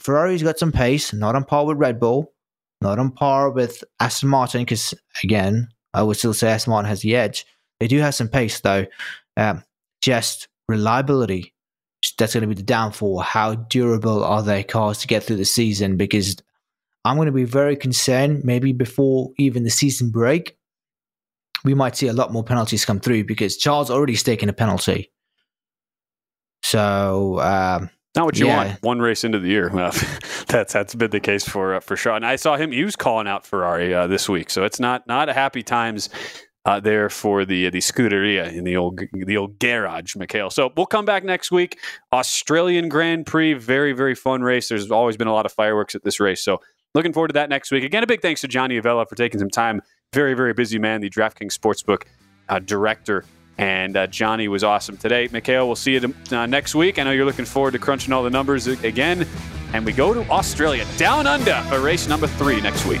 Ferrari's 0.00 0.42
got 0.42 0.58
some 0.58 0.72
pace, 0.72 1.12
not 1.12 1.36
on 1.36 1.44
par 1.44 1.66
with 1.66 1.78
Red 1.78 2.00
Bull, 2.00 2.32
not 2.80 2.98
on 2.98 3.12
par 3.12 3.50
with 3.50 3.84
Aston 4.00 4.28
Martin, 4.28 4.62
because 4.62 4.92
again, 5.22 5.68
I 5.94 6.02
would 6.02 6.16
still 6.16 6.34
say 6.34 6.48
Aston 6.48 6.72
Martin 6.72 6.88
has 6.88 7.02
the 7.02 7.14
edge. 7.14 7.46
They 7.78 7.86
do 7.86 7.98
have 8.00 8.14
some 8.14 8.28
pace, 8.28 8.60
though. 8.60 8.86
Um, 9.36 9.62
just 10.00 10.48
reliability. 10.68 11.54
That's 12.18 12.32
going 12.34 12.42
to 12.42 12.48
be 12.48 12.54
the 12.54 12.62
downfall. 12.62 13.20
How 13.20 13.54
durable 13.54 14.24
are 14.24 14.42
their 14.42 14.64
cars 14.64 14.98
to 14.98 15.06
get 15.06 15.22
through 15.22 15.36
the 15.36 15.44
season? 15.44 15.96
Because 15.96 16.36
I'm 17.04 17.16
going 17.16 17.26
to 17.26 17.32
be 17.32 17.44
very 17.44 17.76
concerned, 17.76 18.44
maybe 18.44 18.72
before 18.72 19.30
even 19.38 19.64
the 19.64 19.70
season 19.70 20.10
break, 20.10 20.56
we 21.64 21.74
might 21.74 21.96
see 21.96 22.08
a 22.08 22.12
lot 22.12 22.32
more 22.32 22.44
penalties 22.44 22.84
come 22.84 23.00
through 23.00 23.24
because 23.24 23.56
Charles 23.56 23.90
already 23.90 24.16
taken 24.16 24.48
a 24.48 24.52
penalty. 24.52 25.12
So 26.62 27.38
um, 27.40 27.90
not 28.16 28.24
what 28.24 28.38
you 28.38 28.46
yeah. 28.46 28.56
want. 28.56 28.82
One 28.82 28.98
race 29.00 29.24
into 29.24 29.38
the 29.38 29.48
year. 29.48 29.70
Well, 29.74 29.92
that's 30.48 30.72
that's 30.72 30.94
been 30.94 31.10
the 31.10 31.20
case 31.20 31.46
for 31.46 31.74
uh, 31.74 31.80
for 31.80 31.96
sure. 31.96 32.14
And 32.14 32.24
I 32.24 32.36
saw 32.36 32.56
him. 32.56 32.72
He 32.72 32.84
was 32.84 32.96
calling 32.96 33.26
out 33.26 33.44
Ferrari 33.44 33.92
uh, 33.92 34.06
this 34.06 34.28
week, 34.28 34.48
so 34.48 34.64
it's 34.64 34.80
not 34.80 35.06
not 35.06 35.28
a 35.28 35.32
happy 35.32 35.62
times 35.62 36.08
uh, 36.66 36.80
there 36.80 37.08
for 37.08 37.44
the 37.44 37.70
the 37.70 37.78
Scuderia 37.78 38.52
in 38.52 38.64
the 38.64 38.76
old 38.76 39.00
the 39.12 39.36
old 39.36 39.58
garage, 39.58 40.16
Mikhail. 40.16 40.50
So 40.50 40.72
we'll 40.76 40.86
come 40.86 41.04
back 41.04 41.24
next 41.24 41.50
week. 41.50 41.78
Australian 42.12 42.88
Grand 42.88 43.24
Prix, 43.24 43.54
very 43.54 43.92
very 43.92 44.14
fun 44.14 44.42
race. 44.42 44.68
There's 44.68 44.90
always 44.90 45.16
been 45.16 45.28
a 45.28 45.32
lot 45.32 45.46
of 45.46 45.52
fireworks 45.52 45.94
at 45.94 46.02
this 46.02 46.20
race, 46.20 46.42
so 46.42 46.60
looking 46.94 47.12
forward 47.12 47.28
to 47.28 47.34
that 47.34 47.48
next 47.48 47.70
week. 47.70 47.84
Again, 47.84 48.02
a 48.02 48.06
big 48.06 48.20
thanks 48.20 48.40
to 48.42 48.48
Johnny 48.48 48.78
Avello 48.78 49.08
for 49.08 49.14
taking 49.14 49.38
some 49.38 49.50
time. 49.50 49.80
Very 50.12 50.34
very 50.34 50.52
busy 50.52 50.78
man, 50.78 51.00
the 51.00 51.08
DraftKings 51.08 51.56
Sportsbook 51.56 52.02
uh, 52.48 52.58
director 52.58 53.24
and 53.58 53.96
uh, 53.96 54.06
Johnny 54.06 54.48
was 54.48 54.62
awesome 54.62 54.98
today. 54.98 55.28
Mikhail, 55.32 55.66
we'll 55.66 55.76
see 55.76 55.94
you 55.94 56.14
uh, 56.30 56.44
next 56.44 56.74
week. 56.74 56.98
I 56.98 57.04
know 57.04 57.12
you're 57.12 57.24
looking 57.24 57.46
forward 57.46 57.70
to 57.70 57.78
crunching 57.78 58.12
all 58.12 58.22
the 58.22 58.28
numbers 58.28 58.66
again. 58.66 59.26
And 59.72 59.84
we 59.84 59.92
go 59.92 60.12
to 60.12 60.28
Australia, 60.30 60.86
down 60.98 61.26
under, 61.26 61.54
for 61.68 61.80
race 61.80 62.06
number 62.06 62.26
three 62.26 62.60
next 62.60 62.84
week. 62.84 63.00